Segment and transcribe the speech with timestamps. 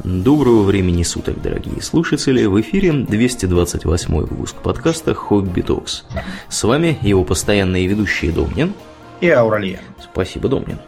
[0.00, 2.44] Доброго времени суток, дорогие слушатели!
[2.46, 6.04] В эфире 228 выпуск подкаста «Хобби Токс».
[6.48, 8.74] С вами его постоянные ведущие Домнин
[9.20, 9.80] и Ауралия.
[10.02, 10.78] Спасибо, Домнин.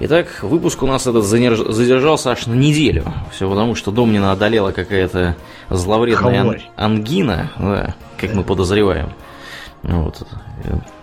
[0.00, 3.04] Итак, выпуск у нас этот задержался аж на неделю.
[3.30, 5.34] Все потому, что Домнина одолела какая-то
[5.70, 9.10] зловредная ан- ангина, да, как мы подозреваем.
[9.82, 10.26] Вот.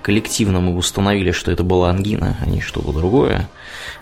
[0.04, 3.50] Коллективно мы установили, что это была ангина, а не что-то другое.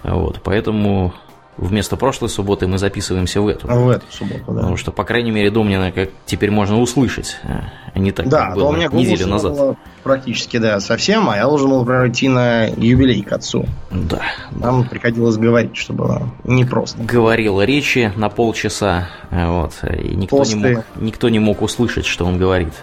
[0.03, 0.41] Вот.
[0.43, 1.13] Поэтому
[1.57, 3.67] вместо прошлой субботы мы записываемся в эту.
[3.67, 4.53] В эту субботу, да.
[4.53, 8.55] Потому что, по крайней мере, Домнина как теперь можно услышать, а не так, да, как
[8.55, 9.53] было у меня неделю назад.
[9.53, 13.65] Было практически, да, совсем, а я должен был, например, идти на юбилей к отцу.
[13.91, 14.21] Да.
[14.51, 14.89] Нам да.
[14.89, 17.01] приходилось говорить, что было непросто.
[17.01, 22.37] Говорил речи на полчаса, вот, и никто не, мог, никто не мог услышать, что он
[22.37, 22.73] говорит.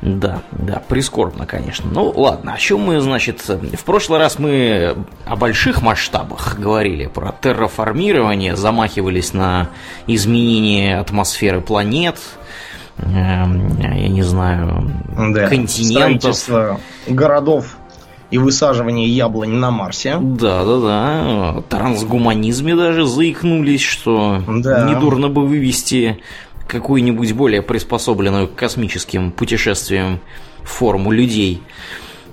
[0.00, 1.90] Да, да, прискорбно, конечно.
[1.90, 7.34] Ну, ладно, о чем мы, значит, в прошлый раз мы о больших масштабах говорили, про
[7.40, 9.70] терраформирование, замахивались на
[10.06, 12.16] изменение атмосферы планет,
[12.98, 14.88] э, я не знаю,
[15.34, 16.48] да, континентов.
[17.08, 17.76] городов
[18.30, 20.18] и высаживание яблонь на Марсе.
[20.20, 21.62] Да, да, да.
[21.68, 24.88] Трансгуманизме даже заикнулись, что да.
[24.88, 26.20] недурно бы вывести
[26.68, 30.20] какую-нибудь более приспособленную к космическим путешествиям
[30.62, 31.62] форму людей.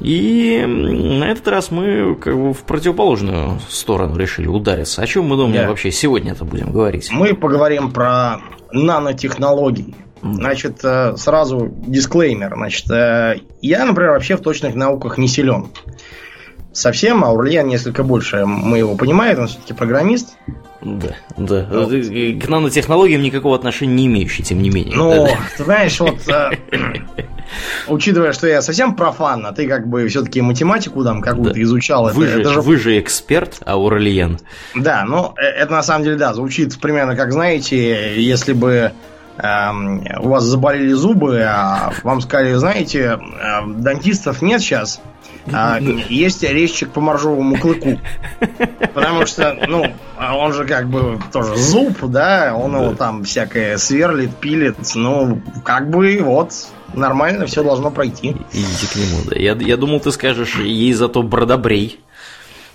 [0.02, 5.02] И на этот раз мы как бы в противоположную сторону решили удариться.
[5.02, 5.70] О чем мы думаем да.
[5.70, 7.10] вообще сегодня это будем говорить?
[7.12, 9.96] Мы поговорим про нанотехнологии.
[10.22, 12.56] Значит, э, сразу дисклеймер.
[12.56, 15.68] Значит, э, я, например, вообще в точных науках не силен.
[16.76, 20.36] Совсем, а Урлиан несколько больше мы его понимает, он все-таки программист.
[20.82, 21.68] Да, да.
[21.72, 21.90] Вот.
[21.90, 24.98] К нанотехнологиям никакого отношения не имеющий, тем не менее.
[24.98, 25.38] Ну, да.
[25.56, 26.52] ты знаешь, вот э,
[27.88, 31.62] учитывая, что я совсем профан, а ты как бы все-таки математику там какую-то да.
[31.62, 32.12] изучал.
[32.12, 32.62] Вы, это, же, это же...
[32.62, 34.40] вы же эксперт, Аурлиен.
[34.76, 38.92] Да, ну, э, это на самом деле, да, звучит примерно как, знаете, если бы
[39.38, 45.00] эм, у вас заболели зубы, а вам сказали, знаете, э, дантистов нет сейчас,
[45.52, 48.00] а, есть резчик по моржовому клыку.
[48.94, 49.86] Потому что, ну,
[50.18, 55.90] он же как бы тоже зуб, да, он его там всякое сверлит, пилит, ну, как
[55.90, 56.52] бы вот,
[56.94, 58.36] нормально все должно пройти.
[58.52, 59.36] Идите к нему, да.
[59.38, 62.00] Я, я думал, ты скажешь, ей зато бродобрей.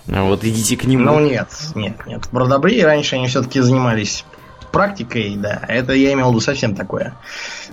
[0.07, 1.05] Вот идите к нему.
[1.05, 2.27] Ну нет, нет, нет.
[2.31, 4.25] Бродобрей раньше они все-таки занимались
[4.71, 5.61] практикой, да.
[5.67, 7.13] Это я имел в виду совсем такое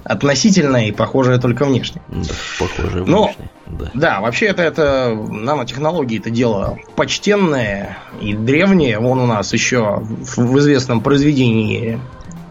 [0.08, 2.00] относительное и похожее только внешне.
[2.08, 3.50] Да, похожее Но, внешне.
[3.66, 3.90] Да.
[3.94, 8.98] да, вообще это, это нанотехнологии это дело почтенное и древнее.
[8.98, 12.00] Вон у нас еще в известном произведении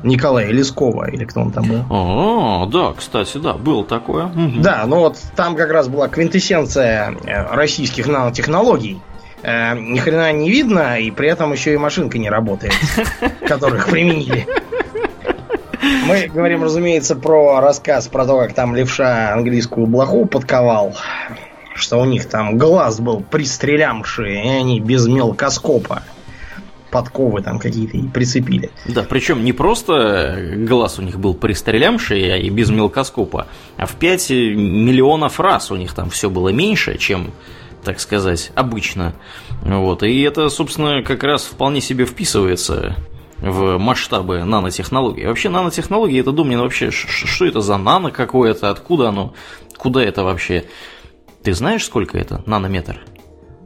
[0.04, 1.84] Николая Лескова, или кто он там был.
[1.90, 4.26] А, да, кстати, да, было такое.
[4.26, 4.60] Угу.
[4.60, 9.02] Да, ну вот там как раз была квинтэссенция э, российских нанотехнологий.
[9.42, 12.74] Э, ни хрена не видно, и при этом еще и машинка не работает,
[13.48, 14.48] которых применили.
[16.06, 20.96] Мы говорим, разумеется, про рассказ про то, как там левша английскую блоху подковал.
[21.76, 26.04] Что у них там глаз был пристрелямший, и они без мелкоскопа
[26.90, 28.72] подковы там какие-то и прицепили.
[28.86, 33.96] Да, причем не просто глаз у них был пристрелямший а и без мелкоскопа, а в
[33.96, 37.32] 5 миллионов раз у них там все было меньше, чем,
[37.84, 39.14] так сказать, обычно.
[39.62, 42.96] Вот, и это, собственно, как раз вполне себе вписывается
[43.40, 45.26] в масштабы нанотехнологий.
[45.26, 49.34] Вообще нанотехнологии, это Думнин вообще, что это за нано какое-то, откуда оно,
[49.78, 50.66] куда это вообще?
[51.44, 53.00] Ты знаешь, сколько это нанометр?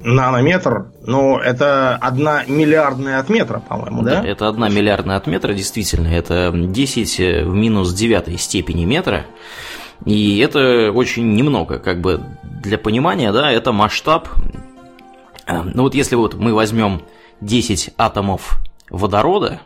[0.03, 4.21] Нанометр, ну, это одна миллиардная от метра, по-моему, да?
[4.21, 6.07] Да, это одна миллиардная от метра, действительно.
[6.07, 9.25] Это 10 в минус девятой степени метра.
[10.05, 12.21] И это очень немного, как бы
[12.63, 14.27] для понимания, да, это масштаб.
[15.45, 17.03] Э, ну вот если вот мы возьмем
[17.41, 18.59] 10 атомов
[18.91, 19.61] водорода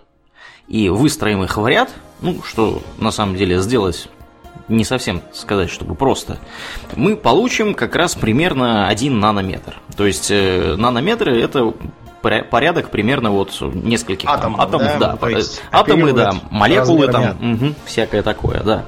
[0.68, 1.90] и выстроим их в ряд,
[2.22, 4.10] ну, что на самом деле сделать
[4.68, 6.40] не совсем сказать, чтобы просто,
[6.96, 9.80] мы получим как раз примерно 1 нанометр.
[9.96, 11.74] То есть э, нанометры это
[12.50, 15.40] порядок примерно вот нескольких атомов, там, атомов да, да
[15.72, 18.86] атомы, да, молекулы там, угу, всякое такое, да.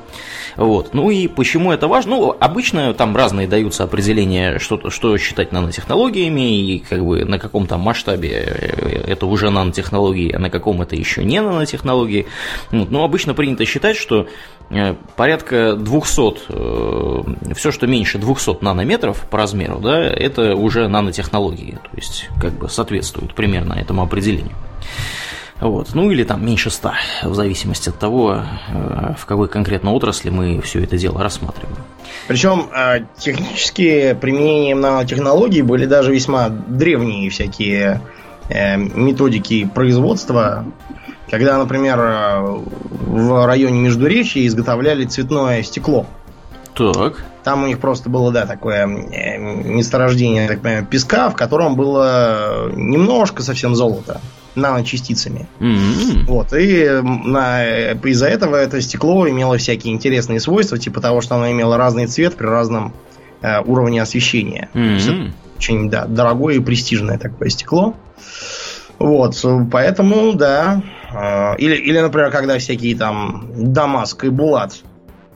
[0.57, 0.95] Вот.
[0.95, 2.15] Ну и почему это важно?
[2.15, 7.67] Ну, обычно там разные даются определения, что, что считать нанотехнологиями, и как бы на каком
[7.67, 12.25] то масштабе э, это уже нанотехнологии, а на каком это еще не нанотехнологии.
[12.71, 14.27] Но обычно принято считать, что э,
[15.15, 21.89] порядка 200, э, все, что меньше 200 нанометров по размеру, да, это уже нанотехнологии, то
[21.95, 24.55] есть как бы соответствует примерно этому определению.
[25.59, 25.95] Вот.
[25.95, 26.91] Ну или там меньше 100,
[27.23, 31.77] в зависимости от того, э, в какой конкретно отрасли мы все это дело рассматриваем.
[32.27, 38.01] Причем э, технические применения нанотехнологий были даже весьма древние всякие
[38.49, 40.65] э, методики производства.
[41.29, 46.05] Когда, например, в районе Междуречия изготовляли цветное стекло.
[46.73, 47.23] Так.
[47.43, 52.69] Там у них просто было, да, такое э, месторождение, так понимаю, песка, в котором было
[52.75, 54.21] немножко совсем золота
[54.53, 55.47] наночастицами.
[55.59, 56.25] Mm-hmm.
[56.27, 61.49] Вот, и на, из-за этого это стекло имело всякие интересные свойства, типа того, что оно
[61.51, 62.93] имело разный цвет при разном
[63.41, 64.69] э, уровне освещения.
[64.73, 65.31] Mm-hmm.
[65.57, 67.95] Очень, да, дорогое и престижное такое стекло.
[68.99, 70.83] Вот, поэтому, да.
[71.13, 74.83] Э, или, или, например, когда всякие там Дамаск и Булат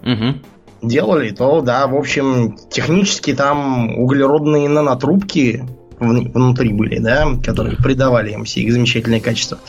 [0.04, 0.40] угу.
[0.82, 5.66] делали, то, да, в общем, технически там углеродные нанотрубки
[6.02, 9.60] внутри были, да, которые придавали им все их замечательные качества.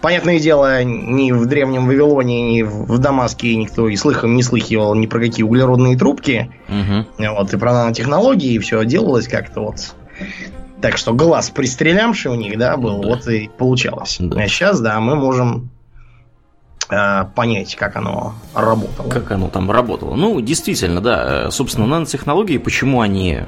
[0.00, 5.06] Понятное дело, ни в древнем Вавилоне, ни в Дамаске никто и слыхом не слыхивал ни
[5.06, 6.50] про какие углеродные трубки.
[6.68, 7.28] Угу.
[7.34, 9.94] Вот, и про нанотехнологии, все делалось как-то вот
[10.80, 13.08] так что глаз пристрелямший у них, да, был, да.
[13.08, 14.16] вот и получалось.
[14.20, 14.40] Да.
[14.40, 15.70] А сейчас, да, мы можем
[16.90, 19.08] э, понять, как оно работало.
[19.08, 20.14] Как оно там работало.
[20.14, 21.50] Ну, действительно, да.
[21.50, 23.40] Собственно, нанотехнологии, почему они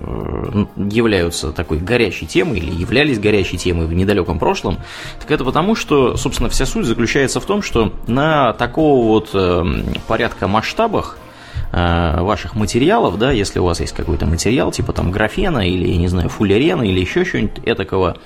[0.00, 4.78] э, являются такой горячей темой или являлись горячей темой в недалеком прошлом,
[5.20, 9.64] так это потому, что, собственно, вся суть заключается в том, что на такого вот э,
[10.08, 11.30] порядка масштабах Э,
[11.72, 16.08] ваших материалов, да, если у вас есть какой-то материал, типа там графена или, я не
[16.08, 18.18] знаю, фуллерена или еще чего-нибудь этакого,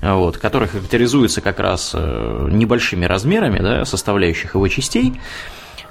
[0.00, 5.20] вот, который характеризуется как раз э, небольшими размерами, да, составляющих его частей,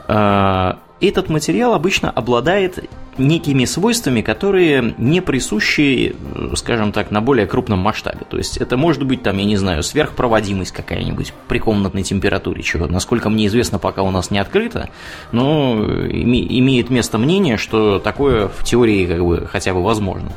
[0.08, 6.16] э, этот материал обычно обладает некими свойствами, которые не присущи,
[6.56, 8.26] скажем так, на более крупном масштабе.
[8.30, 12.88] То есть это может быть, там, я не знаю, сверхпроводимость какая-нибудь при комнатной температуре, чего,
[12.88, 14.90] насколько мне известно, пока у нас не открыто,
[15.32, 20.32] но имеет место мнение, что такое в теории как бы хотя бы возможно.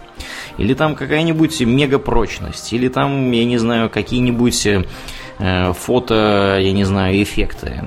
[0.57, 7.23] Или там какая-нибудь мегапрочность, или там, я не знаю, какие-нибудь э, фото, я не знаю,
[7.23, 7.83] эффекты,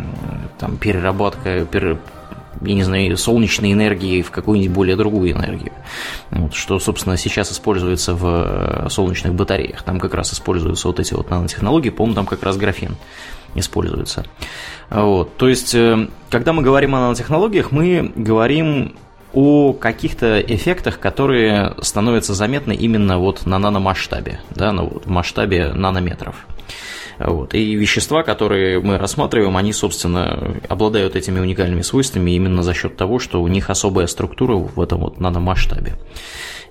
[0.57, 1.97] там переработка, пере,
[2.61, 5.71] я не знаю, солнечной энергии в какую-нибудь более другую энергию.
[6.31, 9.83] Вот, что, собственно, сейчас используется в э, солнечных батареях.
[9.83, 12.95] Там как раз используются вот эти вот нанотехнологии, по-моему, там как раз графен
[13.55, 14.25] используется.
[14.89, 18.95] Вот, то есть, э, когда мы говорим о нанотехнологиях, мы говорим
[19.33, 26.35] о каких-то эффектах, которые становятся заметны именно вот на наномасштабе, да, на вот масштабе нанометров.
[27.27, 27.53] Вот.
[27.53, 33.19] И вещества, которые мы рассматриваем, они, собственно, обладают этими уникальными свойствами именно за счет того,
[33.19, 35.95] что у них особая структура в этом вот наномасштабе.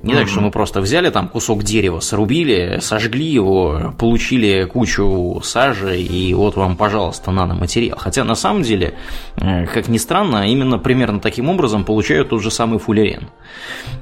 [0.02, 6.00] Не так, что мы просто взяли там кусок дерева, срубили, сожгли его, получили кучу сажи,
[6.00, 7.98] и вот вам, пожалуйста, наноматериал.
[7.98, 8.94] Хотя на самом деле,
[9.36, 13.28] э, как ни странно, именно примерно таким образом получают тот же самый фуллерен,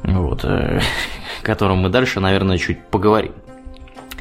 [0.05, 0.81] вот, э,
[1.43, 3.33] о котором мы дальше, наверное, чуть поговорим.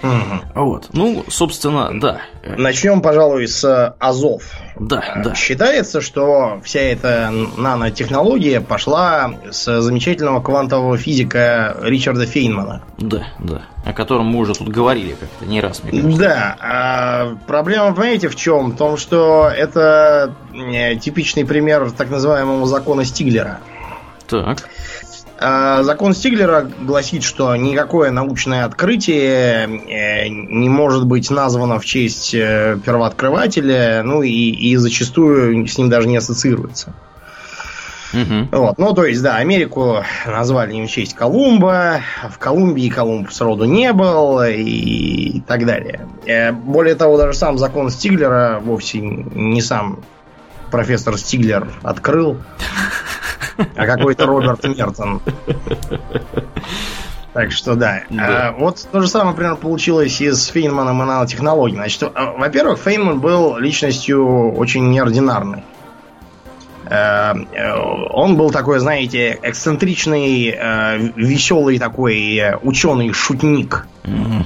[0.03, 0.63] Угу.
[0.63, 0.89] Вот.
[0.93, 2.21] Ну, собственно, да.
[2.57, 4.43] Начнем, пожалуй, с Азов.
[4.79, 5.33] Да, да.
[5.35, 12.83] Считается, что вся эта нанотехнология пошла с замечательного квантового физика Ричарда Фейнмана.
[12.97, 13.63] Да, да.
[13.85, 16.19] О котором мы уже тут говорили как-то не раз, мне кажется.
[16.19, 16.57] Да.
[16.59, 18.71] А проблема, понимаете, в чем?
[18.71, 23.59] В том, что это э, типичный пример так называемого закона Стиглера.
[24.27, 24.67] Так.
[25.39, 32.33] А, закон Стиглера гласит, что никакое научное открытие э, не может быть названо в честь
[32.33, 36.93] э, первооткрывателя, ну и, и зачастую с ним даже не ассоциируется.
[38.13, 38.47] Угу.
[38.51, 38.77] Вот.
[38.77, 43.93] Ну, то есть, да, Америку назвали не в честь Колумба, в Колумбии Колумб сроду не
[43.93, 46.07] был и так далее.
[46.25, 49.99] Э, более того, даже сам закон Стиглера вовсе не сам
[50.71, 52.37] профессор Стиглер открыл
[53.75, 55.21] а какой-то Роберт Мертон.
[57.33, 58.01] Так что да.
[58.09, 58.47] да.
[58.47, 61.77] А, вот то же самое, например, получилось и с Фейнманом и нанотехнологией.
[61.77, 65.63] Значит, а, во-первых, Фейнман был личностью очень неординарной.
[66.89, 67.73] Э, э,
[68.09, 73.87] он был такой, знаете, эксцентричный, э, веселый такой ученый-шутник.
[74.03, 74.45] Mm-hmm.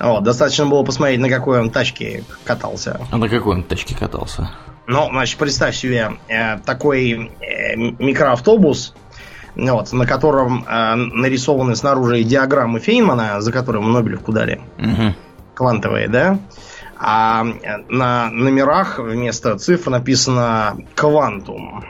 [0.00, 3.00] Вот, достаточно было посмотреть, на какой он тачке катался.
[3.10, 4.50] А на какой он тачке катался?
[4.88, 8.94] Ну, значит, представь себе э, такой э, микроавтобус,
[9.54, 14.62] вот, на котором э, нарисованы снаружи диаграммы Фейнмана, за которым Нобелевку дали.
[14.78, 15.14] Угу.
[15.54, 16.38] Квантовые, да?
[16.96, 21.84] А э, на номерах вместо цифр написано «Квантум».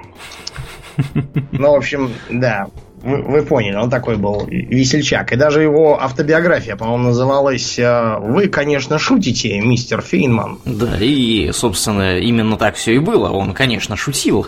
[1.53, 2.67] Ну, в общем, да.
[3.09, 5.33] Вы, вы поняли, он такой был весельчак.
[5.33, 10.59] И даже его автобиография, по-моему, называлась э, «Вы, конечно, шутите, мистер Фейнман».
[10.65, 13.31] Да, и, собственно, именно так все и было.
[13.31, 14.47] Он, конечно, шутил.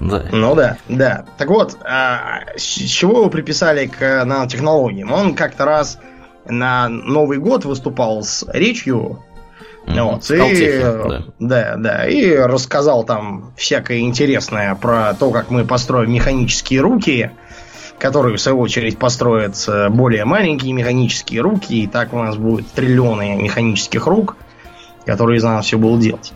[0.00, 0.24] Да.
[0.32, 1.24] Ну да, да.
[1.38, 5.12] Так вот, а, с чего его приписали к нанотехнологиям?
[5.12, 5.98] Он как-то раз
[6.46, 9.22] на Новый год выступал с речью
[9.86, 10.02] Mm-hmm.
[10.02, 11.24] Вот, и, да.
[11.38, 17.30] да, да, и рассказал там всякое интересное про то, как мы построим механические руки,
[18.06, 22.68] которые в свою очередь построят э, более маленькие механические руки, и так у нас будет
[22.68, 24.36] триллионы механических рук,
[25.04, 26.32] которые за нас все будут делать.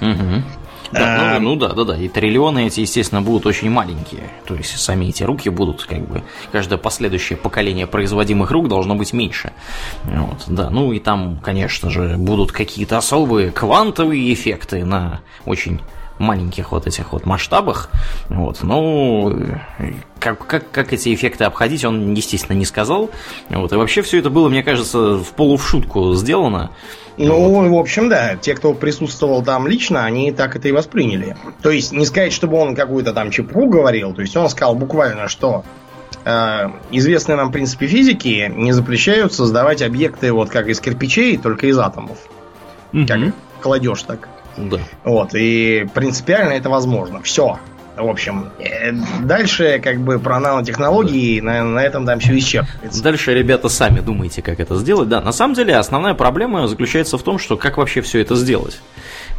[0.00, 0.42] Угу.
[0.92, 1.98] Да, ну, ну да, да, да.
[1.98, 4.22] И триллионы эти, естественно, будут очень маленькие.
[4.46, 9.12] То есть сами эти руки будут, как бы, каждое последующее поколение производимых рук должно быть
[9.12, 9.52] меньше.
[10.04, 10.70] Вот, да.
[10.70, 15.82] Ну и там, конечно же, будут какие-то особые квантовые эффекты на очень
[16.18, 17.90] маленьких вот этих вот масштабах.
[18.28, 18.62] Вот.
[18.62, 19.38] Ну,
[20.18, 23.10] как, как, как эти эффекты обходить, он, естественно, не сказал.
[23.50, 23.72] Вот.
[23.72, 26.70] И вообще все это было, мне кажется, в полу в шутку сделано.
[27.18, 31.36] Ну, в общем, да, те, кто присутствовал там лично, они так это и восприняли.
[31.62, 35.28] То есть, не сказать, чтобы он какую-то там чепуху говорил, то есть он сказал буквально,
[35.28, 35.64] что
[36.26, 41.78] э, известные нам принципы физики не запрещают создавать объекты вот как из кирпичей, только из
[41.78, 42.18] атомов.
[42.92, 43.06] Угу.
[43.06, 43.20] Как
[43.62, 44.28] кладешь так.
[44.56, 44.78] Да.
[45.04, 47.22] Вот, и принципиально это возможно.
[47.22, 47.58] Все.
[47.96, 53.02] В общем, э, дальше как бы про нанотехнологии на, на этом там все исчерпывается.
[53.02, 55.08] Дальше ребята сами думайте, как это сделать.
[55.08, 58.80] Да, на самом деле основная проблема заключается в том, что как вообще все это сделать.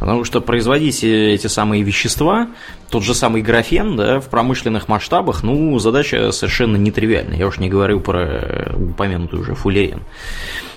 [0.00, 2.48] Потому что производить эти самые вещества,
[2.90, 7.36] тот же самый графен, да, в промышленных масштабах, ну, задача совершенно нетривиальная.
[7.36, 10.02] Я уж не говорю про упомянутый уже фуллерен.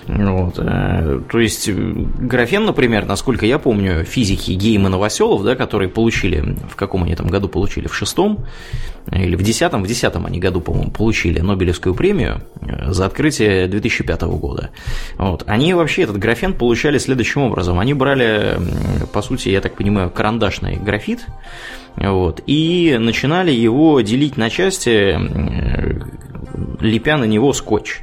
[0.06, 0.58] Вот.
[0.58, 6.76] Э, то есть графен, например, насколько я помню, физики Гейм Новоселов, да, которые получили, в
[6.76, 8.44] каком они там году получили, в шестом
[9.10, 14.22] или в десятом, в десятом они году, по-моему, получили Нобелевскую премию э, за открытие 2005
[14.22, 14.70] года.
[15.18, 15.44] Вот.
[15.46, 17.78] Они вообще этот графен получали следующим образом.
[17.78, 18.58] Они брали,
[19.12, 21.26] по сути, я так понимаю, карандашный графит,
[21.94, 25.18] вот, и начинали его делить на части,
[26.80, 28.00] лепя на него скотч.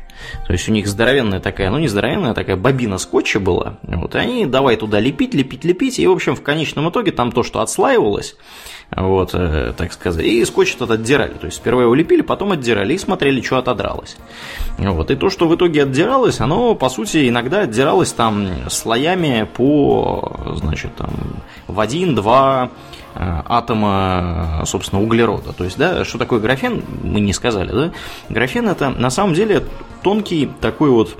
[0.47, 3.77] То есть у них здоровенная такая, ну не здоровенная, такая бобина скотча была.
[3.83, 5.99] Вот, и они давай туда лепить, лепить, лепить.
[5.99, 8.35] И, в общем, в конечном итоге там то, что отслаивалось,
[8.91, 11.33] вот, э, так сказать, и скотч этот отдирали.
[11.33, 14.17] То есть сперва его лепили, потом отдирали и смотрели, что отодралось.
[14.77, 20.55] Вот, и то, что в итоге отдиралось, оно, по сути, иногда отдиралось там слоями по,
[20.55, 21.11] значит, там,
[21.67, 25.53] в один, два, Э, атома, собственно, углерода.
[25.53, 27.91] То есть, да, что такое графен, мы не сказали, да?
[28.29, 29.65] Графен это на самом деле
[30.01, 31.17] тонкий такой вот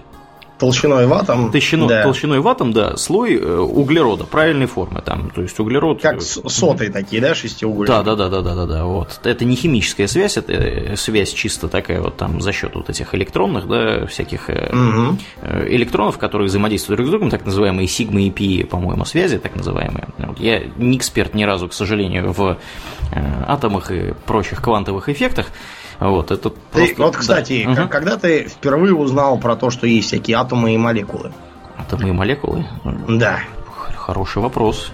[0.60, 1.52] Толщиной в атом.
[1.52, 2.04] Толщиной, да.
[2.04, 5.02] толщиной в атом, да, слой э, углерода правильной формы.
[5.02, 6.02] Там, то есть углерод.
[6.02, 7.88] Как сотые такие, да, шестиугольные?
[7.88, 8.84] Да, да, да, да, да, да, да.
[8.84, 9.22] Вот.
[9.24, 13.16] Это не химическая связь, это э, связь чисто такая вот там за счет вот этих
[13.16, 15.18] электронных, да, всяких угу.
[15.68, 20.10] электронов, которые взаимодействуют друг с другом, так называемые сигма и пи, по-моему, связи, так называемые.
[20.18, 20.40] Вот.
[20.40, 22.58] Я не эксперт ни разу, к сожалению, в
[23.48, 25.48] атомах и прочих квантовых эффектах.
[26.00, 26.96] Вот, это ты, просто...
[27.04, 27.84] Вот, кстати, да.
[27.84, 27.90] угу.
[27.90, 31.32] когда ты впервые узнал про то, что есть всякие атомы и молекулы?
[31.78, 32.66] Атомы и молекулы?
[33.08, 33.40] Да.
[33.96, 34.92] Хороший вопрос.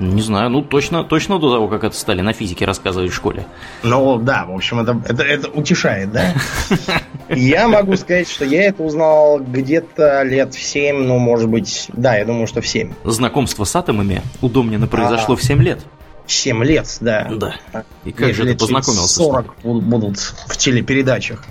[0.00, 3.46] Не знаю, ну точно, точно до того, как это стали на физике рассказывать в школе.
[3.84, 6.34] Ну да, в общем, это, это, это утешает, да?
[7.28, 12.16] Я могу сказать, что я это узнал где-то лет в 7, ну, может быть, да,
[12.16, 12.92] я думаю, что в 7.
[13.04, 15.80] Знакомство с атомами у Домнина произошло в 7 лет.
[16.26, 17.30] 7 лет, да.
[17.30, 17.84] Да.
[18.04, 21.44] И как же ты познакомился 40 будут в телепередачах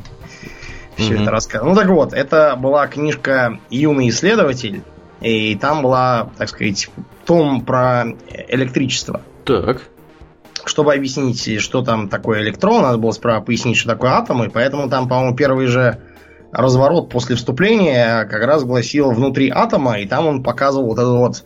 [0.95, 1.73] все это рассказывать.
[1.73, 4.83] Ну так вот, это была книжка «Юный исследователь»,
[5.21, 6.89] и там была, так сказать,
[7.25, 8.05] том про
[8.49, 9.21] электричество.
[9.45, 9.83] Так.
[10.65, 14.89] Чтобы объяснить, что там такое электрон, надо было справа пояснить, что такое атом, и поэтому
[14.89, 15.99] там, по-моему, первый же
[16.51, 21.43] разворот после вступления как раз гласил внутри атома, и там он показывал вот эту вот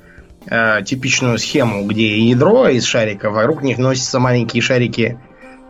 [0.49, 5.19] э, типичную схему, где ядро из шариков, вокруг них носятся маленькие шарики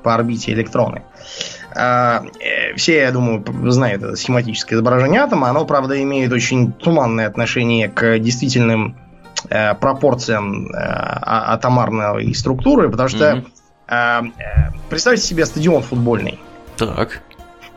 [0.04, 1.04] по орбите электроны.
[1.76, 5.50] Э, э, все, я думаю, знают это схематическое изображение атома.
[5.50, 8.98] Оно, правда, имеет очень туманное отношение к действительным
[9.50, 13.44] э, пропорциям э, а, атомарной структуры, потому что
[13.90, 14.32] mm-hmm.
[14.38, 16.40] э, представьте себе стадион футбольный.
[16.78, 17.22] Так.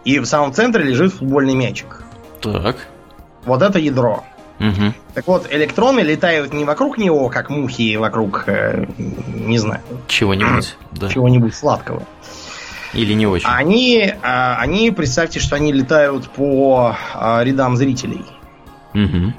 [0.05, 2.03] И в самом центре лежит футбольный мячик.
[2.41, 2.77] Так.
[3.45, 4.25] Вот это ядро.
[4.61, 4.93] Угу.
[5.15, 9.81] Так вот, электроны летают не вокруг него, как мухи вокруг, э, не знаю.
[10.07, 10.77] Чего-нибудь.
[10.93, 11.09] да.
[11.09, 12.03] Чего-нибудь сладкого.
[12.93, 13.49] Или не очень.
[13.49, 18.25] Они, а, они, представьте, что они летают по а, рядам зрителей.
[18.95, 19.33] Угу.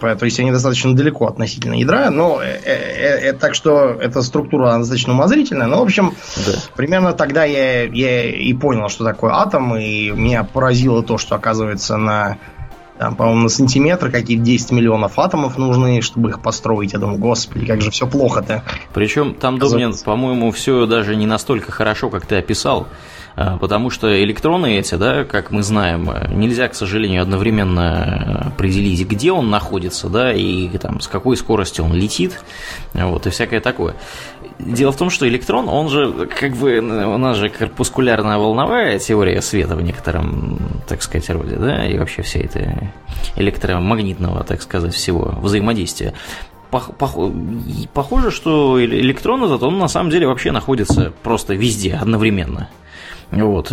[0.00, 4.78] То есть они достаточно далеко относительно ядра, но э, э, э, так что эта структура
[4.78, 5.66] достаточно умозрительная.
[5.66, 6.52] Но, в общем, да.
[6.74, 11.98] примерно тогда я, я и понял, что такое атом, и меня поразило то, что оказывается
[11.98, 12.38] на
[13.00, 16.92] там, по-моему, на сантиметр какие-то 10 миллионов атомов нужны, чтобы их построить.
[16.92, 18.62] Я думаю, господи, как же все плохо-то.
[18.92, 22.88] Причем там, Домнин, по-моему, все даже не настолько хорошо, как ты описал.
[23.36, 29.32] А, потому что электроны эти, да, как мы знаем, нельзя, к сожалению, одновременно определить, где
[29.32, 32.40] он находится, да, и там, с какой скоростью он летит,
[32.94, 33.94] вот, и всякое такое.
[34.58, 39.40] Дело в том, что электрон, он же, как бы, у нас же корпускулярная волновая теория
[39.40, 42.92] света в некотором, так сказать, роде, да, и вообще вся эта
[43.36, 46.12] электромагнитного, так сказать, всего взаимодействия.
[46.70, 52.68] Похоже, что электрон этот, он на самом деле вообще находится просто везде одновременно.
[53.32, 53.72] Вот.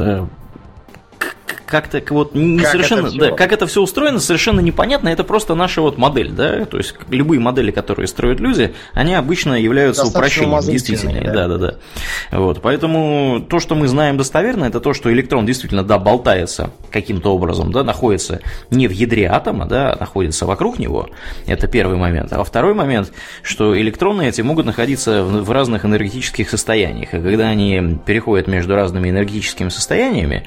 [1.67, 5.09] Как-то вот не как совершенно, это да, как это все устроено, совершенно непонятно.
[5.09, 9.53] Это просто наша вот модель, да, то есть любые модели, которые строят люди, они обычно
[9.53, 11.47] являются Достаточно упрощением, действительно, да.
[11.47, 12.39] да, да, да.
[12.39, 17.33] Вот, поэтому то, что мы знаем достоверно, это то, что электрон действительно, да, болтается каким-то
[17.33, 18.39] образом, да, находится
[18.71, 21.09] не в ядре атома, да, а находится вокруг него.
[21.47, 22.31] Это первый момент.
[22.31, 23.11] А второй момент,
[23.43, 29.09] что электроны эти могут находиться в разных энергетических состояниях, и когда они переходят между разными
[29.09, 30.45] энергетическими состояниями,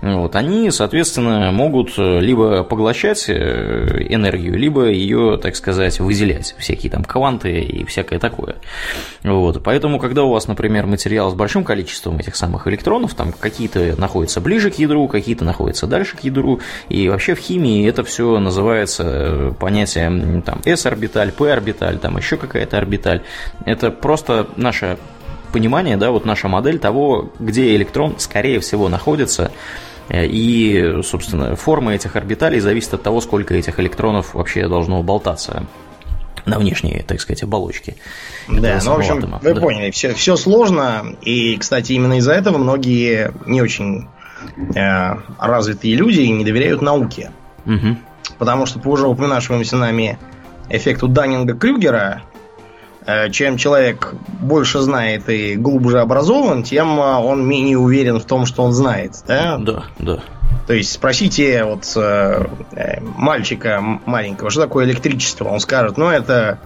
[0.00, 6.92] вот, они соответственно, могут э, либо поглощать э, энергию, либо ее, так сказать, выделять, всякие
[6.92, 8.56] там кванты и всякое такое.
[9.22, 9.62] Вот.
[9.62, 14.40] Поэтому, когда у вас, например, материал с большим количеством этих самых электронов, там какие-то находятся
[14.40, 19.04] ближе к ядру, какие-то находятся дальше к ядру, и вообще в химии это все называется
[19.06, 23.22] э, понятием там S-орбиталь, P-орбиталь, там еще какая-то орбиталь.
[23.64, 24.98] Это просто наша
[25.50, 29.52] понимание, да, вот наша модель того, где электрон, скорее всего, находится
[30.12, 35.66] и, собственно, форма этих орбиталей зависит от того, сколько этих электронов вообще должно болтаться
[36.46, 37.96] на внешней, так сказать, оболочке.
[38.48, 39.40] Да, ну, в общем, атома.
[39.42, 39.60] вы да.
[39.60, 44.08] поняли, все, все сложно, и, кстати, именно из-за этого многие не очень
[44.74, 47.30] э, развитые люди не доверяют науке.
[47.66, 47.96] Угу.
[48.38, 50.18] Потому что по уже упоминавшемуся нами
[50.70, 52.29] эффекту Даннинга-Крюгера, Э,
[53.30, 58.62] чем человек больше знает и глубже образован, тем э, он менее уверен в том, что
[58.62, 59.14] он знает.
[59.26, 59.84] Да, да.
[59.98, 60.18] да.
[60.66, 62.46] То есть спросите вот э,
[63.16, 66.58] мальчика маленького, что такое электричество, он скажет, ну это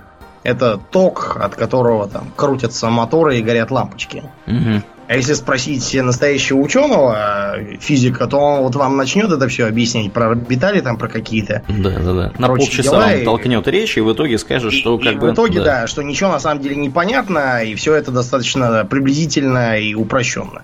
[0.43, 4.25] это ток, от которого там крутятся моторы и горят лампочки.
[4.47, 4.83] Угу.
[5.07, 10.31] А если спросить настоящего ученого, физика, то он вот вам начнет это все объяснять про
[10.31, 11.63] орбитали, там про какие-то.
[11.69, 12.33] Да, да, да.
[12.39, 15.31] На полчаса дела, он толкнет речь, и в итоге скажет, и, что как и бы.
[15.31, 15.65] В итоге, да.
[15.65, 20.63] да, что ничего на самом деле не понятно, и все это достаточно приблизительно и упрощенно.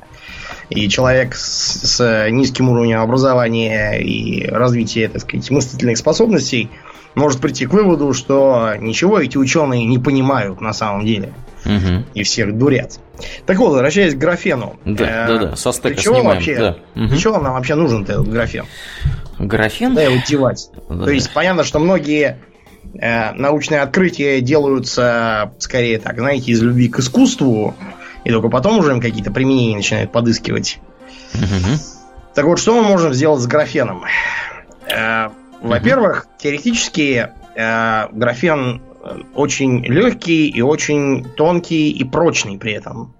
[0.71, 6.71] И человек с, с низким уровнем образования и развития, так сказать, мыслительных способностей
[7.15, 11.33] может прийти к выводу, что ничего эти ученые не понимают на самом деле.
[11.65, 12.05] Угу.
[12.15, 12.99] И всех дурят.
[13.47, 14.79] Так вот, возвращаясь к графену.
[14.85, 16.37] Да, э, да, да, со стека для чего снимаем.
[16.37, 16.77] Вообще, да.
[16.95, 17.17] Для угу.
[17.17, 18.65] чего нам вообще нужен этот графен?
[19.39, 19.95] Графен?
[19.95, 20.71] Да, его девать.
[20.89, 21.05] Да.
[21.05, 22.39] То есть, понятно, что многие
[22.95, 27.75] э, научные открытия делаются, скорее так, знаете, из любви к искусству,
[28.25, 30.79] и только потом уже им какие-то применения начинают подыскивать.
[31.35, 31.79] Угу.
[32.35, 34.05] Так вот, что мы можем сделать с графеном?
[34.87, 35.29] Э,
[35.61, 38.83] во-первых, теоретически э, графен
[39.35, 43.15] очень легкий и очень тонкий и прочный при этом.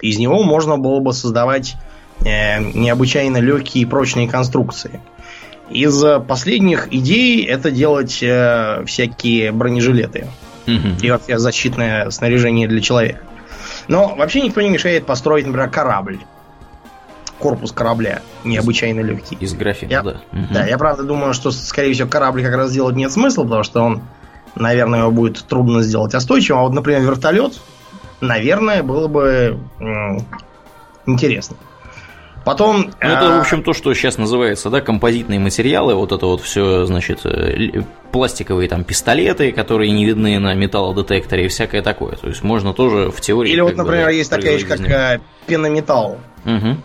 [0.00, 1.76] Из него можно было бы создавать
[2.24, 5.00] э, необычайно легкие и прочные конструкции.
[5.70, 10.26] Из последних идей это делать э, всякие бронежилеты
[10.66, 13.20] и вообще защитное снаряжение для человека.
[13.88, 16.20] Но вообще никто не мешает построить, например, корабль.
[17.38, 19.36] Корпус корабля необычайно легкий.
[19.40, 20.20] Из графика, я, да.
[20.32, 20.46] Угу.
[20.52, 23.82] Да, я правда думаю, что, скорее всего, корабль как раз делать нет смысла, потому что
[23.82, 24.02] он
[24.54, 26.60] наверное, его будет трудно сделать остойчивым.
[26.60, 27.60] А вот, например, вертолет,
[28.20, 29.58] наверное, было бы
[31.06, 31.56] интересно.
[32.44, 32.90] Потом...
[33.00, 36.84] Ну, это, в общем, то, что сейчас называется, да, композитные материалы, вот это вот все,
[36.84, 42.16] значит, э, пластиковые там пистолеты, которые не видны на металлодетекторе и всякое такое.
[42.16, 43.50] То есть можно тоже в теории...
[43.50, 46.18] Или вот, например, бы, есть такая вещь, как э, пенометалл.
[46.44, 46.76] Угу.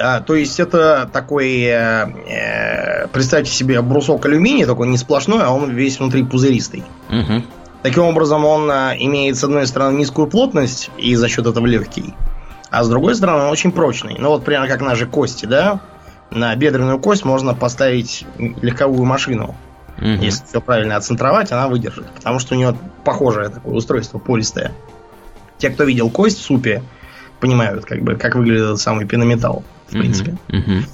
[0.00, 5.50] А, то есть это такой, э, э, представьте себе брусок алюминия, такой не сплошной, а
[5.50, 6.84] он весь внутри пузыристый.
[7.10, 7.44] Угу.
[7.82, 12.14] Таким образом, он э, имеет, с одной стороны, низкую плотность и за счет этого легкий,
[12.70, 14.16] а с другой стороны, он очень прочный.
[14.18, 15.80] Ну вот примерно как наши кости, да?
[16.30, 19.54] На бедренную кость можно поставить легковую машину.
[19.98, 20.06] Угу.
[20.06, 22.06] Если все правильно отцентровать, она выдержит.
[22.12, 24.72] Потому что у нее похожее такое устройство, пористое.
[25.58, 26.82] Те, кто видел кость в супе,
[27.38, 30.36] понимают, как бы, как выглядит этот самый пенометалл в принципе.
[30.48, 30.84] Uh-huh,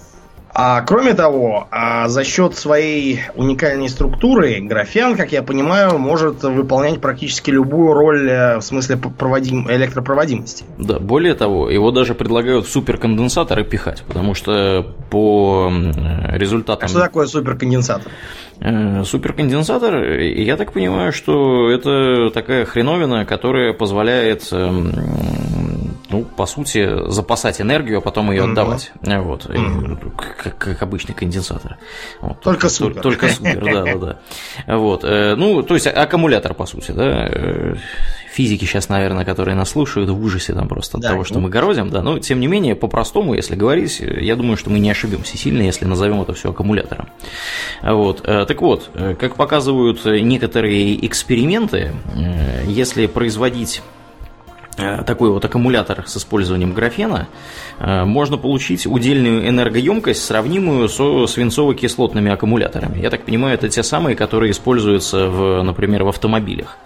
[0.58, 6.98] А кроме того, а за счет своей уникальной структуры, графен, как я понимаю, может выполнять
[6.98, 10.64] практически любую роль э, в смысле проводим, электропроводимости.
[10.78, 15.70] Да, более того, его даже предлагают в суперконденсаторы пихать, потому что по
[16.30, 16.86] результатам...
[16.86, 18.10] А что такое суперконденсатор?
[18.60, 24.90] Э, суперконденсатор, я так понимаю, что это такая хреновина, которая позволяет эм,
[26.16, 28.92] ну, по сути, запасать энергию, а потом ее отдавать.
[29.02, 29.22] Mm-hmm.
[29.22, 29.46] Вот.
[29.46, 30.12] Mm-hmm.
[30.42, 31.76] Как, как обычный конденсатор.
[32.20, 32.40] Вот.
[32.40, 33.02] Только супер.
[33.02, 33.96] Только супер, да, да,
[34.66, 34.76] да.
[34.76, 35.02] Вот.
[35.02, 37.76] Ну, то есть аккумулятор, по сути, да.
[38.32, 41.48] Физики сейчас, наверное, которые нас слушают, в ужасе там просто от да, того, что мы
[41.48, 42.02] городим, да.
[42.02, 45.86] Но, тем не менее, по-простому, если говорить, я думаю, что мы не ошибемся сильно, если
[45.86, 47.08] назовем это все аккумулятором.
[47.82, 48.22] Вот.
[48.22, 51.92] Так вот, как показывают некоторые эксперименты,
[52.66, 54.05] если производить Э,
[54.76, 57.28] такой вот аккумулятор с использованием графена,
[57.78, 63.00] э, можно получить удельную энергоемкость, сравнимую со свинцово-кислотными аккумуляторами.
[63.00, 66.76] Я так понимаю, это те самые, которые используются, в, например, в автомобилях.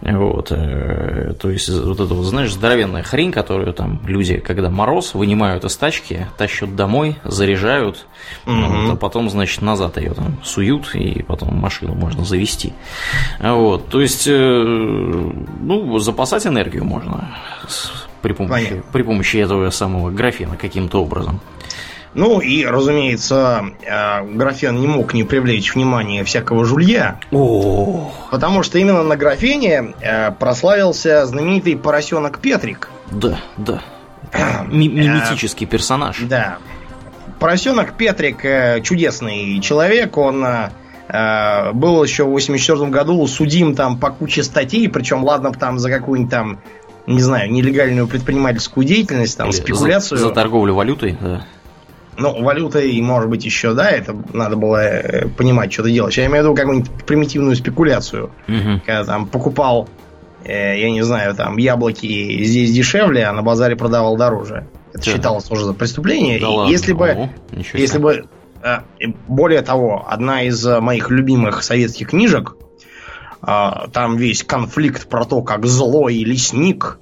[0.00, 5.14] Вот, э, то есть вот это вот, знаешь, здоровенная хрень, которую там люди, когда мороз,
[5.14, 8.06] вынимают из тачки, тащат домой, заряжают,
[8.46, 8.54] угу.
[8.54, 12.74] вот, а потом, значит, назад ее там суют, и потом машину можно завести.
[13.40, 17.36] Вот, то есть, э, ну, запасать энергию можно
[18.22, 21.40] при помощи, при помощи этого самого графена каким-то образом.
[22.14, 27.20] Ну и, разумеется, э, графен не мог не привлечь внимание всякого жулья.
[27.30, 28.10] О.
[28.30, 32.88] Потому что именно на графене э, прославился знаменитый поросенок Петрик.
[33.10, 33.82] Да, да.
[34.66, 36.18] Миметический персонаж.
[36.20, 36.58] Да.
[37.38, 38.42] Поросенок Петрик
[38.82, 40.44] чудесный человек, он
[41.08, 46.30] был еще в 84 году судим там по куче статей, причем ладно там за какую-нибудь
[46.30, 46.58] там
[47.08, 50.18] не знаю, нелегальную предпринимательскую деятельность, там, Или спекуляцию.
[50.18, 51.46] За, за торговлю валютой, да.
[52.18, 56.18] Ну, валютой, может быть, еще, да, это надо было э, понимать, что ты делаешь.
[56.18, 58.32] Я имею в виду какую-нибудь примитивную спекуляцию.
[58.48, 58.80] Угу.
[58.84, 59.88] Когда там покупал,
[60.44, 64.66] э, я не знаю, там яблоки здесь дешевле, а на базаре продавал дороже.
[64.92, 65.12] Это да.
[65.12, 66.40] считалось уже за преступление.
[66.40, 67.30] Да И если бы, Ого,
[67.72, 68.26] если бы,
[68.64, 68.78] э,
[69.28, 72.56] более того, одна из моих любимых советских книжек,
[73.46, 76.98] э, там весь конфликт про то, как злой лесник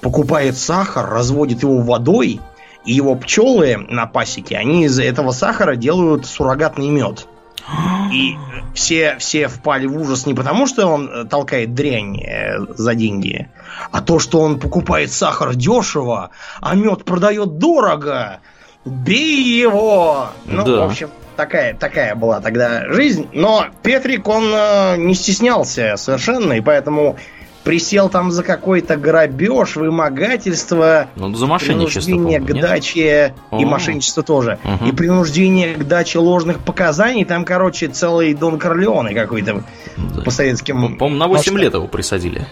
[0.00, 2.40] покупает сахар, разводит его водой
[2.84, 7.26] и его пчелы на пасеке, они из этого сахара делают суррогатный мед.
[8.12, 8.36] И
[8.74, 13.48] все, все впали в ужас не потому, что он э, толкает дрянь э, за деньги,
[13.90, 18.40] а то, что он покупает сахар дешево, а мед продает дорого.
[18.84, 20.28] Бей его!
[20.44, 20.80] Ну, да.
[20.80, 23.28] в общем, такая, такая была тогда жизнь.
[23.32, 27.16] Но Петрик, он э, не стеснялся совершенно, и поэтому
[27.64, 33.60] присел там за какой-то грабеж, вымогательство, ну, за принуждение к даче О.
[33.60, 34.58] и мошенничество тоже.
[34.64, 34.90] Угу.
[34.90, 37.24] И принуждение к даче ложных показаний.
[37.24, 39.64] Там, короче, целый Дон Корлеоне какой-то
[39.96, 40.22] да.
[40.22, 40.96] по советским...
[40.96, 41.56] По-моему, на 8 масштаб.
[41.56, 42.46] лет его присадили.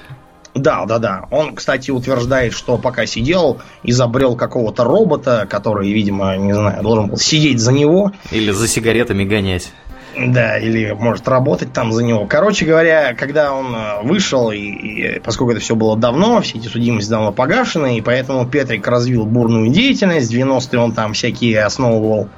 [0.54, 1.26] Да, да, да.
[1.30, 7.18] Он, кстати, утверждает, что пока сидел, изобрел какого-то робота, который, видимо, не знаю, должен был
[7.18, 8.12] сидеть за него.
[8.32, 9.72] Или за сигаретами гонять.
[10.16, 12.26] Да, или может работать там за него.
[12.26, 16.66] Короче говоря, когда он э, вышел, и, и поскольку это все было давно, все эти
[16.66, 20.32] судимости давно погашены, и поэтому Петрик развил бурную деятельность.
[20.32, 22.28] В 90-е он там всякие основывал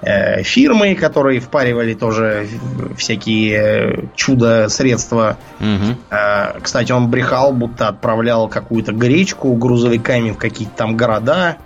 [0.00, 2.48] э, фирмы, которые впаривали тоже
[2.96, 5.36] всякие э, чудо-средства.
[5.60, 5.96] Угу.
[6.10, 11.56] Э, кстати, он брехал, будто отправлял какую-то гречку грузовиками в какие-то там города.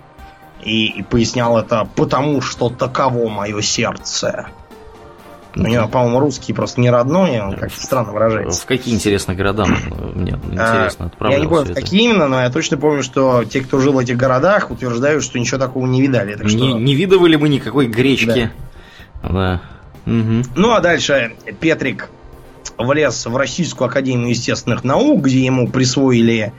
[0.61, 4.47] И, и пояснял это потому, что таково мое сердце.
[5.55, 8.61] У него, по-моему, русский просто не родной, он как-то странно выражается.
[8.61, 12.49] В какие, интересные города мне интересно отправлял Я не помню, в какие именно, но я
[12.49, 16.35] точно помню, что те, кто жил в этих городах, утверждают, что ничего такого не видали.
[16.35, 16.57] Так что...
[16.57, 18.51] не, не видывали мы никакой гречки.
[19.21, 19.29] Да.
[19.29, 19.61] да.
[20.05, 20.43] Угу.
[20.55, 22.09] Ну, а дальше Петрик
[22.77, 26.53] влез в Российскую Академию Естественных Наук, где ему присвоили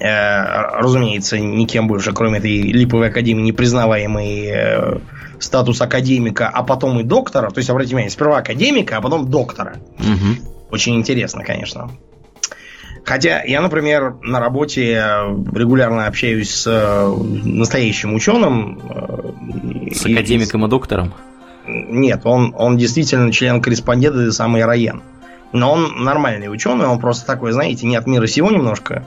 [0.00, 4.98] Э, разумеется, никем больше, кроме этой липовой академии, не признаваемый э,
[5.42, 7.50] статус академика, а потом и доктора.
[7.50, 9.76] То есть, обратите внимание, сперва академика, а потом доктора.
[9.98, 10.70] Угу.
[10.70, 11.90] Очень интересно, конечно.
[13.04, 14.94] Хотя я, например, на работе
[15.52, 18.80] регулярно общаюсь с э, настоящим ученым.
[19.92, 21.12] С академиком и доктором?
[21.66, 25.02] Нет, он, он действительно член-корреспондент и самый Раен.
[25.52, 29.06] Но он нормальный ученый, он просто такой, знаете, не от мира сего немножко.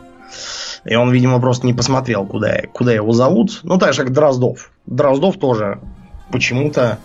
[0.84, 3.62] И он, видимо, просто не посмотрел, куда, куда его зовут.
[3.64, 4.72] Ну, так же, как Дроздов.
[4.86, 5.80] Дроздов тоже
[6.32, 7.00] почему-то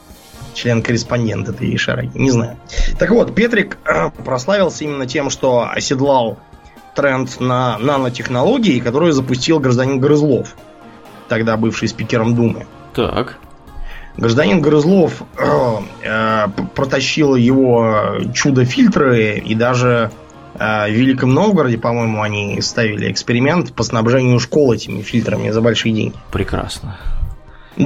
[0.54, 2.10] член-корреспондент этой шараги.
[2.14, 2.56] Не знаю.
[2.98, 6.38] Так вот, Петрик э, прославился именно тем, что оседлал
[6.94, 10.56] тренд на нанотехнологии, который запустил гражданин Грызлов,
[11.28, 12.66] тогда бывший спикером Думы.
[12.94, 13.38] Так.
[14.16, 20.10] Гражданин Грызлов э, э, протащил его чудо-фильтры и даже
[20.58, 25.94] а, в Великом Новгороде, по-моему, они ставили эксперимент по снабжению школ этими фильтрами за большие
[25.94, 26.16] деньги.
[26.32, 26.98] Прекрасно.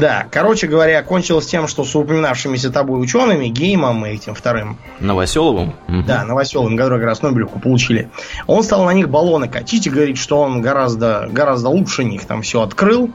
[0.00, 4.78] Да, короче говоря, кончилось тем, что с упоминавшимися тобой учеными, Геймом и этим вторым...
[5.00, 5.74] Новоселовым?
[6.06, 8.10] Да, Новоселовым, который как раз Нобелевку получили.
[8.46, 12.42] Он стал на них баллоны катить и говорит, что он гораздо, гораздо лучше них там
[12.42, 13.10] все открыл.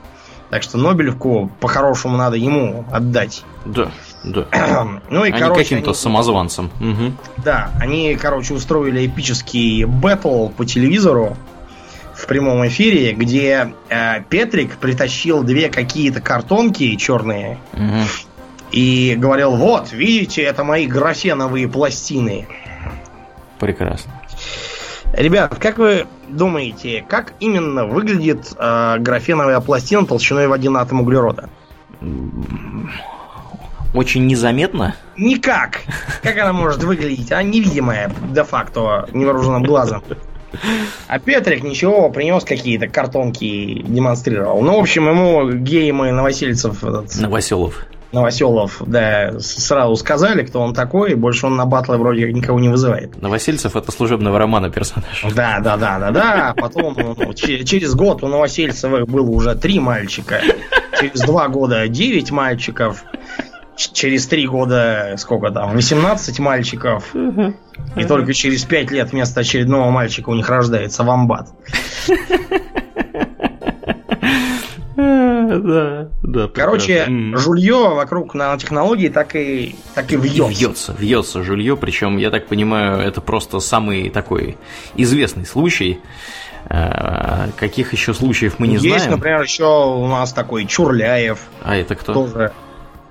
[0.49, 3.43] Так что Нобелевку по-хорошему надо ему отдать.
[3.65, 3.91] Да,
[4.23, 4.47] да.
[5.09, 6.71] ну и, а короче, каким-то они, самозванцем.
[6.79, 7.13] Угу.
[7.43, 11.37] Да, они, короче, устроили эпический бэтл по телевизору
[12.29, 18.03] прямом эфире, где э, Петрик притащил две какие-то картонки черные Угу.
[18.71, 22.47] и говорил, вот, видите, это мои графеновые пластины.
[23.59, 24.13] Прекрасно.
[25.11, 31.49] Ребят, как вы думаете, как именно выглядит э, графеновая пластина толщиной в один атом углерода?
[33.95, 34.95] Очень незаметно.
[35.17, 35.81] Никак.
[36.21, 37.31] Как она может выглядеть?
[37.31, 40.03] Она невидимая де-факто невооруженным глазом.
[41.07, 44.61] А Петрик ничего, принес какие-то картонки и демонстрировал.
[44.61, 47.85] Ну, в общем, ему гейм и Новосельцев, этот, Новоселов.
[48.11, 52.69] Новоселов, да, сразу сказали, кто он такой, и больше он на батлы вроде никого не
[52.69, 53.21] вызывает.
[53.21, 55.23] Новосельцев это служебного романа персонаж.
[55.35, 56.53] Да, да, да, да, да.
[56.57, 60.41] Потом ну, че- через год у Новосельцевых было уже три мальчика.
[60.99, 63.03] Через два года девять мальчиков.
[63.79, 67.15] Через три года, сколько там, 18 мальчиков.
[67.95, 71.47] И только через пять лет вместо очередного мальчика у них рождается вамбат.
[74.95, 76.47] Да, да.
[76.53, 80.49] Короче, жулье вокруг нанотехнологий так и, так и вьется.
[80.51, 84.57] Вьется, вьется жулье, причем, я так понимаю, это просто самый такой
[84.95, 85.99] известный случай.
[86.69, 89.11] Э, Каких еще случаев мы не Есть, знаем.
[89.11, 91.39] например, еще у нас такой Чурляев.
[91.63, 92.13] А это кто?
[92.13, 92.51] тоже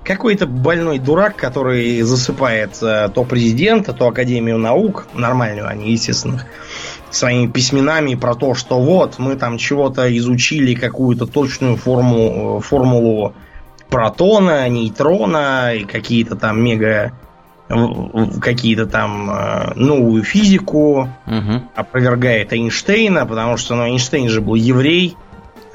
[0.03, 6.45] какой-то больной дурак, который засыпает э, то президента, то Академию наук, нормальную, а не естественных,
[7.09, 13.33] своими письменами про то, что вот, мы там чего-то изучили, какую-то точную форму, э, формулу
[13.89, 17.13] протона, нейтрона и какие-то там мега
[18.41, 21.69] какие-то там э, новую физику, Мгм.
[21.75, 25.15] опровергает Эйнштейна, потому что ну, Эйнштейн же был еврей.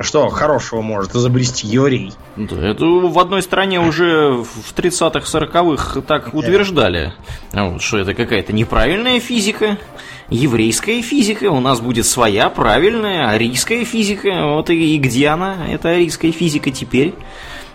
[0.00, 2.12] Что хорошего может изобрести еврей?
[2.36, 7.12] Да, это в одной стране уже в 30-х, 40-х так утверждали,
[7.52, 9.78] А вот, что это какая-то неправильная физика,
[10.30, 15.90] еврейская физика, у нас будет своя правильная арийская физика, вот и, и где она, эта
[15.90, 17.14] арийская физика теперь?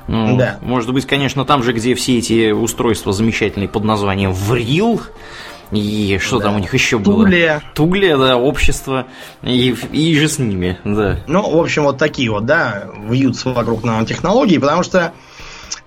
[0.08, 0.58] Ну, Да.
[0.62, 5.02] Может быть, конечно, там же, где все эти устройства замечательные под названием Врил,
[5.72, 6.46] и что Да.
[6.46, 7.24] там у них еще было?
[7.26, 7.62] Туле.
[7.76, 9.06] Туглия, да, общество,
[9.44, 11.20] и, и же с ними, да.
[11.28, 15.14] Ну, в общем, вот такие вот, да, вьются вокруг нанотехнологий, потому что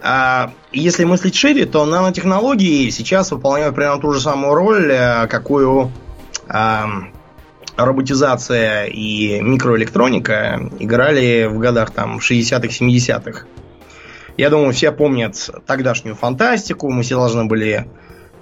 [0.00, 5.90] а, если мыслить шире, то нанотехнологии сейчас выполняют примерно ту же самую роль, а, какую
[6.48, 6.88] а,
[7.76, 13.46] роботизация и микроэлектроника играли в годах там 60-х, 70-х.
[14.36, 16.90] Я думаю, все помнят тогдашнюю фантастику.
[16.90, 17.86] Мы все должны были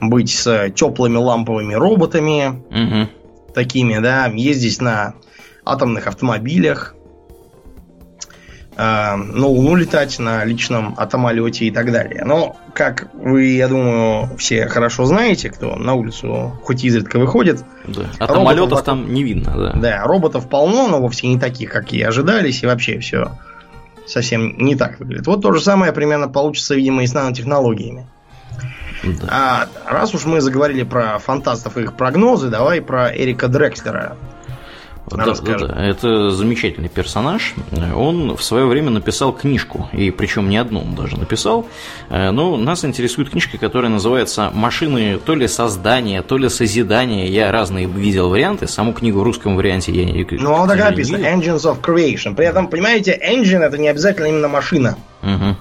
[0.00, 3.08] быть с теплыми ламповыми роботами, Мгм.
[3.54, 5.14] такими, да, ездить на
[5.64, 6.94] атомных автомобилях,
[8.76, 12.22] э, на Луну летать на личном атомолете и так далее.
[12.24, 18.02] Но, как вы, я думаю, все хорошо знаете, кто на улицу хоть изредка выходит, Да.
[18.18, 19.72] А самолетов вокруг- там не видно, да.
[19.74, 23.32] да, роботов полно, но вовсе не таких, какие ожидались, и вообще все
[24.06, 25.26] совсем не так выглядит.
[25.26, 28.06] Вот то же самое примерно получится, видимо, и с нанотехнологиями.
[29.02, 29.28] Да.
[29.30, 34.16] А раз уж мы заговорили про фантастов и их прогнозы, давай про Эрика Дрекслера.
[35.10, 37.54] Да, да, да, это замечательный персонаж.
[37.96, 41.66] Он в свое время написал книжку, и причем не одну он даже написал.
[42.10, 47.26] Э, Но нас интересует книжка, которая называется «Машины то ли создания, то ли созидания».
[47.26, 50.96] Я разные видел варианты, саму книгу в русском варианте я не Ну, он к так
[50.96, 51.16] видел.
[51.16, 52.36] Engines of Creation.
[52.36, 54.96] При этом, понимаете, engine это не обязательно именно машина.
[55.22, 55.56] Мгм.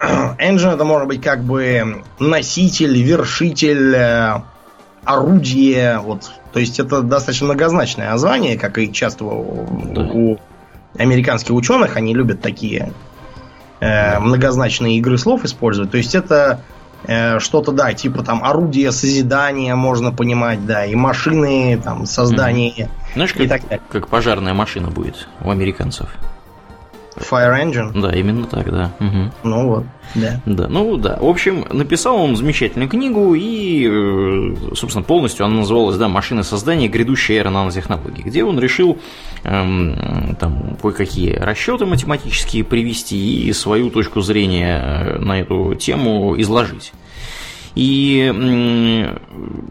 [0.38, 4.42] Engine это может быть как бы носитель, вершитель, э,
[5.04, 5.98] орудие.
[5.98, 6.30] Вот.
[6.52, 10.02] То есть это достаточно многозначное название, как и часто у, Да.
[10.02, 10.38] у
[10.98, 11.96] американских ученых.
[11.96, 12.92] Они любят такие
[13.80, 15.90] э, многозначные игры слов использовать.
[15.90, 16.60] То есть это
[17.04, 23.34] э, что-то, да, типа там орудие созидания можно понимать, да, и машины, там, создание Знаешь,
[23.36, 23.80] и как, так далее.
[23.90, 26.08] как пожарная машина будет у американцев?
[27.20, 28.00] Fire Engine.
[28.00, 28.92] Да, именно так, да.
[28.98, 29.32] Мгм.
[29.44, 30.40] Ну вот, да.
[30.46, 31.18] Да, ну да.
[31.20, 36.88] В общем, написал он замечательную книгу, и, э, собственно, полностью она называлась, да, «Машины создания.
[36.88, 38.98] Грядущая эра нанотехнологий», где он решил
[39.44, 46.92] эм, там кое-какие расчеты математические привести и свою точку зрения э, на эту тему изложить.
[47.74, 48.32] И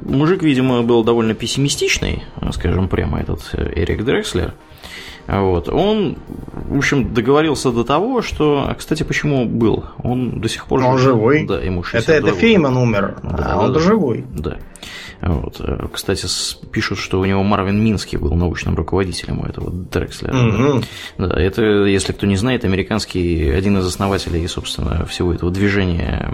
[0.05, 4.53] мужик, видимо, был довольно пессимистичный, скажем прямо, этот э, Эрик Дрекслер.
[5.29, 5.69] Вот.
[5.69, 6.17] Он,
[6.69, 8.65] в общем, договорился до того, что...
[8.67, 9.85] А, кстати, почему был?
[10.03, 10.83] Он до сих пор...
[10.83, 11.45] Он живой.
[11.45, 14.25] Да, ему 62 Это, это Фейман умер, да, а он да, живой.
[14.29, 14.57] Да.
[15.21, 15.59] Вот.
[15.59, 16.25] Э, кстати,
[16.71, 20.35] пишут, что у него Марвин Минский был научным руководителем у этого Дрекслера.
[20.35, 20.83] Угу.
[21.17, 21.27] Да.
[21.27, 26.33] да, это, если кто не знает, американский один из основателей, собственно, всего этого движения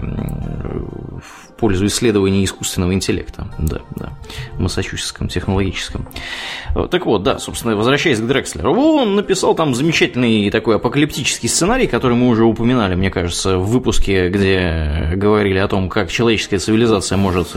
[1.58, 3.48] пользу исследования искусственного интеллекта.
[3.58, 4.12] Да, да.
[4.54, 6.08] В Массачусетском технологическом.
[6.90, 12.16] Так вот, да, собственно, возвращаясь к Дрекслеру, он написал там замечательный такой апокалиптический сценарий, который
[12.16, 17.54] мы уже упоминали, мне кажется, в выпуске, где говорили о том, как человеческая цивилизация может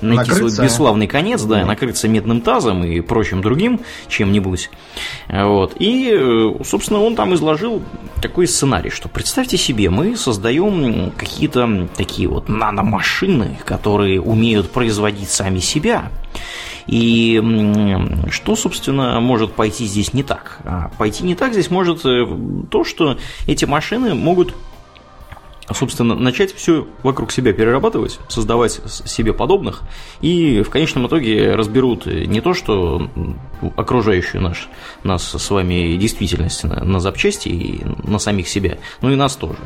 [0.00, 0.56] найти накрыться.
[0.56, 4.70] свой бесславный конец, да, накрыться медным тазом и прочим другим чем-нибудь.
[5.28, 5.74] Вот.
[5.78, 7.82] И, собственно, он там изложил
[8.22, 13.33] такой сценарий, что представьте себе, мы создаем какие-то такие вот наномашины,
[13.64, 16.10] которые умеют производить сами себя.
[16.86, 17.42] И
[18.30, 20.58] что, собственно, может пойти здесь не так?
[20.64, 22.26] А пойти не так здесь может э,
[22.70, 23.16] то, что
[23.46, 24.54] эти машины могут
[25.72, 29.82] собственно, начать все вокруг себя перерабатывать, создавать себе подобных,
[30.20, 33.08] и в конечном итоге разберут не то, что
[33.76, 34.68] окружающую наш,
[35.02, 39.60] нас с вами действительность на, на запчасти и на самих себя, но и нас тоже.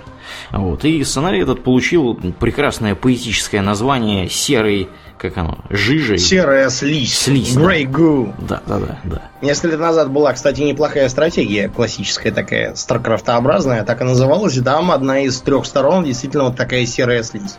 [0.51, 0.85] Вот.
[0.85, 6.19] И сценарий этот получил прекрасное поэтическое название «Серый как оно, жижей.
[6.19, 7.19] Серая слизь.
[7.19, 7.57] Слизь.
[7.57, 7.91] Grey да.
[7.91, 8.35] goo.
[8.39, 9.23] Да, да, да, да.
[9.43, 14.57] Несколько лет назад была, кстати, неплохая стратегия, классическая такая, старкрафтообразная, так и называлась.
[14.57, 17.59] И там одна из трех сторон действительно вот такая серая слизь.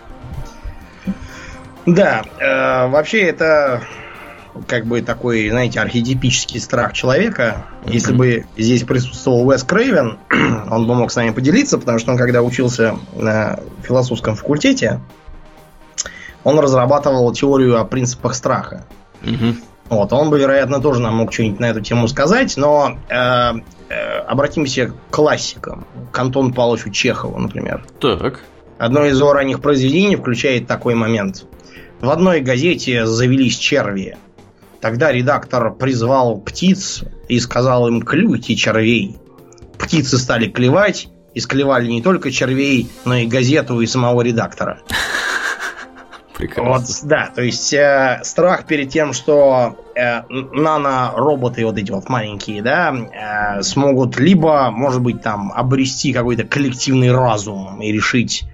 [1.86, 3.82] Да, э, вообще это
[4.68, 7.66] как бы такой, знаете, архетипический страх человека.
[7.84, 7.94] Mm-hmm.
[7.94, 10.18] Если бы здесь присутствовал Уэс Крейвен,
[10.70, 15.02] он бы мог с нами поделиться, потому что он когда учился на философском факультете,
[16.44, 18.86] он разрабатывал теорию о принципах страха.
[19.24, 19.56] Угу.
[19.90, 23.16] Вот, он бы, вероятно, тоже нам мог что-нибудь на эту тему сказать, но э,
[23.90, 25.86] э, обратимся к классикам.
[26.12, 27.84] К Антону Павловичу Чехову, например.
[28.00, 28.42] Так.
[28.78, 31.46] Одно из его ранних произведений включает такой момент.
[32.02, 34.18] В одной газете завелись черви.
[34.80, 39.18] Тогда редактор призвал птиц и сказал им «клюйте червей».
[39.78, 44.80] Птицы стали клевать, и склевали не только червей, но и газету и самого редактора.
[46.40, 46.72] Прекрасно.
[46.72, 52.62] Вот, да, то есть э, страх перед тем, что э, нано-роботы вот эти вот маленькие,
[52.62, 58.46] да, э, смогут либо, может быть, там обрести какой-то коллективный разум и решить,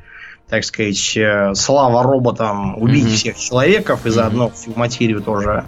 [0.50, 3.15] так сказать, э, слава роботам убить mm-hmm.
[3.15, 5.65] всех человеков и заодно всю материю тоже,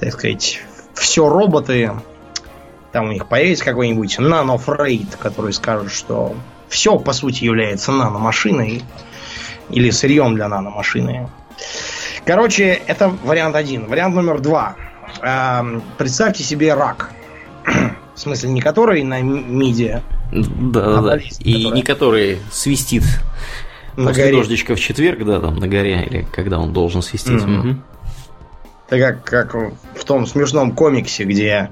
[0.00, 0.60] так сказать,
[0.92, 1.92] все роботы.
[2.92, 6.36] Там у них появится какой-нибудь нанофрейд, который скажет, что
[6.68, 8.82] все, по сути, является наномашиной.
[9.72, 11.28] Или сырьем для наномашины.
[12.24, 13.86] Короче, это вариант один.
[13.86, 14.76] Вариант номер два.
[15.22, 17.10] Эм, представьте себе рак.
[18.14, 20.02] В смысле, не который на миде.
[20.32, 21.16] Да, а да, да.
[21.16, 21.74] И который...
[21.74, 23.04] не который свистит
[23.96, 24.36] на после горе.
[24.38, 27.42] дождичка в четверг, да, там на горе, или когда он должен свистеть.
[27.42, 27.70] Mm-hmm.
[27.70, 27.78] Угу.
[28.88, 31.70] Это как, как в том смешном комиксе, где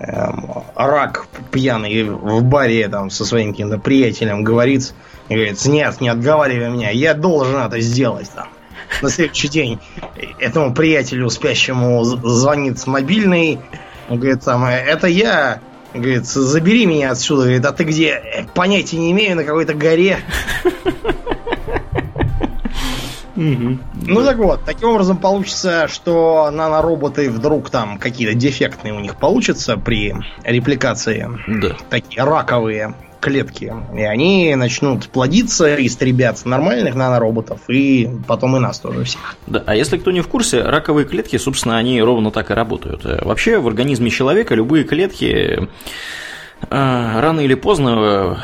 [0.00, 4.94] эм, рак пьяный в баре там со своим каким-то приятелем говорит,
[5.28, 8.48] и говорит, нет, не отговаривай меня, я должен это сделать там.
[9.02, 9.78] На следующий день
[10.40, 13.60] этому приятелю спящему звонит мобильный,
[14.08, 15.60] он говорит, там, это я,
[15.94, 18.46] говорит, забери меня отсюда, говорит, а ты где?
[18.54, 20.18] Понятия не имею, на какой-то горе.
[23.36, 29.76] Ну так вот, таким образом получится, что нанороботы вдруг там какие-то дефектные у них получатся
[29.76, 30.14] при
[30.44, 31.28] репликации.
[31.46, 31.76] Да.
[31.88, 33.72] Такие раковые клетки.
[33.94, 39.36] И они начнут плодиться, истребят нормальных нанороботов, и потом и нас тоже всех.
[39.46, 43.04] Да, а если кто не в курсе, раковые клетки, собственно, они ровно так и работают.
[43.04, 45.66] Вообще, в организме человека любые клетки э,
[46.70, 48.42] рано или поздно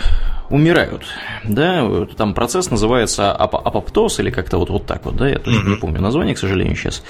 [0.50, 1.04] умирают,
[1.44, 5.60] да, там процесс называется ап апоптоз или как-то вот, вот так вот, да, я точно
[5.60, 5.70] mm-hmm.
[5.70, 7.02] не помню название, к сожалению, сейчас.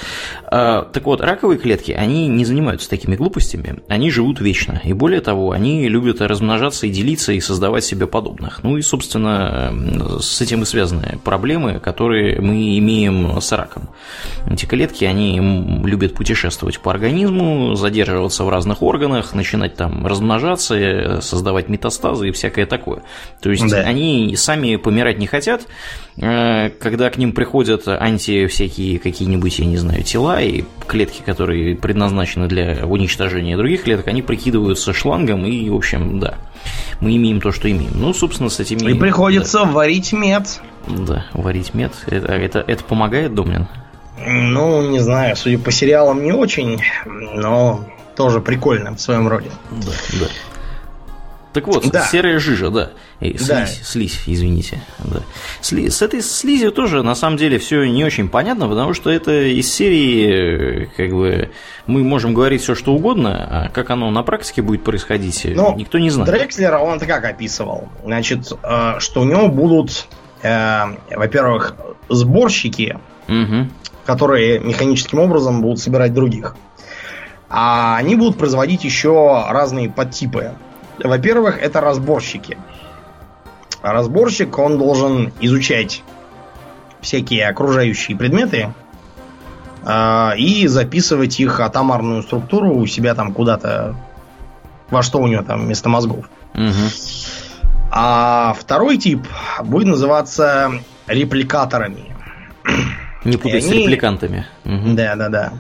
[0.44, 5.20] А, так вот, раковые клетки, они не занимаются такими глупостями, они живут вечно, и более
[5.20, 8.62] того, они любят размножаться и делиться, и создавать себе подобных.
[8.62, 9.72] Ну и, собственно,
[10.20, 13.88] с этим и связаны проблемы, которые мы имеем с раком.
[14.51, 15.38] Эти клетки, они
[15.85, 22.66] любят путешествовать по организму, задерживаться в разных органах, начинать там размножаться, создавать метастазы и всякое
[22.66, 23.03] такое.
[23.40, 23.78] То есть да.
[23.78, 25.66] они сами помирать не хотят,
[26.16, 31.76] э, когда к ним приходят анти всякие какие-нибудь, я не знаю, тела и клетки, которые
[31.76, 36.34] предназначены для уничтожения других клеток, они прикидываются шлангом и, в общем, да,
[37.01, 37.92] мы имеем то, что имеем.
[37.94, 38.90] Ну, собственно, с этими...
[38.90, 39.64] И приходится да.
[39.66, 40.61] варить мед.
[40.86, 41.92] Да, варить мед.
[42.07, 43.66] Это, это, это помогает, Домнин?
[44.18, 47.84] Ну, не знаю, судя по сериалам, не очень, но
[48.16, 49.51] тоже прикольно в своем роде.
[49.70, 50.26] Да, да.
[51.57, 52.04] Так вот, да.
[52.04, 52.90] серая жижа, да.
[53.20, 53.66] И слизь, да.
[53.66, 54.82] слизь, извините.
[54.98, 55.22] Да.
[55.62, 59.32] Сли, с этой слизью тоже на самом деле все не очень понятно, потому что это
[59.44, 61.50] из серии, как бы,
[61.86, 65.96] мы можем говорить все что угодно, а как оно на практике будет происходить, ну, никто
[65.96, 66.30] не знает.
[66.30, 67.88] Дрекслера он как описывал?
[68.04, 70.09] Значит, э, что у него будут,
[70.42, 71.74] э, во-первых,
[72.11, 72.98] сборщики,
[73.28, 73.70] угу.
[74.04, 76.54] которые механическим образом будут собирать других.
[77.48, 80.52] А они будут производить еще разные подтипы.
[81.03, 82.57] Во-первых, это разборщики.
[83.82, 86.03] разборщик, он должен изучать
[87.01, 88.72] всякие окружающие предметы
[89.84, 93.94] э, и записывать их атомарную структуру у себя там куда-то,
[94.90, 96.28] во что у него там вместо мозгов.
[96.55, 96.72] Угу.
[97.90, 99.26] А второй тип
[99.62, 100.72] будет называться
[101.07, 102.16] репликаторами.
[103.24, 103.72] Не путать они...
[103.72, 104.47] с репликантами.
[104.64, 104.94] Угу.
[104.94, 105.53] Да, да, да.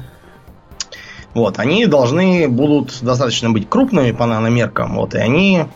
[1.36, 5.66] Вот, они должны будут достаточно быть крупными по наномеркам, вот, и они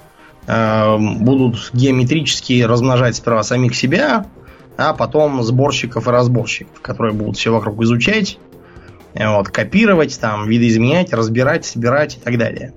[0.46, 4.24] э, будут геометрически размножать сперва самих себя,
[4.78, 8.38] а потом сборщиков и разборщиков, которые будут все вокруг изучать,
[9.12, 12.72] э, вот, копировать, там, видоизменять, разбирать, собирать и так далее.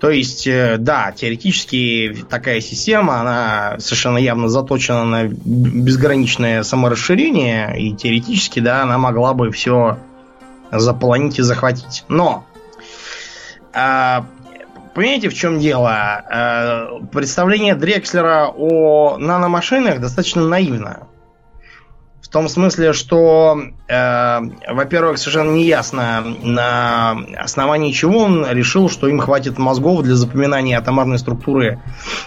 [0.00, 7.94] То есть, э, да, теоретически такая система, она совершенно явно заточена на безграничное саморасширение, и
[7.94, 9.98] теоретически, да, она могла бы все
[10.72, 12.04] заполонить и захватить.
[12.08, 12.44] Но,
[13.72, 14.20] э,
[14.94, 16.22] понимаете, в чем дело?
[16.30, 21.06] Э, представление Дрекслера о наномашинах достаточно наивно.
[22.22, 29.18] В том смысле, что, э, во-первых, совершенно неясно, на основании чего он решил, что им
[29.18, 31.80] хватит мозгов для запоминания атомарной структуры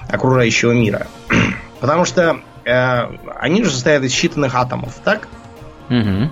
[0.09, 1.07] окружающего мира.
[1.79, 3.07] Потому что э,
[3.39, 5.29] они же состоят из считанных атомов, так?
[5.89, 6.31] Угу.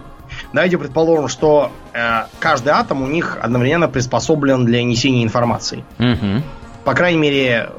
[0.54, 5.86] Давайте предположим, что э, каждый атом у них одновременно приспособлен для несения информации.
[5.98, 6.44] Угу.
[6.84, 7.70] По крайней мере,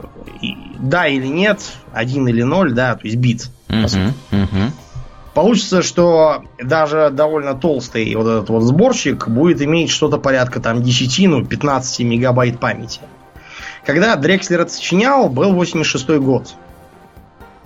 [0.79, 1.61] да или нет,
[1.93, 3.51] один или ноль, да, то есть бит.
[3.69, 4.43] Угу.
[4.43, 4.73] Угу.
[5.35, 11.29] Получится, что даже довольно толстый вот этот вот сборщик будет иметь что-то порядка там 10,
[11.29, 13.01] ну, 15 мегабайт памяти.
[13.85, 16.55] Когда Дрекслер это сочинял, был 86 год.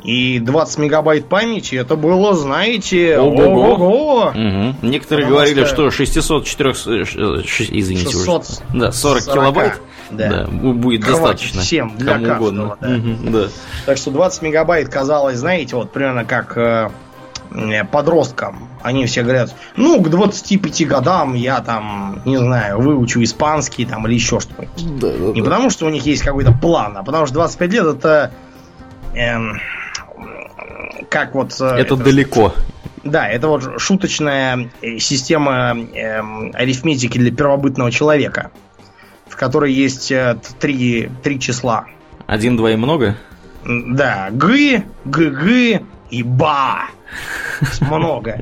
[0.07, 4.29] И 20 мегабайт памяти это было, знаете, ого-го.
[4.29, 4.87] Угу.
[4.87, 9.81] Некоторые Потому говорили, что, что 600, 400, э, извините, 600, уже, да, 40 40, килобайт
[10.13, 10.29] да.
[10.29, 11.61] Да, будет Хватит достаточно.
[11.63, 12.77] Всем, для кому каждого, угодно.
[12.81, 12.89] Да.
[12.89, 13.49] Угу, да.
[13.87, 16.91] Так что 20 мегабайт казалось, знаете, вот примерно как э,
[17.91, 18.69] подросткам.
[18.83, 24.15] Они все говорят, ну, к 25 годам я там, не знаю, выучу испанский там или
[24.15, 25.01] еще что-нибудь.
[25.01, 25.51] Да, да, не да.
[25.51, 28.31] потому, что у них есть какой-то план, а потому что 25 лет это...
[29.15, 29.61] Эм,
[31.17, 31.57] как вот...
[31.61, 32.53] Э, это, это далеко.
[33.03, 36.21] Да, это вот шуточная э, система э,
[36.53, 38.51] арифметики для первобытного человека,
[39.27, 41.87] в которой есть э, три, три числа.
[42.27, 43.17] Один, два и много?
[43.65, 46.83] Да, г, г, г и ба.
[47.81, 48.39] Много.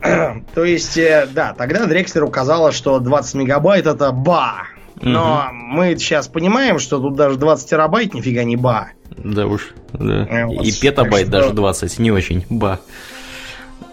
[0.54, 4.68] То есть, э, да, тогда Дрекслеру казалось, что 20 мегабайт это ба.
[5.02, 5.54] Но угу.
[5.54, 8.88] мы сейчас понимаем, что тут даже 20 терабайт нифига не ба.
[9.16, 10.26] Да уж, да.
[10.26, 10.64] Э, вот.
[10.64, 12.80] И петабайт даже 20, не очень, ба.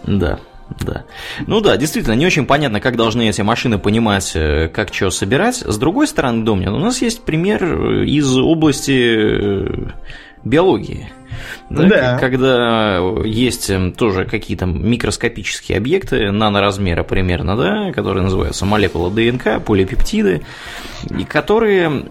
[0.04, 0.40] Да.
[0.80, 1.04] Да.
[1.46, 5.56] Ну да, действительно, не очень понятно, как должны эти машины понимать, э, как что собирать.
[5.56, 9.90] С другой стороны, Домнин, у нас есть пример из области э,
[10.44, 11.10] биологии.
[11.70, 12.18] Да, да.
[12.18, 20.42] Когда есть тоже какие-то микроскопические объекты наноразмера примерно, да, которые называются молекулы ДНК, полипептиды,
[21.10, 22.04] и которые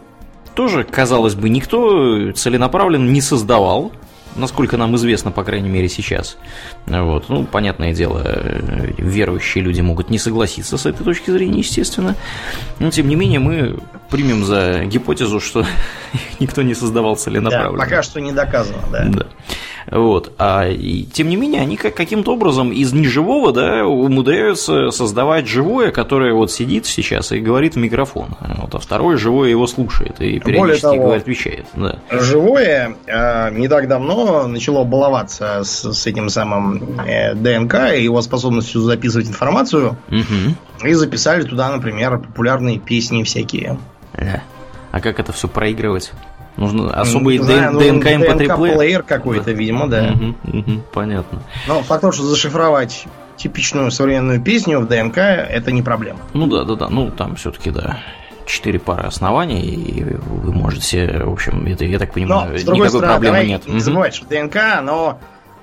[0.55, 3.91] тоже, казалось бы, никто целенаправленно не создавал,
[4.35, 6.37] насколько нам известно, по крайней мере, сейчас.
[6.85, 7.29] Вот.
[7.29, 8.23] Ну, понятное дело,
[8.97, 12.15] верующие люди могут не согласиться с этой точки зрения, естественно.
[12.79, 13.79] Но, тем не менее, мы
[14.09, 15.65] примем за гипотезу, что
[16.13, 17.77] их никто не создавал целенаправленно.
[17.77, 19.05] Да, пока что не доказано, да.
[19.05, 19.25] да.
[19.91, 20.31] Вот.
[20.37, 25.91] А и, тем не менее, они как, каким-то образом из неживого да, умудряются создавать живое,
[25.91, 28.29] которое вот сидит сейчас и говорит в микрофон.
[28.39, 31.65] Вот, а второе живое его слушает и периодически того, говорит, отвечает.
[31.73, 31.99] Да.
[32.11, 38.21] Живое э, не так давно начало баловаться с, с этим самым э, ДНК и его
[38.21, 39.97] способностью записывать информацию.
[40.09, 40.87] Угу.
[40.87, 43.77] И записали туда, например, популярные песни всякие.
[44.13, 44.43] Да.
[44.93, 46.11] А как это все проигрывать?
[46.55, 50.13] Нужно особый знаю, ДНК MP3 плеер какой-то, видимо, да.
[50.13, 51.41] Угу, угу, понятно.
[51.67, 56.19] Но факт что зашифровать типичную современную песню в ДНК это не проблема.
[56.35, 56.89] Ну да, да, да.
[56.89, 57.97] Ну там все-таки да.
[58.45, 62.85] Четыре пары оснований, и вы можете, в общем, это, я так понимаю, Но, с другой
[62.85, 63.67] никакой стороны, проблемы нет.
[63.67, 65.19] Не забывайте, что ДНК, оно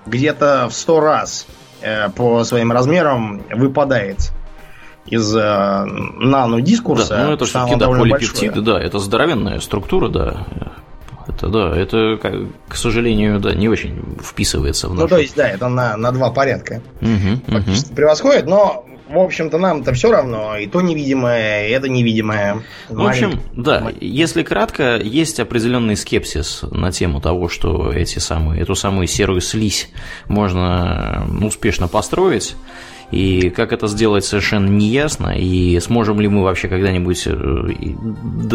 [0.06, 1.46] где-то в сто раз
[1.82, 4.32] э, по своим размерам выпадает
[5.10, 5.84] из э,
[6.18, 7.08] нанодискурса.
[7.08, 10.46] Да, ну это все-таки да, полипептиды, да, это здоровенная структура, да.
[11.28, 11.76] Это да.
[11.76, 12.18] Это,
[12.68, 15.02] к сожалению, да, не очень вписывается в нашу...
[15.02, 16.82] Ну, то есть, да, это на, на два порядка.
[17.00, 17.94] Угу, угу.
[17.94, 22.62] превосходит, но в общем-то, нам-то все равно, и то невидимое, и это невидимое.
[22.88, 28.76] В общем, да, если кратко, есть определенный скепсис на тему того, что эти самые, эту
[28.76, 29.90] самую серую слизь
[30.28, 32.54] можно успешно построить.
[33.10, 37.32] И как это сделать совершенно неясно, и сможем ли мы вообще когда-нибудь э,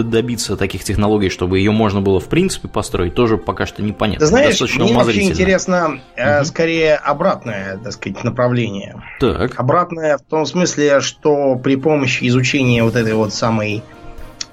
[0.04, 4.26] добиться таких технологий, чтобы ее можно было в принципе построить, тоже пока что непонятно.
[4.26, 6.46] Ты знаешь, Достаточно мне вообще интересно угу.
[6.46, 8.96] скорее обратное, так сказать, направление.
[9.20, 9.60] Так.
[9.60, 13.84] Обратное в том смысле, что при помощи изучения вот этой вот самой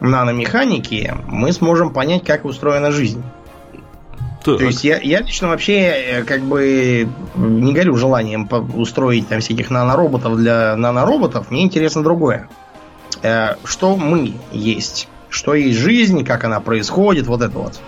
[0.01, 3.23] наномеханики мы сможем понять, как устроена жизнь.
[4.45, 4.59] Так.
[4.59, 9.71] То есть я, я лично вообще э, как бы не горю желанием устроить там всяких
[9.71, 11.51] нанороботов для нанороботов.
[11.51, 12.49] Мне интересно другое.
[13.23, 15.09] Э, что мы есть?
[15.29, 17.81] Что есть жизнь, как она происходит, вот это вот.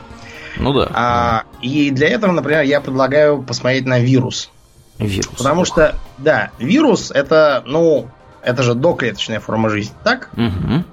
[0.56, 0.88] Ну да.
[0.94, 4.50] А, и для этого, например, я предлагаю посмотреть на вирус.
[4.98, 5.26] Вирус.
[5.36, 8.08] Потому что, да, вирус это, ну,
[8.42, 10.30] это же доклеточная форма жизни, так?
[10.34, 10.84] Угу.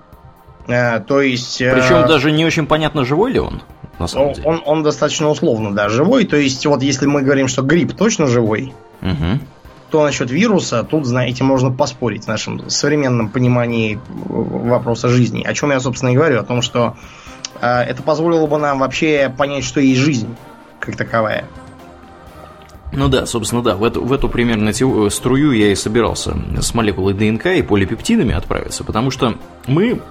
[0.70, 1.60] А, то есть...
[1.60, 2.08] Причем э...
[2.08, 3.62] даже не очень понятно, живой ли он
[4.02, 4.48] на самом он, деле.
[4.48, 6.26] Он, он достаточно условно, да, живой.
[6.26, 9.40] То есть, вот если мы говорим, что грипп точно живой, угу.
[9.90, 15.44] то насчет вируса, тут, знаете, можно поспорить в нашем современном понимании вопроса жизни.
[15.44, 16.98] О чем я, собственно, и говорю, о том, что
[17.62, 20.36] э, это позволило бы нам вообще понять, что есть жизнь
[20.80, 21.46] как таковая.
[22.94, 24.74] Ну да, собственно, да, в эту, в эту примерно
[25.10, 30.02] струю я и собирался с молекулой ДНК и полипептидами отправиться, потому что мы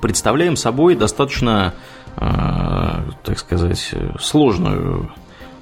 [0.00, 5.12] представляем собой достаточно Э, так сказать, сложную,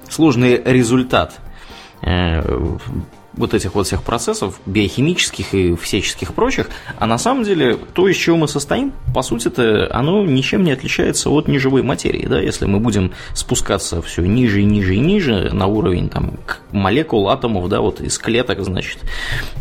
[0.09, 1.39] сложный результат
[2.01, 2.41] э,
[3.39, 8.17] вот этих вот всех процессов, биохимических и всяческих прочих, а на самом деле то, из
[8.17, 12.79] чего мы состоим, по сути-то, оно ничем не отличается от неживой материи, да, если мы
[12.79, 16.37] будем спускаться все ниже и ниже и ниже на уровень там
[16.71, 18.99] молекул, атомов, да, вот из клеток, значит,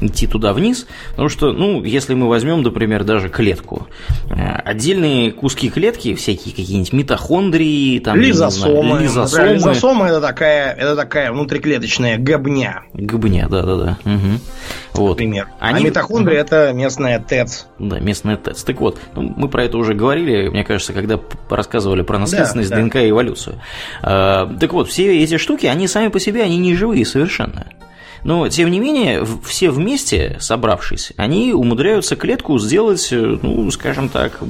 [0.00, 3.86] идти туда вниз, потому что, ну, если мы возьмем, например, даже клетку,
[4.28, 9.54] э, отдельные куски клетки, всякие какие-нибудь митохондрии, там, лизосомы, знаю, лизосомы.
[9.54, 12.82] лизосомы это такая, это такая внутриклеточная гобня.
[12.92, 13.98] Гобня, да, да-да.
[14.04, 14.40] Угу.
[14.94, 15.10] Вот.
[15.10, 15.48] Например.
[15.60, 15.84] А Они...
[15.84, 17.66] А митохондрия это местная ТЭЦ.
[17.78, 18.64] Да, местная ТЭЦ.
[18.64, 22.76] Так вот, ну, мы про это уже говорили, мне кажется, когда рассказывали про наследственность, да,
[22.76, 23.02] ДНК да.
[23.02, 23.60] и эволюцию.
[24.02, 27.66] А, так вот, все эти штуки, они сами по себе, они не живые совершенно.
[28.24, 34.40] Но, тем не менее, все вместе, собравшись, они умудряются клетку сделать, э, ну, скажем так,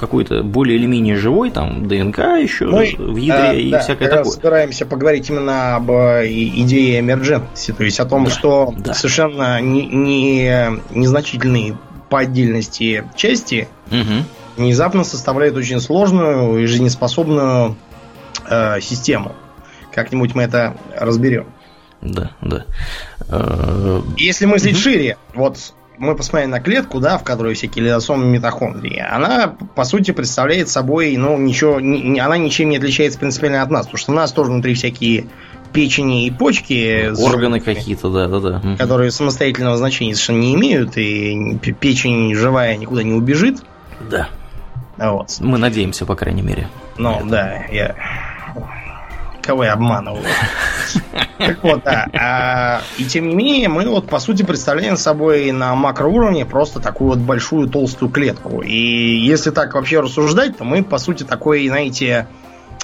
[0.00, 4.08] какой-то более или менее живой, там, ДНК еще ну, в ядре а, и да, всякое
[4.08, 4.32] такое.
[4.32, 8.94] собираемся поговорить именно об э, идее эмерджентности, то есть о том, да, что да.
[8.94, 11.76] совершенно не, не, незначительные
[12.08, 14.24] по отдельности части угу.
[14.56, 17.76] внезапно составляют очень сложную и жизнеспособную
[18.48, 19.32] э, систему.
[19.92, 21.46] Как-нибудь мы это разберем.
[22.00, 22.64] Да, да.
[23.28, 24.80] Э, Если мыслить угу.
[24.80, 25.58] шире, вот
[26.00, 31.14] мы посмотрели на клетку, да, в которой всякие лизосомы митохондрии, она, по сути, представляет собой,
[31.16, 34.50] ну, ничего, не, она ничем не отличается принципиально от нас, потому что у нас тоже
[34.50, 35.26] внутри всякие
[35.74, 37.12] печени и почки.
[37.22, 38.76] Органы какие-то, да, да, да.
[38.78, 43.58] Которые самостоятельного значения совершенно не имеют, и печень живая никуда не убежит.
[44.10, 44.30] Да.
[44.96, 45.36] Вот.
[45.40, 46.68] Мы надеемся, по крайней мере.
[46.96, 47.94] Ну, да, я
[49.50, 50.22] кого я обманываю.
[51.38, 52.06] Так вот, да.
[52.12, 57.10] А, и тем не менее, мы вот по сути представляем собой на макроуровне просто такую
[57.10, 58.60] вот большую толстую клетку.
[58.60, 62.28] И если так вообще рассуждать, то мы по сути такой, знаете,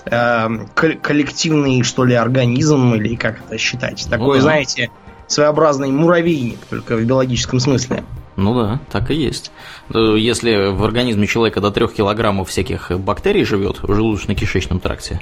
[0.06, 4.04] э, коллективный, что ли, организм, или как это считать.
[4.10, 4.40] Такой, ну, да.
[4.40, 4.90] знаете,
[5.28, 8.02] своеобразный муравейник, только в биологическом смысле.
[8.36, 9.52] Ну да, так и есть.
[9.94, 15.20] Э, если в организме человека до 3 килограммов всяких бактерий живет в желудочно-кишечном тракте,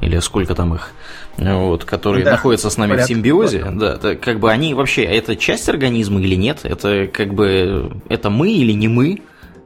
[0.00, 0.90] или сколько там их,
[1.36, 5.02] вот, которые да, находятся с нами порядка, в симбиозе, да, это, как бы они вообще,
[5.02, 6.60] это часть организма или нет?
[6.64, 9.20] Это как бы, это мы или не мы?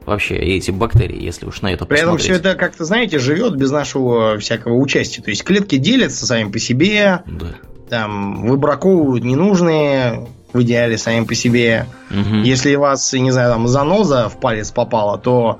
[0.05, 2.25] вообще эти бактерии, если уж на это При посмотреть.
[2.25, 5.21] этом все это, как-то, знаете, живет без нашего всякого участия.
[5.21, 7.47] То есть клетки делятся сами по себе, да.
[7.89, 11.87] там выбраковывают ненужные, в идеале сами по себе.
[12.11, 12.43] Угу.
[12.43, 15.59] Если у вас, не знаю, там заноза в палец попала, то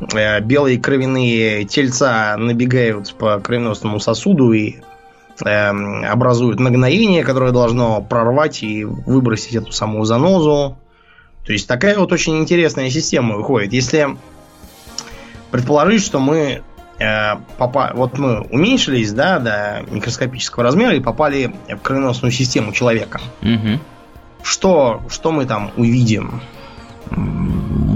[0.00, 4.76] белые кровяные тельца набегают по кровеносному сосуду и
[5.44, 5.48] э,
[6.06, 10.78] образуют нагноение, которое должно прорвать и выбросить эту самую занозу.
[11.44, 13.72] То есть такая вот очень интересная система выходит.
[13.72, 14.16] Если
[15.50, 16.62] предположить, что мы
[16.98, 17.92] э, попа...
[17.94, 23.20] вот мы уменьшились, да, до микроскопического размера и попали в кровеносную систему человека.
[23.42, 23.80] Угу.
[24.42, 26.40] Что, что мы там увидим?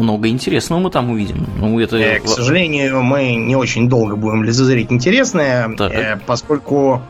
[0.03, 1.47] Много интересного мы там увидим.
[1.59, 1.97] Ну, это...
[1.97, 7.03] Э, к сожалению, мы не очень долго будем лицезреть интересное, э, поскольку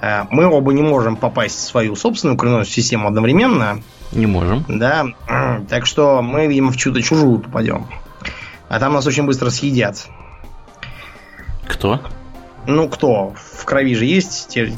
[0.00, 3.80] э, мы оба не можем попасть в свою собственную кровеносную систему одновременно.
[4.12, 4.64] Не можем.
[4.68, 5.06] Да,
[5.68, 7.86] так что мы, видимо, в чудо чужую попадем.
[8.68, 10.06] А там нас очень быстро съедят.
[11.66, 12.00] Кто?
[12.66, 13.32] Ну, кто?
[13.36, 14.72] В крови же есть те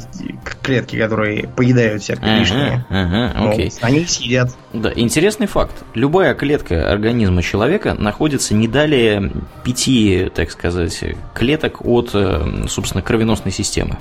[0.62, 2.86] клетки, которые поедают всякое ага, лишнее.
[2.91, 3.72] Ага, ну, окей.
[3.80, 4.55] Они сидят.
[4.72, 5.74] Да, интересный факт.
[5.95, 9.32] Любая клетка организма человека находится не далее
[9.64, 11.03] пяти, так сказать,
[11.34, 13.97] клеток от, э, собственно, кровеносной системы.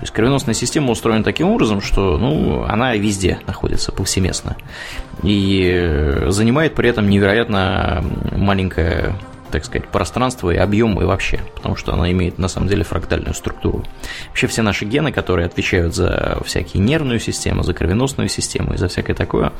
[0.00, 4.56] То есть кровеносная система устроена таким образом, что ну, она везде находится повсеместно.
[5.22, 8.02] И э, занимает при этом невероятно
[8.32, 9.14] маленькое
[9.50, 13.34] так сказать, пространство и объем и вообще, потому что она имеет на самом деле фрактальную
[13.34, 13.84] структуру.
[14.28, 18.88] Вообще все наши гены, которые отвечают за всякие нервную систему, за кровеносную систему и за
[18.88, 19.52] всякое такое,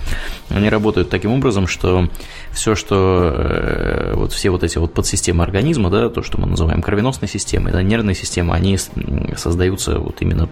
[0.49, 2.09] они работают таким образом, что
[2.53, 6.83] все, что э, вот все вот эти вот подсистемы организма, да, то, что мы называем
[6.83, 8.79] кровеносной системой, да, нервной системой, они
[9.37, 10.49] создаются вот именно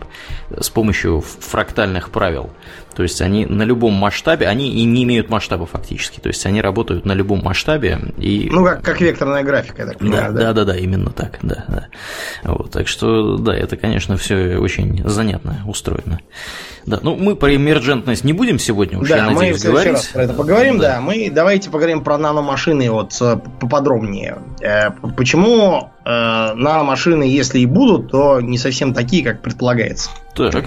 [0.59, 2.51] с помощью фрактальных правил.
[2.99, 6.19] То есть они на любом масштабе, они и не имеют масштаба фактически.
[6.19, 7.97] То есть они работают на любом масштабе.
[8.17, 8.49] И...
[8.51, 10.41] Ну, как, как векторная графика, я так понимаю, да?
[10.41, 11.87] Да, да, да, именно так, да, да.
[12.43, 16.19] Вот, так что, да, это, конечно, все очень занятно устроено.
[16.87, 19.93] Да, ну мы про эмерджентность не будем сегодня уж, да, я надеюсь, мы говорить.
[19.93, 20.95] раз про это поговорим, да.
[20.95, 21.01] да.
[21.01, 24.39] Мы давайте поговорим про наномашины вот э, поподробнее.
[24.61, 30.11] Э, почему э, наномашины, если и будут, то не совсем такие, как предполагается.
[30.35, 30.65] Так.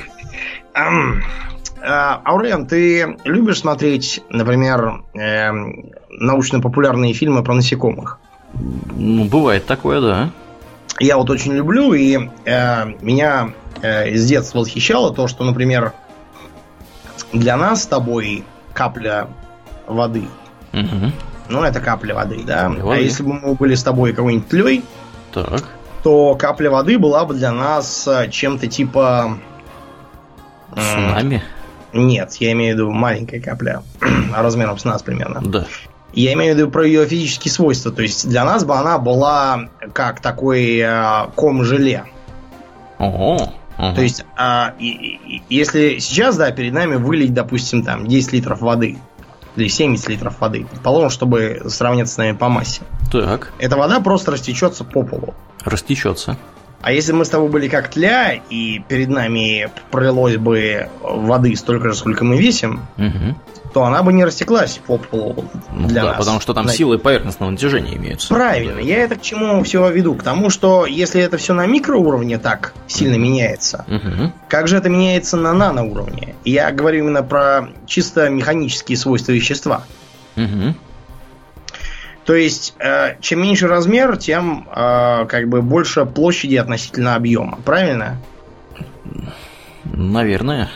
[1.83, 5.51] А, Аурен, ты любишь смотреть, например, э,
[6.09, 8.19] научно-популярные фильмы про насекомых?
[8.53, 10.29] Ну, бывает такое, да.
[10.99, 15.93] Я вот очень люблю, и э, меня э, с детства восхищало то, что, например,
[17.33, 19.27] для нас с тобой капля
[19.87, 20.25] воды.
[20.73, 21.11] Угу.
[21.49, 22.69] Ну, это капля воды, да.
[22.69, 22.81] Воды.
[22.93, 24.83] А если бы мы были с тобой какой-нибудь тлей,
[25.33, 25.63] так.
[26.03, 29.39] то капля воды была бы для нас э, чем-то типа...
[30.75, 31.41] Цунами?
[31.93, 33.83] Нет, я имею в виду маленькая капля,
[34.35, 35.41] размером с нас примерно.
[35.43, 35.65] Да.
[36.13, 37.91] Я имею в виду про ее физические свойства.
[37.91, 42.05] То есть для нас бы она была как такой э, ком желе.
[42.97, 43.53] Ого.
[43.77, 43.95] Ага.
[43.95, 48.61] То есть, а, и, и, если сейчас, да, перед нами вылить, допустим, там 10 литров
[48.61, 48.97] воды,
[49.55, 52.81] или 70 литров воды, предположим, чтобы сравняться с нами по массе.
[53.11, 53.53] Так.
[53.59, 55.33] Эта вода просто растечется по полу.
[55.63, 56.37] Растечется.
[56.81, 61.89] А если мы с тобой были как тля, и перед нами пролилось бы воды столько
[61.89, 63.35] же, сколько мы весим, угу.
[63.73, 66.17] то она бы не растеклась по полу ну, для да, нас.
[66.17, 66.77] потому что там Знаете.
[66.79, 68.33] силы поверхностного натяжения имеются.
[68.33, 68.79] Правильно.
[68.79, 70.15] Я это к чему всего веду?
[70.15, 73.23] К тому, что если это все на микроуровне так сильно угу.
[73.23, 74.31] меняется, угу.
[74.47, 76.35] как же это меняется на наноуровне?
[76.43, 79.83] Я говорю именно про чисто механические свойства вещества.
[80.35, 80.75] Угу.
[82.31, 88.21] То есть, э, чем меньше размер, тем э, как бы больше площади относительно объема, правильно?
[89.83, 90.69] Наверное.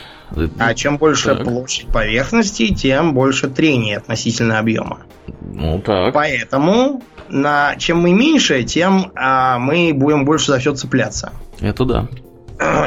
[0.58, 1.44] А чем больше так.
[1.44, 4.98] площадь поверхности, тем больше трения относительно объема.
[5.40, 6.12] Ну так.
[6.12, 11.32] Поэтому на чем мы меньше, тем э, мы будем больше за все цепляться.
[11.60, 12.08] Это да.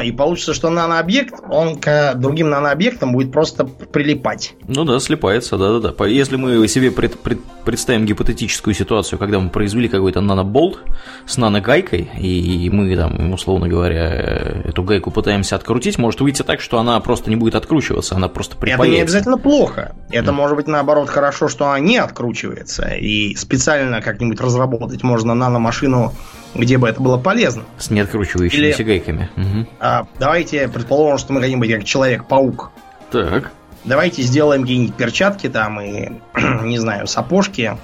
[0.02, 4.54] И получится, что нанообъект, он к другим нанообъектам будет просто прилипать.
[4.66, 6.06] Ну да, слипается, да-да-да.
[6.06, 10.80] Если мы себе пред, пред, представим гипотетическую ситуацию, когда мы произвели какой-то наноболт
[11.26, 16.78] с наногайкой, и мы там, условно говоря, эту гайку пытаемся открутить, может выйти так, что
[16.78, 18.84] она просто не будет откручиваться, она просто припаяется.
[18.84, 19.94] Это не обязательно плохо.
[20.10, 20.34] Это mm.
[20.34, 22.88] может быть, наоборот, хорошо, что она не откручивается.
[22.88, 26.12] И специально как-нибудь разработать можно наномашину
[26.54, 27.64] где бы это было полезно.
[27.78, 29.30] С неоткручивающимися Или, гайками.
[29.36, 29.66] Угу.
[29.80, 32.70] А, давайте предположим, что мы быть как Человек-паук.
[33.10, 33.52] Так.
[33.84, 36.10] Давайте сделаем какие-нибудь перчатки там и,
[36.62, 37.76] не знаю, сапожки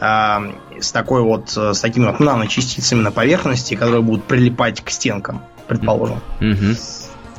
[0.00, 0.42] а,
[0.78, 6.20] с такой вот, с такими вот наночастицами на поверхности, которые будут прилипать к стенкам, предположим.
[6.40, 6.76] Угу.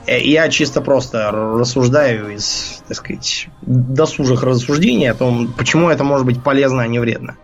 [0.08, 6.42] Я чисто просто рассуждаю из, так сказать, досужих рассуждений о том, почему это может быть
[6.42, 7.36] полезно, а не вредно.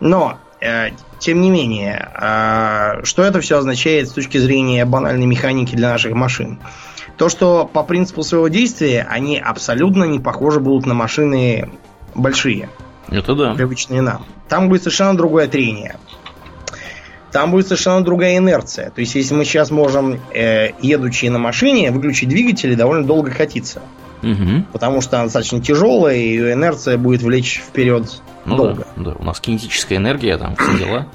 [0.00, 0.47] Но э,
[1.18, 6.12] тем не менее, а, что это все означает с точки зрения банальной механики для наших
[6.12, 6.58] машин?
[7.16, 11.70] То, что по принципу своего действия они абсолютно не похожи будут на машины
[12.14, 12.68] большие.
[13.08, 13.54] Это да.
[13.54, 14.24] Привычные нам.
[14.48, 15.96] Там будет совершенно другое трение.
[17.32, 18.90] Там будет совершенно другая инерция.
[18.90, 23.30] То есть, если мы сейчас можем, э, едучи на машине, выключить двигатель и довольно долго
[23.30, 23.82] катиться.
[24.22, 24.64] Угу.
[24.72, 28.86] Потому что она достаточно тяжелая, и ее инерция будет влечь вперед ну, долго.
[28.96, 31.06] Да, да, у нас кинетическая энергия, там все дела.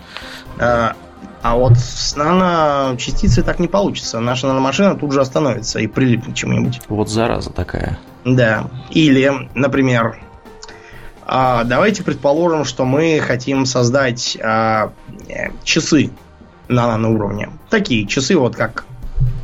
[0.59, 0.95] А,
[1.41, 4.19] а вот с наночастицей так не получится.
[4.19, 6.81] Наша наномашина тут же остановится и прилипнет к чему-нибудь.
[6.87, 7.99] Вот зараза такая.
[8.23, 8.67] Да.
[8.91, 10.19] Или, например,
[11.25, 14.93] а, давайте предположим, что мы хотим создать а,
[15.63, 16.11] часы
[16.67, 17.49] на наноуровне.
[17.69, 18.85] Такие часы, вот как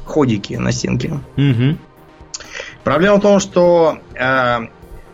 [0.05, 1.19] ходики на стенке.
[1.37, 1.77] Угу.
[2.83, 4.59] Проблема в том, что э,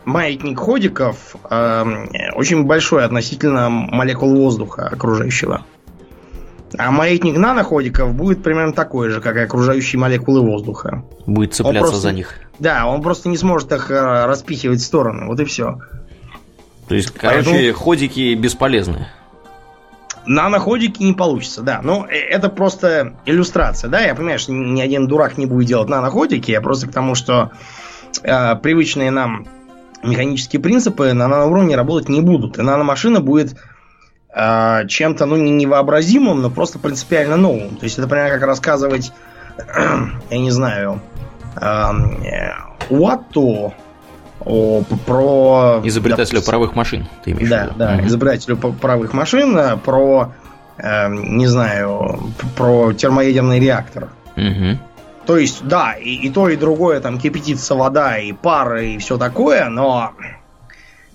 [0.05, 1.83] маятник ходиков э,
[2.35, 5.65] очень большой относительно молекул воздуха окружающего.
[6.77, 11.03] А маятник наноходиков будет примерно такой же, как и окружающие молекулы воздуха.
[11.25, 12.35] Будет цепляться просто, за них.
[12.59, 15.25] Да, он просто не сможет их э, распихивать в стороны.
[15.27, 15.79] Вот и все.
[16.87, 17.73] То есть, короче, Поэтому...
[17.73, 19.07] ходики бесполезны.
[20.25, 21.81] Наноходики не получится, да.
[21.83, 24.01] Но э, это просто иллюстрация, да.
[24.01, 26.51] Я понимаю, что ни один дурак не будет делать наноходики.
[26.51, 27.51] Я просто к тому, что
[28.23, 29.47] э, привычные нам
[30.03, 32.57] механические принципы на наноуровне работать не будут.
[32.57, 33.55] И наномашина будет
[34.33, 37.75] э, чем-то, ну, не невообразимым, но просто принципиально новым.
[37.77, 39.11] То есть это, например, как рассказывать,
[40.29, 41.01] я не знаю,
[41.59, 41.91] э,
[42.89, 43.73] Уатту
[44.45, 45.81] о, про...
[45.83, 47.75] Изобретателю допустим, правых машин, ты имеешь да, в виду?
[47.77, 48.07] Да, угу.
[48.07, 50.33] изобретателю правых машин, э, про,
[50.77, 54.09] э, не знаю, про термоядерный реактор.
[54.37, 54.77] Угу.
[55.25, 59.17] То есть, да, и, и то, и другое, там кипятится вода, и пар, и все
[59.17, 60.13] такое, но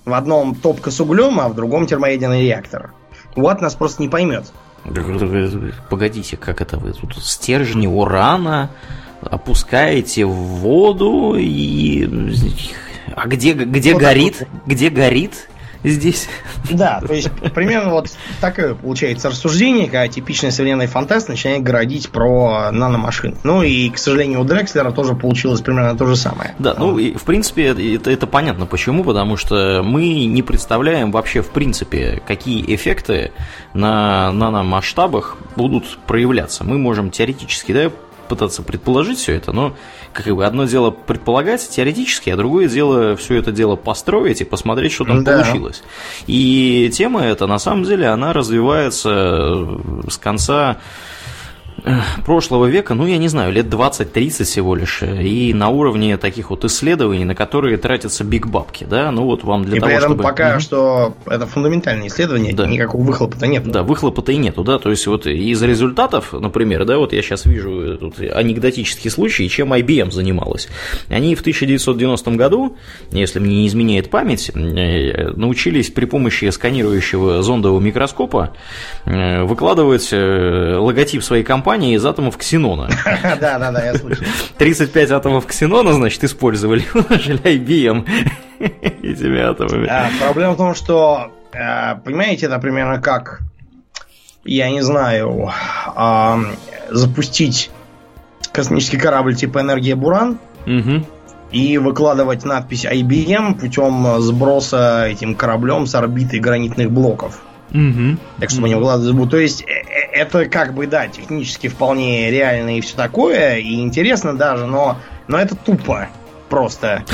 [0.03, 2.91] в одном топка с углем, а в другом термоядерный реактор.
[3.35, 4.51] Вот нас просто не поймет.
[5.89, 8.71] Погодите, как это вы тут стержни урана
[9.21, 12.33] опускаете в воду и
[13.15, 14.39] а где, где вот горит?
[14.39, 15.47] Так Где горит
[15.83, 16.27] здесь?
[16.69, 18.07] Да, то есть примерно вот
[18.39, 23.37] такое получается рассуждение, когда типичный современный фантаст начинает городить про наномашин.
[23.43, 26.55] Ну и, к сожалению, у Дрекслера тоже получилось примерно то же самое.
[26.59, 31.41] Да, ну и в принципе это, это понятно почему, потому что мы не представляем вообще
[31.41, 33.31] в принципе, какие эффекты
[33.73, 36.63] на наномасштабах будут проявляться.
[36.63, 37.91] Мы можем теоретически, да,
[38.31, 39.75] пытаться предположить все это, но
[40.13, 44.93] как бы одно дело предполагать теоретически, а другое дело все это дело построить и посмотреть,
[44.93, 45.43] что там да.
[45.43, 45.83] получилось.
[46.27, 49.67] И тема эта, на самом деле, она развивается
[50.07, 50.77] с конца
[52.25, 56.65] прошлого века, ну, я не знаю, лет 20-30 всего лишь, и на уровне таких вот
[56.65, 60.09] исследований, на которые тратятся биг бабки, да, ну вот вам для и того, при этом
[60.11, 60.23] чтобы...
[60.23, 60.59] пока mm-hmm.
[60.59, 62.67] что это фундаментальные исследования, да.
[62.67, 63.63] никакого выхлопа-то нет.
[63.69, 67.45] Да, выхлопа-то и нету, да, то есть вот из результатов, например, да, вот я сейчас
[67.45, 70.67] вижу тут анекдотический случай, чем IBM занималась.
[71.09, 72.77] Они в 1990 году,
[73.11, 78.53] если мне не изменяет память, э, научились при помощи сканирующего зондового микроскопа
[79.05, 82.89] э, выкладывать э, логотип своей компании компании из атомов ксенона.
[83.39, 84.25] Да, да, да, я слышал.
[84.57, 88.05] 35 атомов ксенона, значит, использовали, умножили IBM
[88.59, 89.89] этими атомами.
[90.19, 93.39] Проблема в том, что, э, понимаете, это примерно как,
[94.43, 95.51] я не знаю,
[96.89, 97.71] запустить
[98.51, 100.39] космический корабль типа «Энергия Буран»,
[101.51, 107.41] и выкладывать надпись IBM путем сброса этим кораблем с орбиты гранитных блоков.
[107.73, 108.17] Угу.
[108.39, 109.31] Так что они выкладывают.
[109.31, 109.81] То есть э,
[110.13, 114.97] это как бы, да, технически вполне реально и все такое, и интересно даже, но,
[115.27, 116.09] но это тупо
[116.49, 117.05] просто.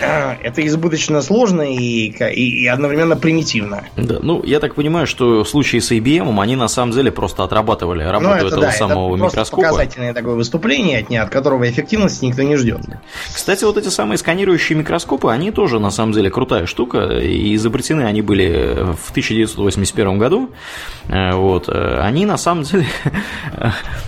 [0.42, 3.84] Это избыточно сложно и, и, и одновременно примитивно.
[3.96, 7.44] Да, ну, я так понимаю, что в случае с IBM они на самом деле просто
[7.44, 9.62] отрабатывали работу ну, это, этого да, самого это микроскопа.
[9.62, 12.80] показательное такое выступление, от, от которого эффективности никто не ждет.
[13.32, 18.02] Кстати, вот эти самые сканирующие микроскопы, они тоже на самом деле крутая штука, и изобретены
[18.02, 20.50] они были в 1981 году.
[21.08, 22.86] Э, вот, э, они на самом деле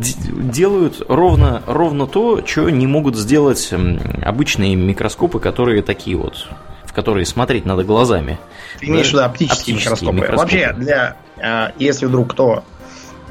[0.00, 3.72] делают ровно, ровно то, что не могут сделать
[4.22, 6.48] обычные микроскопы, которые такие вот,
[6.84, 8.38] в которые смотреть надо глазами.
[8.80, 10.16] Ты имеешь в виду оптические, оптические микроскопы.
[10.16, 10.42] микроскопы.
[10.42, 12.64] Вообще, для, э, если вдруг кто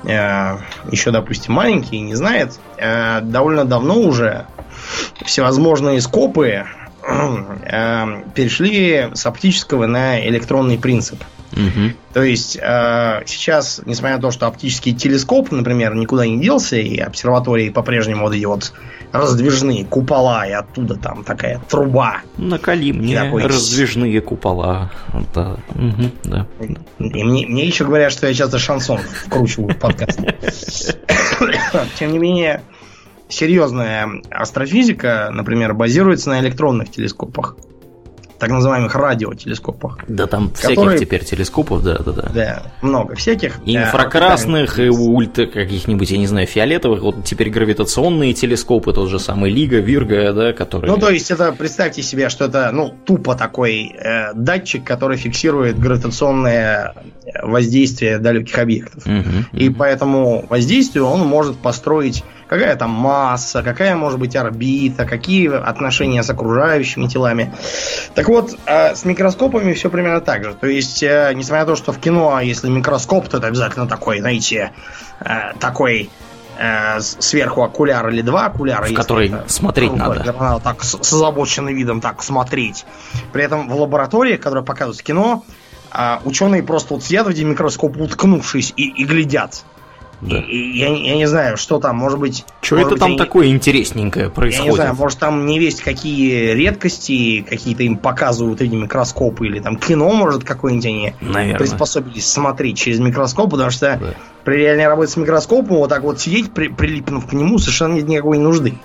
[0.04, 4.46] еще, допустим, маленький и не знает, довольно давно уже
[5.24, 6.66] всевозможные скопы
[8.34, 11.24] перешли с оптического на электронный принцип.
[11.56, 11.94] Угу.
[12.14, 16.98] То есть э, сейчас, несмотря на то, что оптический телескоп, например, никуда не делся, и
[16.98, 18.74] обсерватории по-прежнему вот эти вот
[19.14, 22.18] раздвижные купола, и оттуда там такая труба.
[22.38, 23.44] Накали мне такой...
[23.44, 24.92] раздвижные купола.
[25.34, 25.58] Да.
[25.70, 26.48] Угу, да.
[27.00, 30.20] И мне, мне еще говорят, что я часто шансон вкручиваю в подкаст.
[32.00, 32.62] Тем не менее,
[33.30, 37.56] серьезная астрофизика, например, базируется на электронных телескопах
[38.40, 40.00] так называемых радиотелескопах.
[40.08, 40.76] Да, там которые...
[40.76, 42.32] всяких теперь телескопов, да, да, да.
[42.34, 43.60] Да, много всяких.
[43.66, 47.02] И инфракрасных, и ультра каких-нибудь, я не знаю, фиолетовых.
[47.02, 50.92] Вот теперь гравитационные телескопы, тот же самый Лига, Вирга, да, которые...
[50.92, 55.80] Ну, то есть это, представьте себе, что это, ну, тупо такой э, датчик, который фиксирует
[55.80, 56.94] гравитационное
[57.42, 59.06] воздействие далеких объектов.
[59.06, 59.78] Угу, и угу.
[59.78, 66.24] по этому воздействию он может построить какая там масса, какая может быть орбита, какие отношения
[66.24, 67.54] с окружающими телами.
[68.14, 70.54] Так вот, э, с микроскопами все примерно так же.
[70.54, 74.20] То есть, э, несмотря на то, что в кино, если микроскоп, то это обязательно такой,
[74.20, 74.72] знаете,
[75.20, 76.10] э, такой
[77.00, 78.86] сверху окуляр или два окуляра.
[78.86, 80.34] В который это, смотреть ну, надо.
[80.40, 80.64] надо.
[80.64, 82.86] Так с, с озабоченным видом так смотреть.
[83.34, 85.44] При этом в лаборатории, которая показывает кино,
[86.24, 89.66] ученые просто вот сидят в микроскоп, уткнувшись и, и глядят.
[90.22, 90.38] Да.
[90.38, 92.46] Я, я не знаю, что там, может быть...
[92.62, 93.18] Что это быть, там они...
[93.18, 94.66] такое интересненькое происходит?
[94.66, 99.60] Я не знаю, может там не весть какие редкости какие-то им показывают эти микроскопы, или
[99.60, 101.60] там кино, может, какое-нибудь они Наверное.
[101.60, 104.14] приспособились смотреть через микроскоп, потому что да.
[104.44, 108.08] при реальной работе с микроскопом вот так вот сидеть, при, прилипнув к нему, совершенно нет
[108.08, 108.76] никакой нужды.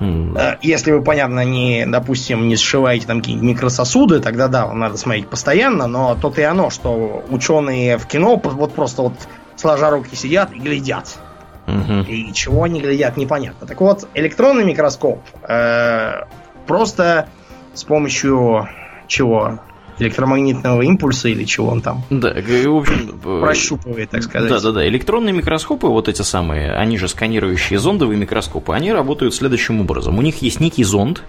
[0.00, 0.58] Mm.
[0.62, 5.28] Если вы, понятно, не, допустим, не сшиваете там какие-нибудь микрососуды, тогда да, вам надо смотреть
[5.28, 9.14] постоянно, но то и оно, что ученые в кино вот просто вот
[9.62, 11.18] сложа руки сидят и глядят.
[11.66, 12.00] Угу.
[12.08, 13.66] И чего они глядят, непонятно.
[13.66, 16.24] Так вот, электронный микроскоп э,
[16.66, 17.28] просто
[17.72, 18.68] с помощью
[19.06, 19.60] чего?
[20.02, 22.04] Электромагнитного импульса или чего он там.
[22.10, 23.20] Да, в общем...
[23.24, 24.48] Э, Прощупывает, так сказать.
[24.48, 24.86] Да, да, да.
[24.86, 30.18] Электронные микроскопы, вот эти самые, они же сканирующие зондовые микроскопы, они работают следующим образом.
[30.18, 31.22] У них есть некий зонд.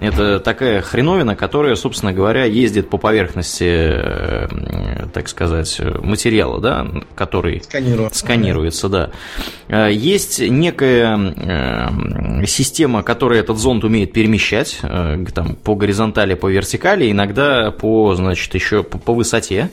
[0.00, 4.48] Это такая хреновина, которая, собственно говоря, ездит по поверхности, э,
[5.12, 8.14] так сказать, материала, да, который Сканирует.
[8.14, 9.10] сканируется, да.
[9.68, 11.90] Э, есть некая
[12.46, 14.78] система, которая этот зонд умеет перемещать
[15.34, 19.70] там, по горизонтали, по вертикали, иногда по значит, еще по, по высоте,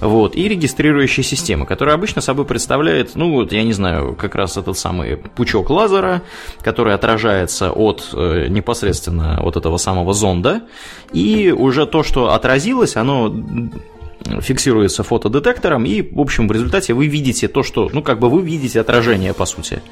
[0.00, 4.56] вот, и регистрирующая система, которая обычно собой представляет, ну, вот, я не знаю, как раз
[4.56, 6.22] этот самый пучок лазера,
[6.62, 10.62] который отражается от э, непосредственно от этого самого зонда,
[11.12, 13.34] и уже то, что отразилось, оно
[14.40, 18.42] фиксируется фотодетектором, и, в общем, в результате вы видите то, что, ну, как бы вы
[18.42, 19.82] видите отражение, по сути,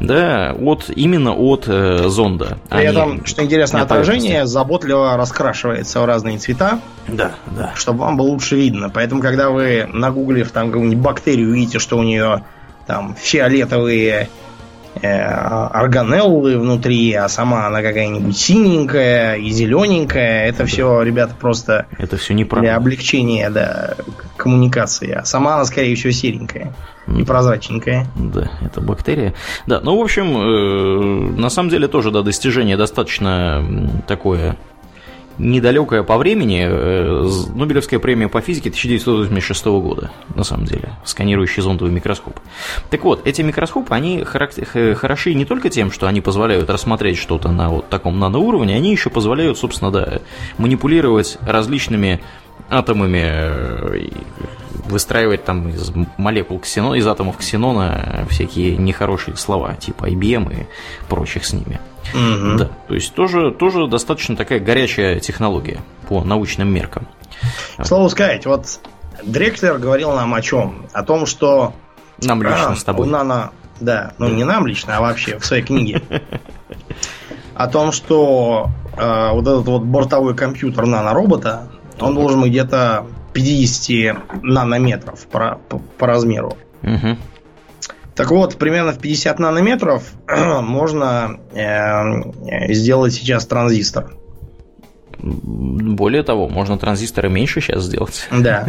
[0.00, 2.58] да, от, именно от э, зонда.
[2.68, 6.80] При этом, что интересно, отражение заботливо раскрашивается в разные цвета.
[7.08, 7.72] Да, да.
[7.74, 8.90] Чтобы вам было лучше видно.
[8.90, 12.44] Поэтому, когда вы нагуглив там какую-нибудь бактерию, видите, что у нее
[12.86, 14.28] там фиолетовые
[15.02, 20.46] органеллы внутри, а сама она какая-нибудь синенькая и зелененькая.
[20.46, 22.68] Это все, ребята, просто это все неправда.
[22.68, 23.94] для облегчения да,
[24.36, 25.12] коммуникации.
[25.12, 26.74] А сама она, скорее всего, серенькая
[27.06, 28.06] и прозрачненькая.
[28.16, 29.34] Да, это бактерия.
[29.66, 33.64] Да, ну, в общем, э, на самом деле тоже, да, достижение достаточно
[34.06, 34.56] такое
[35.38, 41.92] недалекая по времени э, Нобелевская премия по физике 1986 года, на самом деле, сканирующий зондовый
[41.92, 42.38] микроскоп.
[42.90, 47.68] Так вот, эти микроскопы, они хороши не только тем, что они позволяют рассмотреть что-то на
[47.68, 50.20] вот таком наноуровне, они еще позволяют, собственно, да,
[50.58, 52.20] манипулировать различными
[52.70, 54.08] атомами, э,
[54.86, 60.66] выстраивать там из молекул ксенона, из атомов ксенона всякие нехорошие слова, типа IBM и
[61.08, 61.80] прочих с ними.
[62.12, 62.58] Угу.
[62.58, 67.08] Да, то есть тоже, тоже достаточно такая горячая технология по научным меркам.
[67.76, 68.80] К слову сказать, вот
[69.22, 70.86] Дрекслер говорил нам о чем?
[70.92, 71.72] О том, что...
[72.22, 73.08] Нам лично а, с тобой.
[73.08, 73.50] Нано...
[73.80, 76.00] Да, ну не нам лично, а вообще в своей книге.
[77.54, 81.68] О том, что э, вот этот вот бортовой компьютер наноробота,
[82.00, 86.56] он должен быть где-то 50 нанометров по, по, по размеру.
[86.82, 87.16] Угу.
[88.14, 94.14] Так вот, примерно в 50 нанометров можно э, сделать сейчас транзистор.
[95.24, 98.28] Более того, можно транзисторы меньше сейчас сделать.
[98.30, 98.66] Да.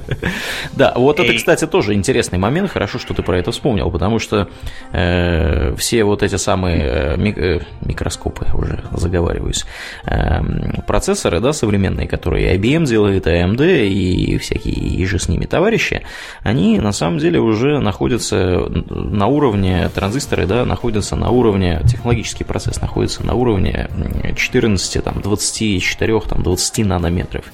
[0.72, 2.70] да, вот это, кстати, тоже интересный момент.
[2.70, 4.48] Хорошо, что ты про это вспомнил, потому что
[4.92, 9.66] э, все вот эти самые э, э, микроскопы, уже заговариваюсь,
[10.06, 10.40] э,
[10.86, 16.02] процессоры, да, современные, которые IBM делает, AMD и всякие и же с ними товарищи,
[16.42, 22.80] они на самом деле уже находятся на уровне, транзисторы, да, находятся на уровне, технологический процесс
[22.80, 23.90] находится на уровне
[24.36, 27.44] 14, там, 20 4-20 нанометров.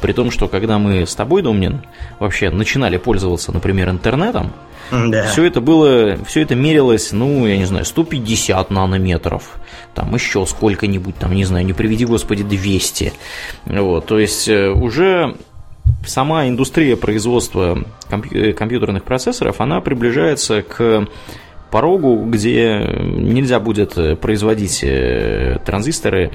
[0.00, 1.82] При том, что когда мы с тобой, Домнин,
[2.18, 4.52] вообще начинали пользоваться, например, интернетом,
[4.90, 5.26] да.
[5.28, 9.56] Все это было, все это мерилось, ну, я не знаю, 150 нанометров,
[9.94, 13.12] там еще сколько-нибудь, там, не знаю, не приведи, господи, 200.
[13.66, 15.36] Вот, то есть э, уже
[16.06, 21.08] сама индустрия производства компью- компьютерных процессоров, она приближается к
[21.70, 26.30] порогу, где нельзя будет производить э, транзисторы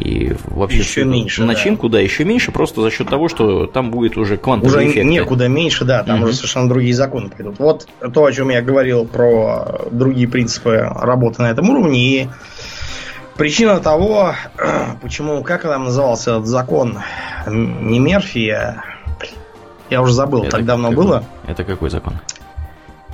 [0.00, 1.98] и вообще еще меньше, начинку, да.
[1.98, 5.06] да, еще меньше, просто за счет того, что там будет уже квантовый уже эффект.
[5.06, 6.24] некуда меньше, да, там угу.
[6.24, 7.58] уже совершенно другие законы пойдут.
[7.58, 12.28] Вот то, о чем я говорил про другие принципы работы на этом уровне и
[13.36, 14.34] причина того,
[15.02, 16.98] почему, как там назывался этот закон,
[17.46, 18.54] не Мерфи,
[19.90, 21.04] я уже забыл, это так давно какой?
[21.04, 21.24] было.
[21.46, 22.14] Это какой закон?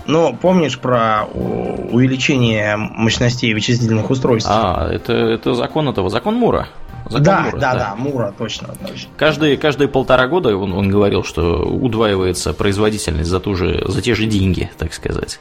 [0.06, 4.50] Но помнишь про увеличение мощностей вычислительных устройств?
[4.50, 6.68] А, это, это закон этого, закон Мура.
[7.08, 8.68] Закон да, Мура, да, да, да, Мура, точно.
[8.84, 9.08] точно.
[9.16, 14.16] Каждые, каждые полтора года он, он говорил, что удваивается производительность за, ту же, за те
[14.16, 15.38] же деньги, так сказать,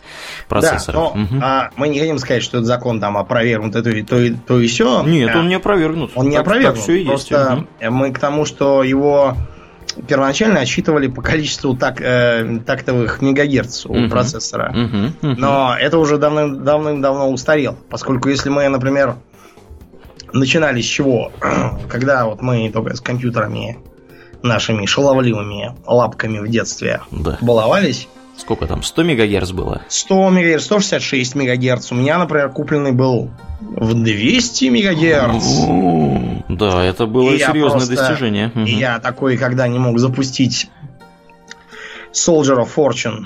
[0.48, 0.96] процессора.
[0.96, 1.36] Да, но угу.
[1.42, 4.68] а, мы не хотим сказать, что этот закон там опровергнут, это то, то, то и
[4.68, 5.02] все.
[5.04, 6.12] Нет, а, он не опровергнут.
[6.14, 6.76] Он не так, опровергнут.
[6.76, 7.92] Так все и Просто есть.
[7.92, 9.36] мы к тому, что его
[10.08, 14.10] первоначально отсчитывали по количеству так, э, тактовых мегагерц у uh-huh.
[14.10, 14.74] процессора.
[14.76, 15.12] Uh-huh.
[15.22, 15.36] Uh-huh.
[15.38, 17.78] Но это уже давным, давным-давно устарел.
[17.90, 19.16] Поскольку если мы, например,
[20.34, 21.32] начинали с чего?
[21.90, 23.78] Когда вот мы только с компьютерами
[24.44, 27.38] нашими шаловливыми лапками в детстве да.
[27.42, 28.08] баловались.
[28.38, 28.84] Сколько там?
[28.84, 29.82] 100 мегагерц было?
[29.88, 31.92] 100 мегагерц, 166 мегагерц.
[31.92, 33.32] У меня, например, купленный был
[33.62, 35.44] в 200 мегагерц.
[36.50, 38.52] Да, это было и серьезное просто, достижение.
[38.56, 40.70] И я такой, когда не мог запустить
[42.14, 43.26] Soldier of Fortune.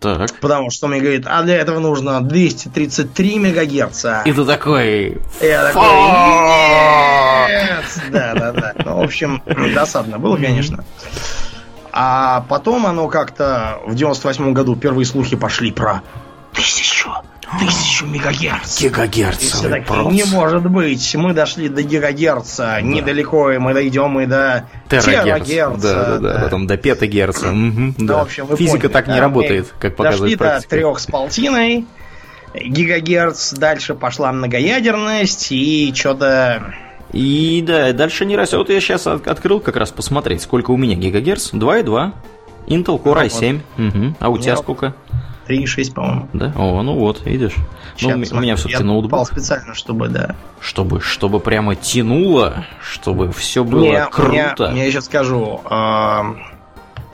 [0.00, 0.38] Так.
[0.40, 4.22] Потому что он мне говорит, а для этого нужно 233 мегагерца.
[4.26, 5.18] И ты такой...
[5.40, 5.84] Я такой!
[8.10, 8.74] Да, да, да.
[8.84, 9.42] Ну, в общем,
[9.74, 10.84] досадно было, конечно.
[11.96, 16.02] А потом оно как-то в 98 году первые слухи пошли про
[16.52, 17.10] тысячу
[17.60, 18.80] тысячу мегагерц.
[18.80, 19.62] Гигагерц.
[20.10, 22.80] Не может быть, мы дошли до гигагерца, да.
[22.80, 25.76] недалеко, и мы дойдем и до терагерца.
[25.80, 27.50] Да, да, да, потом до петагерца.
[27.52, 28.18] Угу, да.
[28.18, 30.70] в общем, Физика поняли, так да, не работает, как показывает Дошли практика.
[30.70, 31.86] до трех с полтиной
[32.54, 36.74] гигагерц, дальше пошла многоядерность, и что-то...
[37.14, 38.52] И да, дальше не раз.
[38.52, 41.52] Вот я сейчас открыл как раз посмотреть, сколько у меня гигагерц.
[41.52, 42.12] 2,2.
[42.66, 43.60] Intel Core i7.
[43.76, 43.94] Вот.
[43.94, 44.14] Угу.
[44.18, 44.94] А у тебя сколько?
[45.48, 46.28] 3,6, по-моему.
[46.32, 46.52] Да?
[46.56, 47.54] О, ну вот, видишь.
[47.96, 49.28] Сейчас, ну, у меня все-таки я ноутбук.
[49.28, 50.34] специально, чтобы, да.
[50.58, 54.72] Чтобы, чтобы прямо тянуло, чтобы все было не, круто.
[54.74, 55.60] Я, я сейчас скажу.
[55.66, 56.34] Э, а,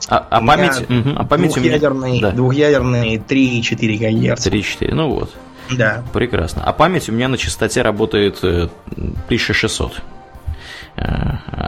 [0.07, 2.21] а память, угу, а память двухъядерный, у меня...
[2.21, 2.31] да.
[2.31, 4.47] двухъядерный 3,4 ГГц.
[4.47, 5.31] 3,4, ну вот.
[5.77, 6.03] Да.
[6.13, 6.63] Прекрасно.
[6.63, 9.93] А память у меня на частоте работает 1600.
[9.95, 10.01] Э,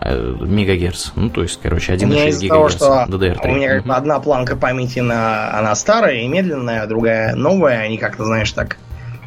[0.06, 1.12] Э, мегагерц.
[1.16, 2.48] Ну, то есть, короче, 1,6 гигагерц.
[2.48, 3.38] Того, что DDR3.
[3.44, 7.80] У меня как бы одна планка памяти, на, она старая и медленная, а другая новая,
[7.80, 8.78] они как-то, знаешь, так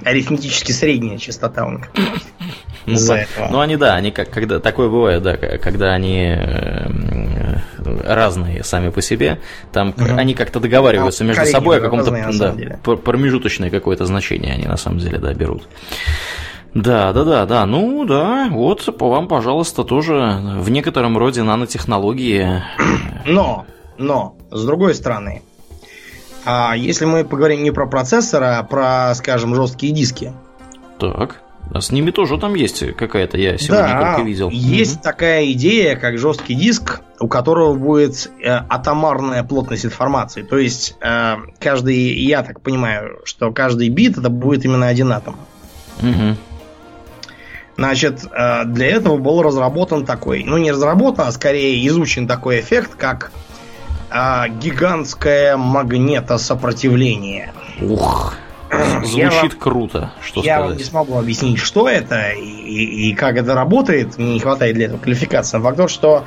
[0.06, 1.90] арифметически средняя частота у них.
[2.86, 2.96] Ну,
[3.50, 6.86] ну, они, да, они как, когда такое бывает, да, когда они э,
[7.78, 9.40] разные сами по себе,
[9.72, 10.04] там угу.
[10.16, 15.00] они как-то договариваются там между собой о каком-то да, промежуточное какое-то значение они на самом
[15.00, 15.64] деле, да, берут.
[16.74, 17.66] Да, да, да, да.
[17.66, 22.62] Ну да, вот по вам, пожалуйста, тоже в некотором роде нанотехнологии.
[23.26, 23.66] Но,
[23.98, 25.42] но, с другой стороны,
[26.46, 30.32] а если мы поговорим не про процессоры, а про, скажем, жесткие диски.
[30.98, 31.42] Так.
[31.74, 34.50] А с ними тоже там есть какая-то, я сегодня да, только видел.
[34.50, 35.02] Есть угу.
[35.02, 40.42] такая идея, как жесткий диск, у которого будет э, атомарная плотность информации.
[40.42, 45.36] То есть э, каждый, я так понимаю, что каждый бит это будет именно один атом.
[46.00, 46.36] Угу.
[47.76, 52.92] Значит, э, для этого был разработан такой, ну не разработан, а скорее изучен такой эффект,
[52.96, 53.32] как
[54.10, 57.52] а, гигантское магнетосопротивление.
[57.80, 58.34] Ух,
[59.04, 60.70] звучит вам, круто, что Я сказать.
[60.70, 64.86] вам не смогу объяснить, что это и, и, как это работает, мне не хватает для
[64.86, 65.58] этого квалификации.
[65.58, 66.24] Факт тот, что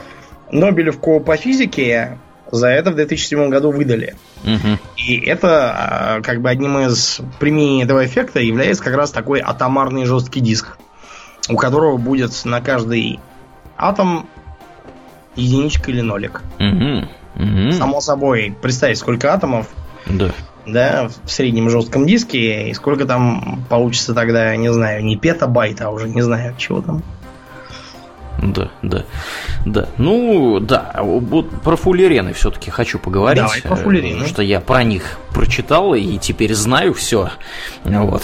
[0.51, 2.17] Нобелевку по физике
[2.51, 4.15] за это в 2007 году выдали.
[4.43, 4.79] Угу.
[4.97, 10.05] И это а, как бы одним из применений этого эффекта является как раз такой атомарный
[10.05, 10.77] жесткий диск
[11.49, 13.19] у которого будет на каждый
[13.77, 14.27] атом
[15.35, 16.43] единичка или нолик.
[16.59, 17.07] Угу.
[17.39, 17.71] Угу.
[17.71, 19.67] Само собой, представь, сколько атомов
[20.09, 20.31] да.
[20.65, 25.89] Да, в среднем жестком диске, и сколько там получится тогда, не знаю, не петабайт, а
[25.89, 27.01] уже не знаю, чего там.
[28.41, 29.05] Да, да,
[29.65, 29.89] да.
[29.97, 33.43] Ну, да, вот про фуллерены все-таки хочу поговорить.
[33.43, 34.13] Давай про фуллерены.
[34.13, 37.31] Потому что я про них прочитал и теперь знаю все.
[37.83, 38.23] Вот.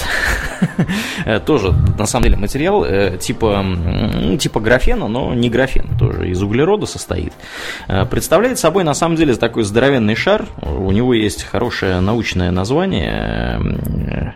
[1.46, 3.66] Тоже, на самом деле, материал э, типа,
[4.40, 7.34] типа графена, но не графен, тоже из углерода состоит.
[7.88, 10.46] Э, представляет собой, на самом деле, такой здоровенный шар.
[10.62, 14.36] У него есть хорошее научное название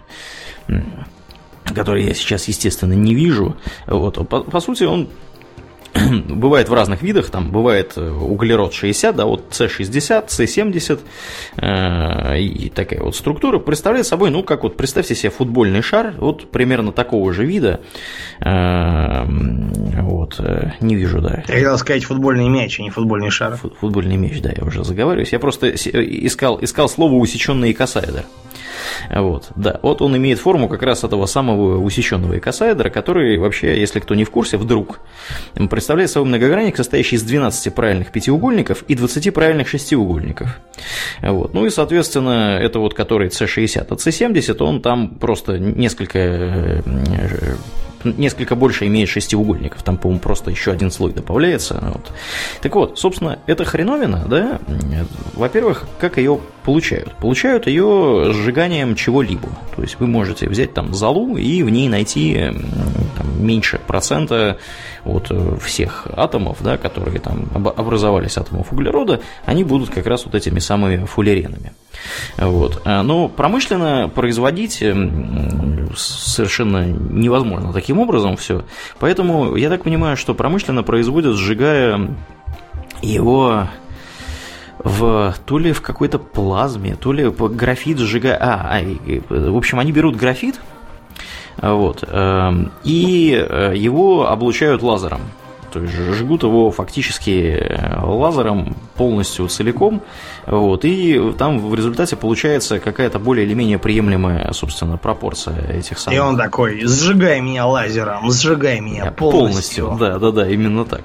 [0.67, 0.81] э,
[1.73, 3.55] который я сейчас, естественно, не вижу.
[3.85, 4.27] Вот.
[4.27, 5.09] По, по сути, он
[6.29, 10.99] бывает в разных видах, там бывает э, углерод 60, да, вот С60, С70
[11.57, 16.51] э, и такая вот структура представляет собой, ну, как вот представьте себе футбольный шар, вот
[16.51, 17.81] примерно такого же вида,
[18.39, 19.23] э,
[20.01, 21.43] вот, э, не вижу, да.
[21.47, 23.57] Я хотел сказать футбольный мяч, а не футбольный шар.
[23.57, 28.25] Фу футбольный мяч, да, я уже заговариваюсь, я просто искал, искал слово усеченный косаэдр.
[29.09, 29.79] Вот, да.
[29.81, 34.23] Вот он имеет форму как раз этого самого усеченного икосаэдра, который вообще, если кто не
[34.23, 34.99] в курсе, вдруг
[35.69, 40.59] представляет собой многогранник, состоящий из 12 правильных пятиугольников и 20 правильных шестиугольников.
[41.21, 41.53] Вот.
[41.53, 46.81] Ну и, соответственно, это вот который C60, а C70, он там просто несколько э,
[48.03, 51.79] несколько больше имеет шестиугольников, там, по-моему, просто еще один слой добавляется.
[51.81, 52.11] Вот.
[52.61, 54.59] Так вот, собственно, эта хреновина, да,
[55.33, 57.13] во-первых, как ее получают?
[57.15, 59.49] Получают ее сжиганием чего-либо.
[59.75, 62.51] То есть вы можете взять там залу и в ней найти
[63.17, 64.57] там, меньше процента
[65.05, 70.35] от э, всех атомов, да, которые там образовались атомов углерода, они будут как раз вот
[70.35, 71.71] этими самыми фуллеренами.
[72.37, 72.81] Вот.
[72.85, 74.83] А, но промышленно производить
[75.95, 78.65] совершенно невозможно таким образом все.
[78.99, 82.15] Поэтому я так понимаю, что промышленно производят, сжигая
[83.01, 83.67] его
[84.77, 88.37] в то ли в какой-то плазме, то ли графит сжигая.
[88.39, 90.61] А, а, в общем, они берут графит,
[91.57, 95.21] вот, эм, и э, его облучают лазером.
[95.73, 100.01] То есть жгут его фактически э, лазером полностью целиком,
[100.45, 106.17] вот, и там в результате получается какая-то более или менее приемлемая, собственно, пропорция этих самых.
[106.17, 109.87] И он такой, сжигай меня лазером, сжигай меня полностью.
[109.87, 111.03] Полностью, да, да, да, именно так.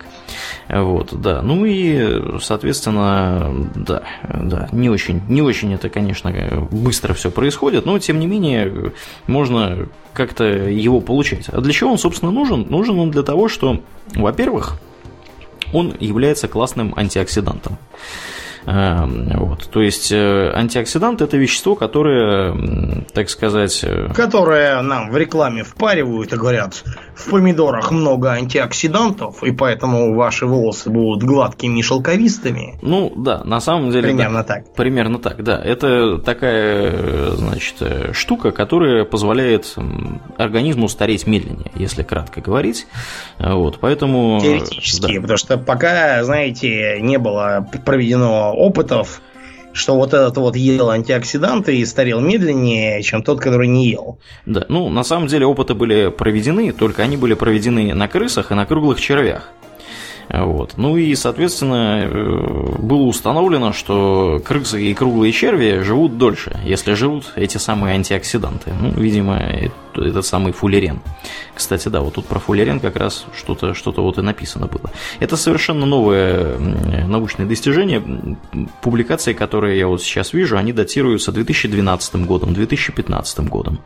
[0.68, 1.40] Вот, да.
[1.42, 6.32] Ну и, соответственно, да, да, не очень, не очень это, конечно,
[6.72, 8.92] быстро все происходит, но тем не менее
[9.28, 11.48] можно как-то его получать.
[11.48, 12.66] А для чего он, собственно, нужен?
[12.68, 13.80] Нужен он для того, что,
[14.16, 14.80] во-первых,
[15.74, 17.76] он является классным антиоксидантом.
[18.66, 19.68] Эм, вот.
[19.70, 23.84] То есть э, антиоксидант это вещество, которое, так сказать...
[23.84, 26.82] Э, которое нам в рекламе впаривают и говорят,
[27.14, 32.78] в помидорах много антиоксидантов, и поэтому ваши волосы будут гладкими и шелковистыми.
[32.80, 34.08] Ну да, на самом деле...
[34.08, 34.74] Примерно да, так.
[34.74, 35.60] Примерно так, да.
[35.62, 37.76] Это такая, значит,
[38.12, 39.76] штука, которая позволяет
[40.38, 42.86] организму стареть медленнее, если кратко говорить.
[43.38, 44.40] Вот, поэтому...
[44.40, 45.20] Теоретически, да.
[45.20, 49.20] потому что пока, знаете, не было проведено опытов,
[49.72, 54.18] что вот этот вот ел антиоксиданты и старел медленнее, чем тот, который не ел.
[54.46, 58.54] Да, ну на самом деле опыты были проведены, только они были проведены на крысах и
[58.54, 59.50] на круглых червях.
[60.28, 60.74] Вот.
[60.76, 67.32] Ну и, соответственно, э, было установлено, что крысы и круглые черви живут дольше, если живут
[67.36, 68.72] эти самые антиоксиданты.
[68.78, 69.36] Ну, видимо,
[69.94, 71.00] этот самый фуллерен.
[71.54, 74.90] Кстати, да, вот тут про фуллерен как раз что-то что вот и написано было.
[75.20, 78.02] Это совершенно новое научное достижение.
[78.82, 83.80] Публикации, которые я вот сейчас вижу, они датируются 2012 годом, 2015 годом.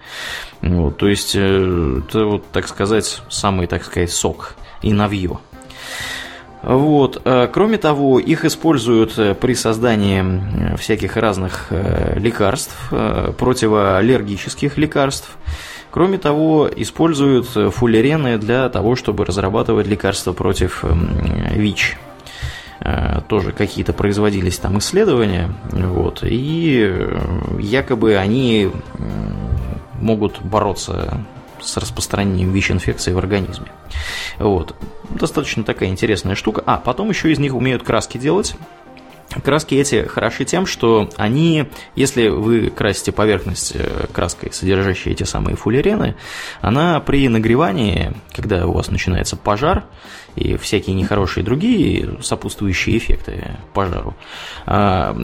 [0.62, 5.39] Вот, то есть, э, это вот, так сказать, самый, так сказать, сок и навье.
[6.62, 7.22] Вот.
[7.24, 15.36] Э, кроме того, их используют э, при создании всяких разных э, лекарств, противоаллергических лекарств.
[15.90, 21.96] Кроме того, используют фуллерены для того, чтобы разрабатывать лекарства против ВИЧ.
[23.28, 26.94] Тоже какие-то производились там исследования, вот, и
[27.59, 28.70] якобы они
[29.98, 31.24] могут бороться
[31.62, 33.66] с распространением ВИЧ-инфекции в организме.
[34.38, 34.74] Вот.
[35.11, 36.62] Достаточно такая интересная штука.
[36.66, 38.54] А, потом еще из них умеют краски делать.
[39.44, 45.54] Краски эти хороши тем, что они, если вы красите поверхность э, краской, содержащей эти самые
[45.54, 46.16] фуллерены,
[46.62, 49.84] она при нагревании, когда у вас начинается пожар
[50.34, 54.14] и всякие нехорошие другие сопутствующие эффекты пожару,
[54.64, 55.14] а,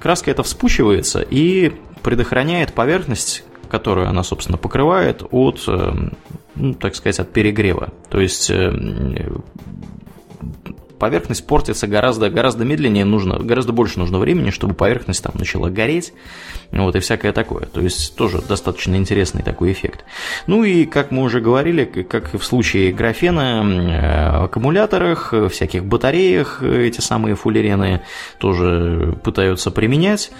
[0.00, 1.72] краска эта вспучивается и
[2.04, 5.92] предохраняет поверхность которую она, собственно, покрывает от, э,
[6.54, 7.92] ну, так сказать, от перегрева.
[8.10, 8.70] То есть э,
[10.98, 16.12] поверхность портится гораздо, гораздо медленнее, нужно, гораздо больше нужно времени, чтобы поверхность там начала гореть,
[16.70, 17.66] вот, и всякое такое.
[17.66, 20.04] То есть тоже достаточно интересный такой эффект.
[20.46, 26.62] Ну и, как мы уже говорили, как и в случае графена, э, аккумуляторах, всяких батареях
[26.62, 28.02] эти самые фуллерены
[28.38, 30.30] тоже пытаются применять.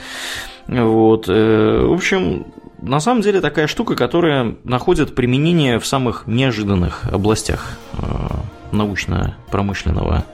[0.66, 1.28] Вот.
[1.28, 2.44] В общем,
[2.80, 8.06] на самом деле такая штука, которая находит применение в самых неожиданных областях э,
[8.72, 10.24] научно-промышленного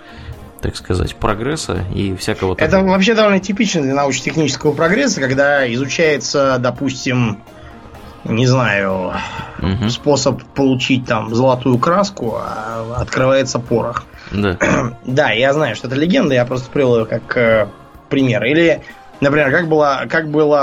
[0.60, 2.92] так сказать, прогресса и всякого Это такого.
[2.92, 7.42] вообще довольно типично для научно-технического прогресса, когда изучается, допустим,
[8.24, 9.12] не знаю,
[9.58, 9.90] угу.
[9.90, 14.04] способ получить там золотую краску, а открывается порох.
[14.32, 14.56] Да.
[15.04, 17.68] да, я знаю, что это легенда, я просто привел ее как э,
[18.08, 18.42] пример.
[18.44, 18.80] Или
[19.24, 20.56] Например, как было, как было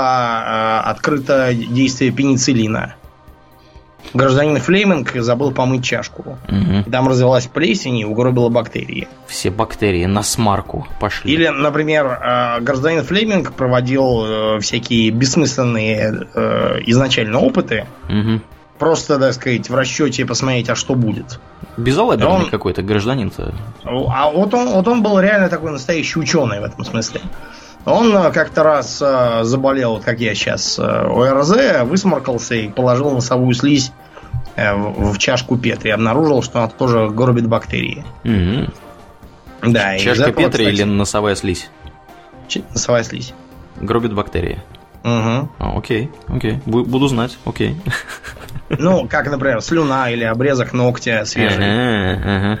[0.84, 2.94] э, открыто действие пенициллина?
[4.14, 6.36] гражданин Флейминг забыл помыть чашку.
[6.48, 6.84] Мгм.
[6.84, 9.08] Там развелась плесень и угробила бактерии.
[9.26, 11.32] Все бактерии на смарку пошли.
[11.32, 18.42] Или, например, э, гражданин Флеминг проводил э, всякие бессмысленные э, изначально опыты, Мгм.
[18.78, 21.40] просто, так сказать, в расчете посмотреть, а что будет.
[21.76, 23.54] Безалаберный Он- какой-то гражданин-то.
[23.84, 27.20] А вот он, вот он был реально такой настоящий ученый в этом смысле.
[27.84, 33.10] Он э, как-то раз э, заболел, вот как я сейчас, э, ОРЗ, высморкался и положил
[33.10, 33.92] носовую слизь
[34.56, 35.90] в, в чашку Петри.
[35.90, 38.04] Обнаружил, что она тоже гробит бактерии.
[38.24, 38.72] Мгм.
[39.62, 41.70] Да, Чашка этого, Петри кстати, или носовая слизь?
[42.48, 43.32] ч- носовая слизь.
[43.80, 44.60] Гробит бактерии.
[45.04, 45.50] Мгм.
[45.58, 46.60] А, окей, окей.
[46.66, 47.76] Бу- Буду знать, окей.
[48.68, 52.60] Ну, как, например, слюна или обрезок ногтя свежий Ага, ага.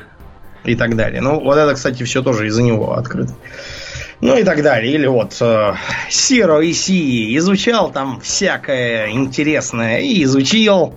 [0.64, 1.20] и так далее.
[1.20, 3.32] Ну, вот это, кстати, все тоже из-за него открыто.
[4.22, 4.92] Ну и так далее.
[4.94, 5.74] Или вот э,
[6.08, 10.94] Сиро и Си изучал там всякое интересное и изучил,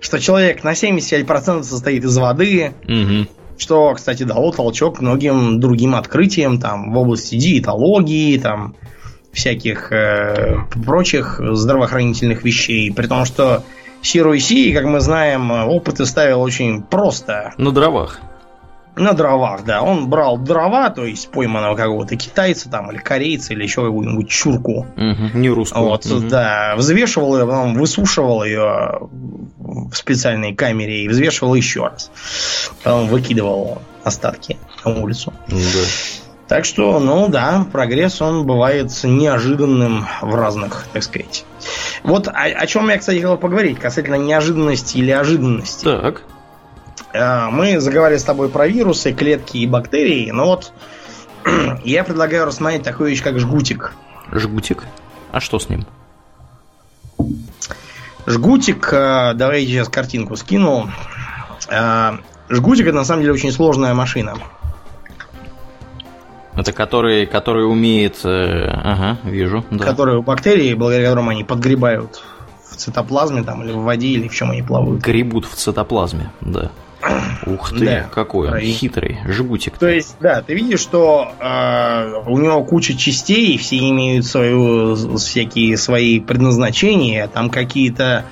[0.00, 3.28] что человек на 70% состоит из воды, Мгм.
[3.58, 8.74] что, кстати, дало толчок многим другим открытиям там в области диетологии, там
[9.32, 12.90] всяких э, прочих здравоохранительных вещей.
[12.92, 13.62] При том, что
[14.00, 17.52] Сиро и Си, как мы знаем, опыты ставил очень просто.
[17.58, 18.20] На дровах.
[18.96, 19.82] На дровах, да.
[19.82, 24.86] Он брал дрова, то есть пойманного какого-то китайца там, или корейца, или еще какую-нибудь чурку.
[24.96, 25.30] Мгм.
[25.34, 25.84] Не русскую.
[25.84, 26.28] Вот, Мгм.
[26.28, 29.08] да, взвешивал ее, потом высушивал ее
[29.58, 32.10] в специальной камере и взвешивал еще раз.
[32.84, 35.32] Потом выкидывал остатки на улицу.
[35.48, 35.56] Да.
[36.46, 41.44] Так что, ну да, прогресс, он бывает неожиданным в разных, так сказать.
[42.02, 45.84] Вот о, о чем я, кстати, хотел поговорить, касательно неожиданности или ожиданности.
[45.84, 46.22] Так.
[47.14, 50.72] Э, Мы заговорили с тобой про вирусы, клетки и бактерии, но вот
[51.84, 53.92] я предлагаю рассмотреть такую вещь, как жгутик.
[54.32, 54.84] Жгутик.
[55.32, 55.86] А что с ним?
[58.26, 60.90] Жгутик, э, давайте сейчас картинку скину.
[61.70, 62.12] Э,
[62.50, 64.34] Жгутик это на самом деле очень сложная машина.
[66.56, 68.24] Это который, который умеет...
[68.24, 69.64] э, ага, вижу.
[69.70, 69.84] Да.
[69.84, 72.22] Которые бактерии, благодаря которым они подгребают
[72.70, 75.02] в цитоплазме там, или в воде, или в чем они плавают.
[75.02, 76.70] Гребут в цитоплазме, да.
[77.46, 78.06] Ух ты, Да.
[78.14, 79.18] какой он хитрый.
[79.26, 79.76] Жгутик.
[79.78, 85.76] То есть, да, ты видишь, что э, у него куча частей, все имеют свою, всякие
[85.76, 88.24] свои предназначения, там какие-то...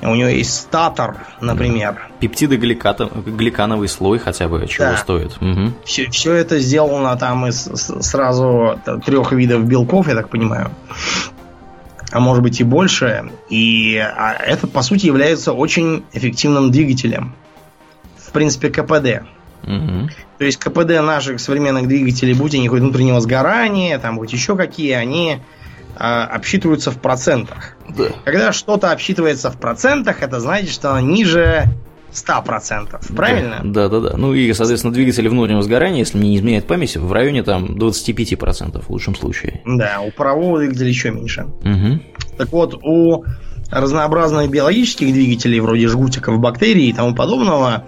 [0.00, 2.08] У него есть статор, например.
[2.20, 4.96] Пептиды гликата- гликановый слой хотя бы чего Да.
[4.96, 5.40] стоит.
[5.40, 5.74] Мгм.
[5.84, 10.70] Все, это сделано там из сразу трех видов белков, я так понимаю.
[12.12, 13.32] А может быть и больше.
[13.50, 17.34] И а, это, по сути, является очень эффективным двигателем.
[18.38, 19.26] В принципе, КПД.
[19.64, 20.10] Мгм.
[20.38, 24.92] То есть КПД наших современных двигателей, будь они хоть внутреннего сгорания, там хоть еще какие,
[24.92, 25.40] они
[25.96, 27.76] а, обсчитываются в процентах.
[27.88, 28.10] Да.
[28.24, 31.64] Когда что-то обсчитывается в процентах, это значит, что оно ниже
[32.12, 33.16] 100%.
[33.16, 33.60] Правильно?
[33.64, 34.16] Да, да, да.
[34.16, 38.84] Ну и, соответственно, двигатели внутреннего сгорания, если мне не изменяет память, в районе там 25%
[38.84, 39.62] в лучшем случае.
[39.66, 41.46] Да, у парового двигателя еще меньше.
[41.64, 42.04] Мгм.
[42.36, 43.24] Так вот, у
[43.70, 47.84] разнообразных биологических двигателей, вроде жгутиков, бактерий и тому подобного,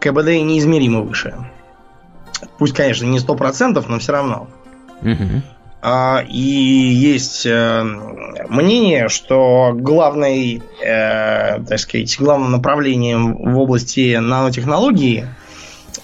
[0.00, 1.34] КБД неизмеримо выше.
[2.58, 4.48] Пусть, конечно, не 100%, но все равно.
[5.02, 5.42] Мгм.
[5.80, 7.82] А, И есть э,
[8.48, 15.26] мнение, что главной, э, так сказать, главным направлением в области нанотехнологии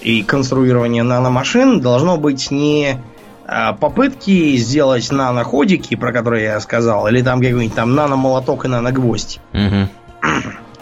[0.00, 2.98] и конструирования наномашин должно быть не
[3.46, 9.40] а, попытки сделать наноходики, про которые я сказал, или там какой-нибудь там наномолоток и наногвоздь,
[9.52, 9.88] Мгм.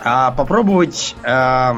[0.05, 1.73] а попробовать э,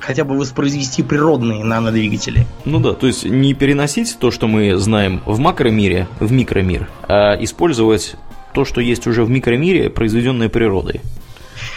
[0.00, 2.46] хотя бы воспроизвести природные нанодвигатели.
[2.64, 7.34] Ну да, то есть не переносить то, что мы знаем в макромире, в микромир, а
[7.42, 8.16] использовать
[8.52, 11.00] то, что есть уже в микромире, произведенное природой.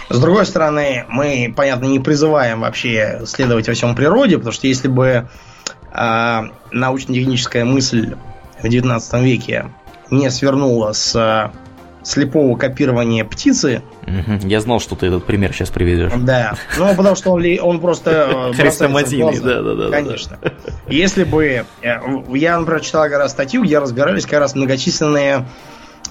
[0.10, 4.88] С другой стороны, мы, понятно, не призываем вообще следовать во всем природе, потому что если
[4.88, 5.30] бы
[5.92, 8.16] а, научно-техническая мысль
[8.62, 9.68] в 19 веке
[10.10, 11.52] не свернула с
[12.04, 13.82] слепого копирования птицы.
[14.44, 16.12] Я знал, что ты этот пример сейчас приведешь.
[16.24, 19.62] да, ну потому что он, он просто э, Хрестоматийный, глаза.
[19.62, 19.90] да-да-да.
[19.90, 20.38] Конечно.
[20.88, 21.66] Если бы...
[21.82, 22.00] э,
[22.34, 25.46] Я, например, читал как раз статью, где разбирались как раз многочисленные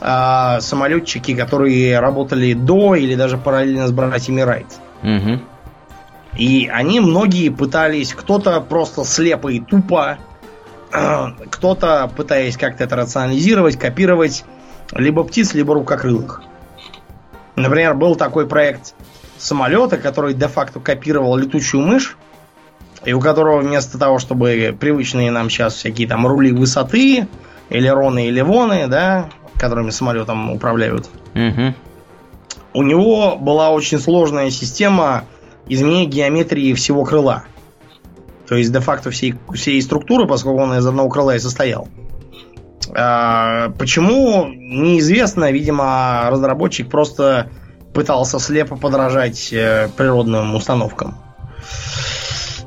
[0.01, 4.67] а, самолетчики, которые работали до или даже параллельно с братьями Райт.
[5.03, 5.43] Мгм.
[6.37, 10.17] И они многие пытались, кто-то просто слепо и тупо,
[11.51, 14.45] кто-то пытаясь как-то это рационализировать, копировать
[14.95, 16.43] либо птиц, либо рукокрылых.
[17.57, 18.95] Например, был такой проект
[19.39, 22.17] самолета, который де-факто копировал летучую мышь,
[23.05, 27.27] и у которого вместо того, чтобы привычные нам сейчас всякие там рули высоты,
[27.69, 29.29] элероны и левоны, да,
[29.59, 31.75] которыми самолетом управляют, Мгм.
[32.75, 35.25] у него была очень сложная система
[35.67, 37.45] изменения геометрии всего крыла.
[38.49, 41.89] То есть, де-факто всей, всей структуры, поскольку он из одного крыла и состоял.
[42.91, 44.47] Почему?
[44.49, 45.51] Неизвестно.
[45.53, 47.51] Видимо, разработчик просто
[47.93, 51.17] пытался слепо подражать э, природным установкам.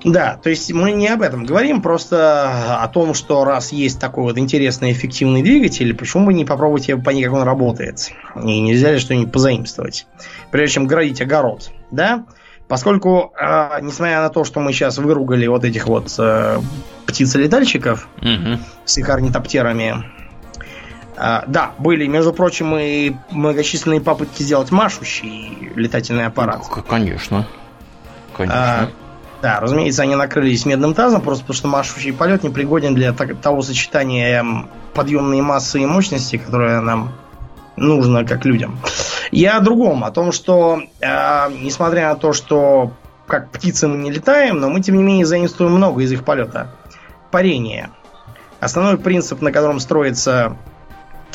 [0.03, 4.25] Да, то есть мы не об этом говорим, просто о том, что раз есть такой
[4.25, 8.11] вот интересный эффективный двигатель, почему бы не попробовать понять, как он работает.
[8.35, 10.05] И нельзя ли что-нибудь позаимствовать,
[10.51, 11.71] прежде чем градить огород.
[11.89, 12.25] Да?
[12.67, 16.59] Поскольку, э, несмотря на то, что мы сейчас выругали вот этих вот э,
[17.05, 18.59] птиц-летальщиков угу.
[18.85, 20.03] с их орнитоптерами,
[21.15, 26.63] э, да, были, между прочим, и многочисленные попытки сделать машущий летательный аппарат.
[26.75, 27.47] Ну, конечно.
[28.35, 28.57] Конечно.
[28.57, 28.89] А,
[29.43, 33.61] да, разумеется, они накрылись медным тазом, просто потому что машущий полет не пригоден для того
[33.61, 34.43] сочетания
[34.95, 37.13] подъемной массы и мощности, которое нам
[37.76, 38.80] нужно как людям.
[39.31, 42.93] Я о другом, о том, что э, несмотря на то, что
[43.27, 46.72] как птицы мы не летаем, но мы тем не менее заимствуем много из их полета.
[47.31, 47.89] Парение.
[48.60, 50.57] Основной принцип, на котором строится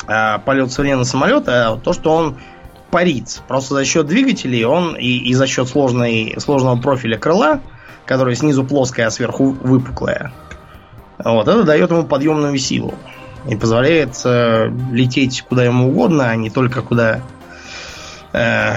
[0.07, 2.39] э, полет современного самолета, то, что он
[2.91, 3.43] парит.
[3.49, 7.61] Просто за счет двигателей он и, и за счет сложной, сложного профиля крыла,
[8.07, 10.33] которое снизу плоское, а сверху выпуклое.
[11.23, 12.95] Вот это дает ему подъемную силу
[13.49, 17.21] и позволяет э, лететь куда ему угодно, а не только куда
[18.33, 18.75] э,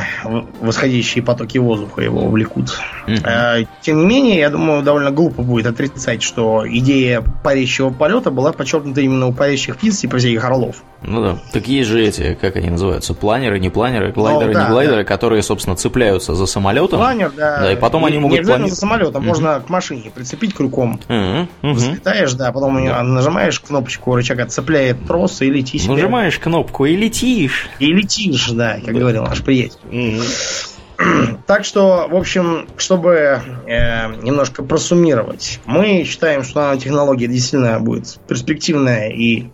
[0.62, 2.80] восходящие потоки воздуха его увлекут.
[3.08, 3.68] Mm-hmm.
[3.82, 9.02] Тем не менее, я думаю, довольно глупо будет отрицать, что идея парящего полета была подчеркнута
[9.02, 10.84] именно у парящих птиц и всяких орлов.
[11.04, 11.38] Ну да.
[11.52, 15.04] Так есть же эти, как они называются, планеры, не планеры, глайдеры, ну, да, не глайдеры,
[15.04, 15.04] да.
[15.04, 17.00] которые, собственно, цепляются за самолетом.
[17.00, 17.62] Планер, да.
[17.62, 18.34] Да, и потом не, они могут...
[18.34, 18.70] Не обязательно плани...
[18.72, 19.28] за самолетом, mm-hmm.
[19.28, 21.00] можно к машине прицепить крюком.
[21.08, 21.48] Mm-hmm.
[21.62, 21.74] Mm-hmm.
[21.74, 23.02] Взлетаешь, да, потом mm-hmm.
[23.02, 25.94] нажимаешь кнопочку, рычага цепляет трос и лети себе.
[25.94, 27.70] Нажимаешь кнопку и летишь.
[27.80, 29.80] И летишь, да, как говорил наш приятель.
[29.92, 30.70] Mm-hmm.
[31.48, 39.10] Так что, в общем, чтобы э, немножко просуммировать, мы считаем, что нанотехнология действительно будет перспективная
[39.10, 39.48] и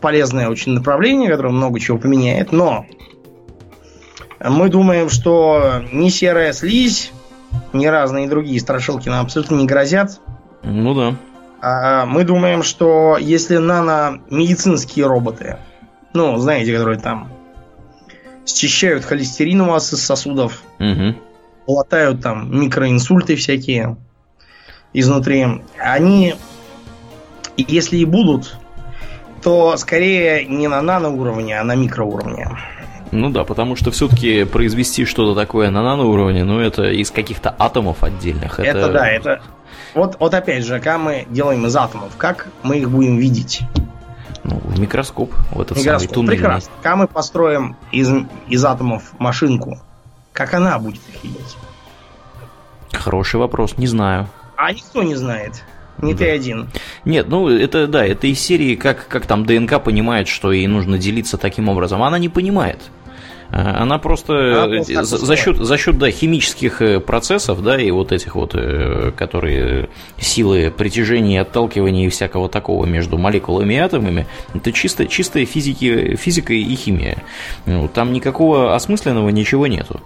[0.00, 2.86] полезное очень направление, которое много чего поменяет, но
[4.42, 7.12] мы думаем, что ни серая слизь,
[7.72, 10.20] ни разные другие страшилки нам абсолютно не грозят.
[10.62, 11.16] Ну да.
[11.62, 15.58] А мы думаем, что если нано-медицинские роботы,
[16.14, 17.30] ну, знаете, которые там
[18.46, 21.14] счищают холестерин у вас из сосудов, угу.
[21.66, 23.96] латают там микроинсульты всякие
[24.94, 25.62] изнутри.
[25.78, 26.34] Они,
[27.56, 28.56] если и будут,
[29.42, 32.48] то скорее не на наноуровне, а на микроуровне.
[33.12, 38.04] Ну да, потому что все-таки произвести что-то такое на наноуровне, ну это из каких-то атомов
[38.04, 38.60] отдельных.
[38.60, 39.42] Это, это да, это...
[39.94, 43.62] Вот, вот опять же, когда мы делаем из атомов, как мы их будем видеть?
[44.44, 46.00] Ну, в микроскоп, в этот микроскоп.
[46.00, 46.30] самый туннель.
[46.30, 46.72] Прекрасно.
[46.82, 48.10] Когда мы построим из,
[48.48, 49.78] из атомов машинку,
[50.32, 51.56] как она будет их видеть?
[52.92, 54.28] Хороший вопрос, не знаю.
[54.56, 55.64] А никто не знает.
[56.02, 56.18] Не да.
[56.18, 56.68] ты один.
[57.04, 60.98] Нет, ну это да, это из серии, как, как там ДНК понимает, что ей нужно
[60.98, 62.02] делиться таким образом.
[62.02, 62.78] Она не понимает.
[63.52, 67.90] А, она просто а, за, за счет, за счет да, химических э, процессов, да, и
[67.90, 74.26] вот этих вот, э, которые силы притяжения, отталкивания и всякого такого между молекулами и атомами,
[74.54, 77.18] это чисто, чистая физики, физика и химия.
[77.66, 80.00] Ну, там никакого осмысленного ничего нету.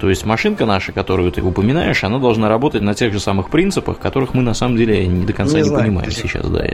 [0.00, 3.98] То есть машинка наша, которую ты упоминаешь, она должна работать на тех же самых принципах,
[3.98, 6.66] которых мы на самом деле не до конца не, не знаю, понимаем сейчас, да.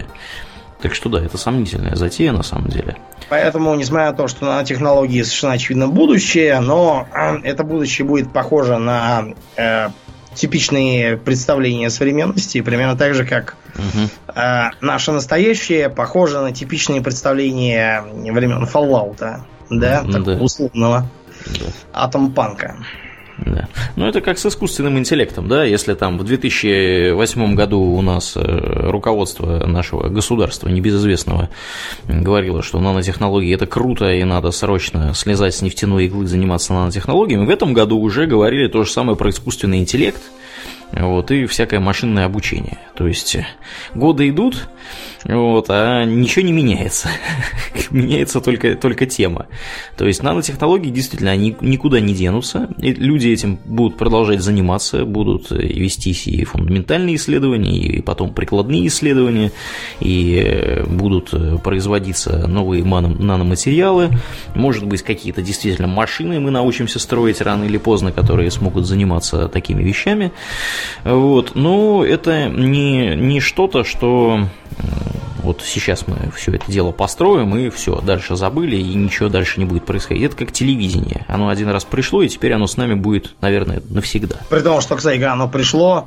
[0.85, 2.98] Так что да, это сомнительная затея на самом деле.
[3.31, 8.35] Поэтому, несмотря на то, что на технологии совершенно очевидно будущее, но э, это будущее будет
[8.35, 9.89] похоже на э,
[10.35, 14.36] типичные представления современности, примерно так же, как угу.
[14.39, 19.40] э, наше настоящее похоже на типичные представления времен Fallout,
[19.70, 20.32] да, да.
[20.35, 21.09] условного
[21.47, 21.66] да.
[21.94, 22.77] атомпанка.
[23.39, 23.69] Да.
[23.97, 28.40] Ну, это как с искусственным интеллектом, да, если там в 2008 году у нас э,
[28.90, 31.48] руководство нашего государства, небезызвестного,
[32.06, 37.51] говорило, что нанотехнологии это круто и надо срочно слезать с нефтяной иглы, заниматься нанотехнологиями, в
[37.51, 40.23] этом году уже говорили то же самое про искусственный интеллект,
[40.93, 42.78] вот, и всякое машинное обучение.
[42.97, 43.36] То есть
[43.94, 44.69] годы идут,
[45.24, 47.09] вот, а ничего не меняется.
[47.90, 49.47] меняется только, только тема.
[49.97, 52.69] То есть нанотехнологии действительно они никуда не денутся.
[52.78, 59.51] И люди этим будут продолжать заниматься, будут вестись и фундаментальные исследования, и потом прикладные исследования,
[60.01, 64.11] и будут производиться новые наноматериалы.
[64.55, 69.82] Может быть, какие-то действительно машины мы научимся строить рано или поздно, которые смогут заниматься такими
[69.82, 70.32] вещами.
[71.05, 71.55] Вот.
[71.55, 74.40] Но это не, не что-то, что
[75.44, 79.66] вот сейчас мы все это дело построим, и все, дальше забыли, и ничего дальше не
[79.66, 80.24] будет происходить.
[80.24, 81.27] Это как телевидение.
[81.28, 84.36] Оно один раз пришло, и теперь оно с нами будет, наверное, навсегда.
[84.48, 86.06] При том, что, кстати, когда оно пришло,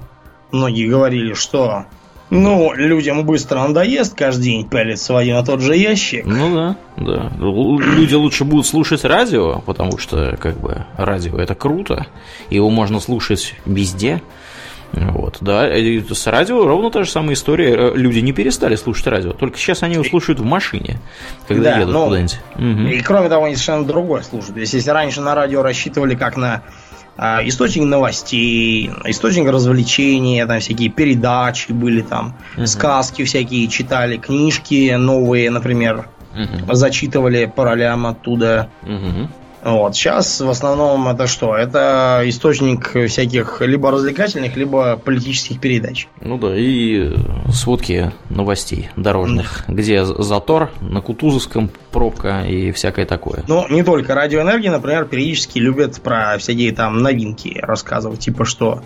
[0.51, 1.85] многие говорили, что
[2.29, 6.25] ну, людям быстро надоест каждый день пялиться в один и тот же ящик.
[6.25, 7.31] Ну да, да.
[7.37, 12.07] Люди лучше будут слушать радио, потому что, как бы, радио это круто,
[12.49, 14.21] его можно слушать везде.
[14.93, 17.75] Вот, да, и с радио ровно та же самая история.
[17.75, 20.99] Э, люди не перестали слушать радио, только сейчас они его слушают в машине,
[21.47, 22.39] когда да, едут ну, куда-нибудь.
[22.55, 22.87] Угу.
[22.87, 24.55] И кроме того, они совершенно другое слушают.
[24.55, 26.63] То есть, если раньше на радио рассчитывали как на
[27.17, 32.67] а, источник новостей, источник развлечения, там всякие передачи были там, угу.
[32.67, 36.73] сказки всякие читали, книжки новые, например, угу.
[36.73, 38.69] зачитывали по ролям оттуда.
[38.83, 39.29] Угу.
[39.63, 39.95] Вот.
[39.95, 41.55] Сейчас в основном это что?
[41.55, 46.07] Это источник всяких либо развлекательных, либо политических передач.
[46.21, 47.13] Ну да, и
[47.51, 49.73] сводки новостей дорожных, да.
[49.73, 53.43] где затор, на Кутузовском пробка и всякое такое.
[53.47, 58.83] Ну, не только радиоэнергия, например, периодически любят про всякие там новинки рассказывать, типа что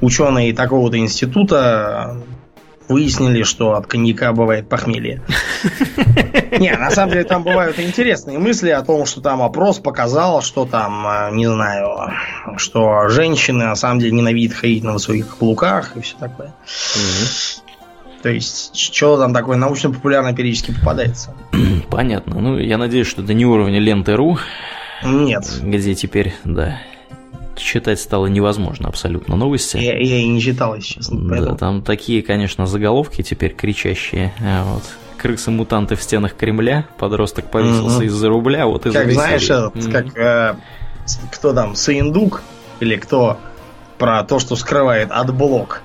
[0.00, 2.22] ученые такого-то института
[2.88, 5.22] выяснили, что от коньяка бывает похмелье.
[6.58, 10.66] Не, на самом деле там бывают интересные мысли о том, что там опрос показал, что
[10.66, 12.10] там, э, не знаю,
[12.56, 16.54] что женщины на самом деле ненавидят ходить на высоких каблуках и все такое.
[18.22, 21.34] То есть, что там такое научно-популярное периодически попадается.
[21.90, 22.40] Понятно.
[22.40, 24.38] Ну, я надеюсь, что это не уровень ленты.ру.
[25.04, 25.44] Нет.
[25.60, 26.78] Где теперь, да,
[27.56, 29.76] читать стало невозможно абсолютно новости.
[29.76, 31.18] Я, я и не читал, если честно.
[31.20, 34.32] Да, там такие, конечно, заголовки теперь кричащие.
[34.40, 34.82] А вот.
[35.18, 38.04] Крысы-мутанты в стенах Кремля, подросток повесился угу.
[38.04, 39.92] из-за рубля, вот из Как знаешь, этот, угу.
[39.92, 40.54] как э,
[41.30, 42.42] кто там, Саиндук,
[42.80, 43.38] или кто
[43.98, 45.82] про то, что скрывает отблок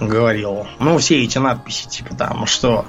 [0.00, 0.66] говорил.
[0.78, 2.84] Ну, все эти надписи, типа там, что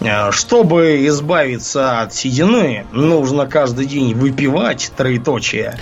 [0.00, 5.78] э, чтобы избавиться от седины, нужно каждый день выпивать троеточие.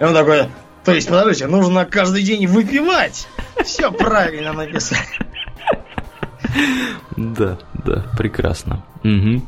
[0.00, 0.48] И он такой,
[0.84, 3.26] то есть, подождите, нужно каждый день выпивать.
[3.64, 5.00] Все правильно написано.
[7.16, 8.84] Да, да, прекрасно.
[9.02, 9.42] Угу.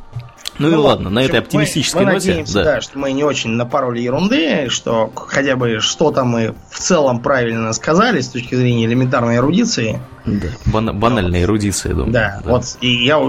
[0.59, 2.29] Ну, ну и ладно, на этой оптимистической мы, мы ноте.
[2.29, 2.65] Надеемся, да.
[2.65, 7.73] да, что мы не очень напороли ерунды, что хотя бы что-то мы в целом правильно
[7.75, 10.01] сказали с точки зрения элементарной эрудиции.
[10.25, 11.47] Да, бан- банальной вот.
[11.47, 12.13] эрудиции, думаю.
[12.13, 13.21] Да, да, вот и я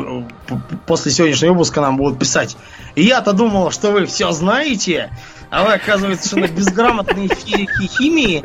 [0.85, 2.55] после сегодняшнего выпуска нам будут писать.
[2.95, 5.11] Я-то думал, что вы все знаете,
[5.49, 8.44] а вы, оказывается, совершенно безграмотные физики химии.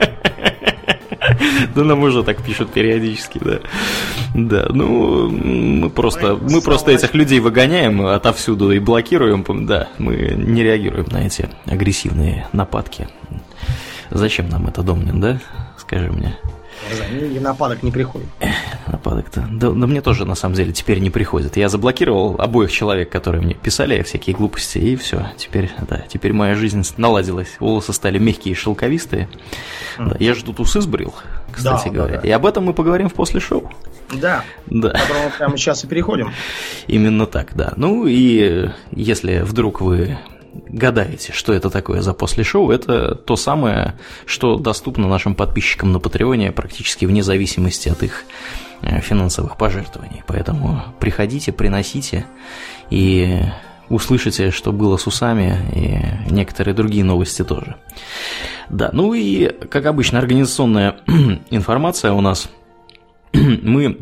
[1.74, 3.60] Да нам уже так пишут периодически, да.
[4.34, 10.62] Да, ну, мы просто, мы просто этих людей выгоняем отовсюду и блокируем, да, мы не
[10.62, 13.08] реагируем на эти агрессивные нападки.
[14.10, 15.40] Зачем нам это, Домнин, да?
[15.78, 16.36] Скажи мне.
[17.12, 18.28] И нападок не приходит.
[18.86, 19.46] Нападок-то.
[19.50, 21.56] Да, да мне тоже, на самом деле, теперь не приходит.
[21.56, 25.28] Я заблокировал обоих человек, которые мне писали всякие глупости, и все.
[25.36, 27.56] Теперь, да, теперь моя жизнь наладилась.
[27.60, 29.28] Волосы стали мягкие и шелковистые.
[29.98, 30.10] Mm.
[30.10, 31.14] Да, я же тут усы сбрил,
[31.52, 32.14] кстати да, говоря.
[32.16, 32.28] Да, да.
[32.28, 33.70] И об этом мы поговорим в после шоу.
[34.12, 34.44] Да.
[34.66, 34.90] Да.
[34.90, 36.32] Которому прямо сейчас и переходим.
[36.86, 37.72] Именно так, да.
[37.76, 40.18] Ну и если вдруг вы
[40.68, 43.94] гадаете, что это такое за после шоу, это то самое,
[44.26, 48.24] что доступно нашим подписчикам на Патреоне практически вне зависимости от их
[48.82, 50.22] э, финансовых пожертвований.
[50.26, 52.26] Поэтому приходите, приносите
[52.90, 53.42] и
[53.88, 57.76] услышите, что было с усами и некоторые другие новости тоже.
[58.68, 60.96] Да, ну и, как обычно, организационная
[61.50, 62.48] информация у нас.
[63.32, 63.98] Мы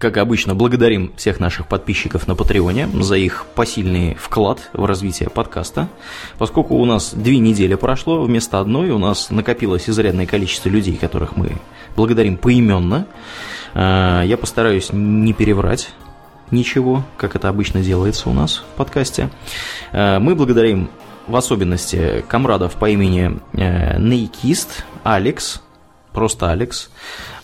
[0.00, 5.88] как обычно, благодарим всех наших подписчиков на Патреоне за их посильный вклад в развитие подкаста.
[6.38, 11.36] Поскольку у нас две недели прошло, вместо одной у нас накопилось изрядное количество людей, которых
[11.36, 11.52] мы
[11.96, 13.06] благодарим поименно.
[13.74, 15.90] А, я постараюсь не переврать
[16.50, 19.28] ничего, как это обычно делается у нас в подкасте.
[19.92, 20.88] А, мы благодарим
[21.26, 25.60] в особенности комрадов по имени э, Нейкист, Алекс,
[26.12, 26.90] просто Алекс,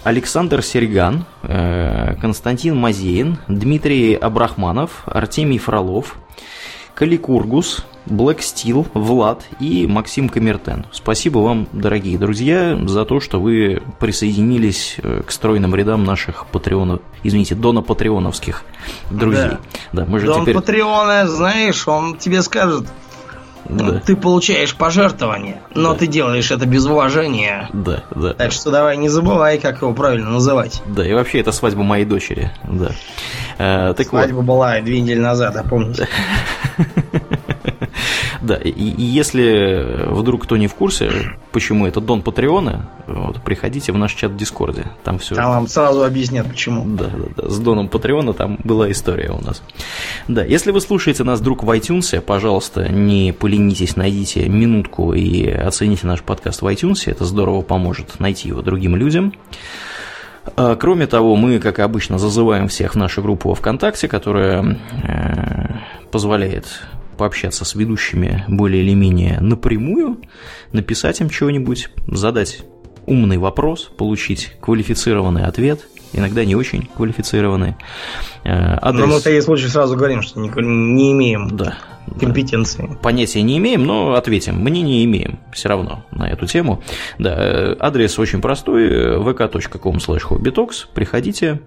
[0.06, 6.16] Александр Сереган, э, Константин Мазеин, Дмитрий Абрахманов, Артемий Фролов,
[6.94, 10.86] Каликургус, Блэк Стил, Влад и Максим Камертен.
[10.92, 17.00] Спасибо вам, дорогие друзья, за то, что вы присоединились э, к стройным рядам наших патреонов,
[17.24, 18.62] извините, дона-патреоновских
[19.10, 19.48] друзей.
[19.48, 20.54] Да, да мы же Дон теперь...
[20.54, 22.86] Патреона, знаешь, он тебе скажет,
[23.68, 24.00] да.
[24.00, 25.98] Ты получаешь пожертвование, но да.
[25.98, 27.68] ты делаешь это без уважения.
[27.72, 28.34] Да, да.
[28.34, 30.82] Так что давай не забывай, как его правильно называть.
[30.86, 32.52] Да, и вообще это свадьба моей дочери.
[32.64, 32.92] Да.
[33.58, 34.44] А, так Свадьба вот.
[34.44, 35.94] была две недели назад, я помню.
[38.46, 41.10] Да, и, и если вдруг кто не в курсе,
[41.50, 44.84] почему это Дон Патреона, вот, приходите в наш чат в Дискорде.
[45.02, 45.34] Там все.
[45.34, 46.84] Там вам сразу объяснят, почему.
[46.96, 47.50] Да, да, да.
[47.50, 49.62] С Доном Патреона там была история у нас.
[50.28, 56.06] Да, если вы слушаете нас вдруг в iTunes, пожалуйста, не поленитесь, найдите минутку и оцените
[56.06, 57.02] наш подкаст в iTunes.
[57.06, 59.32] Это здорово поможет найти его другим людям.
[60.56, 65.66] А, кроме того, мы, как обычно, зазываем всех в нашу группу ВКонтакте, которая э,
[66.12, 66.66] позволяет
[67.16, 70.18] пообщаться с ведущими более или менее напрямую,
[70.72, 72.62] написать им чего-нибудь, задать
[73.06, 77.76] умный вопрос, получить квалифицированный ответ, иногда не очень квалифицированный.
[78.44, 79.00] Э, адрес...
[79.00, 81.78] Но мы в таких случаях сразу говорим, что не, не имеем да,
[82.18, 82.86] компетенции.
[82.88, 82.96] Да.
[82.96, 84.58] Понятия не имеем, но ответим.
[84.58, 86.82] Мы не имеем все равно на эту тему.
[87.18, 91.60] Да, э, адрес очень простой, vk.com slash Приходите,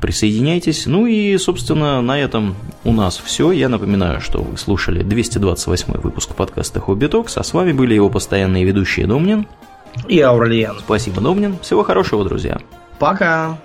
[0.00, 0.86] присоединяйтесь.
[0.86, 3.52] Ну и, собственно, на этом у нас все.
[3.52, 8.08] Я напоминаю, что вы слушали 228 выпуск подкаста Хобби Токс, а с вами были его
[8.10, 9.46] постоянные ведущие Домнин
[10.08, 10.76] и Аурлиен.
[10.78, 11.58] Спасибо, Домнин.
[11.60, 12.58] Всего хорошего, друзья.
[12.98, 13.58] Пока.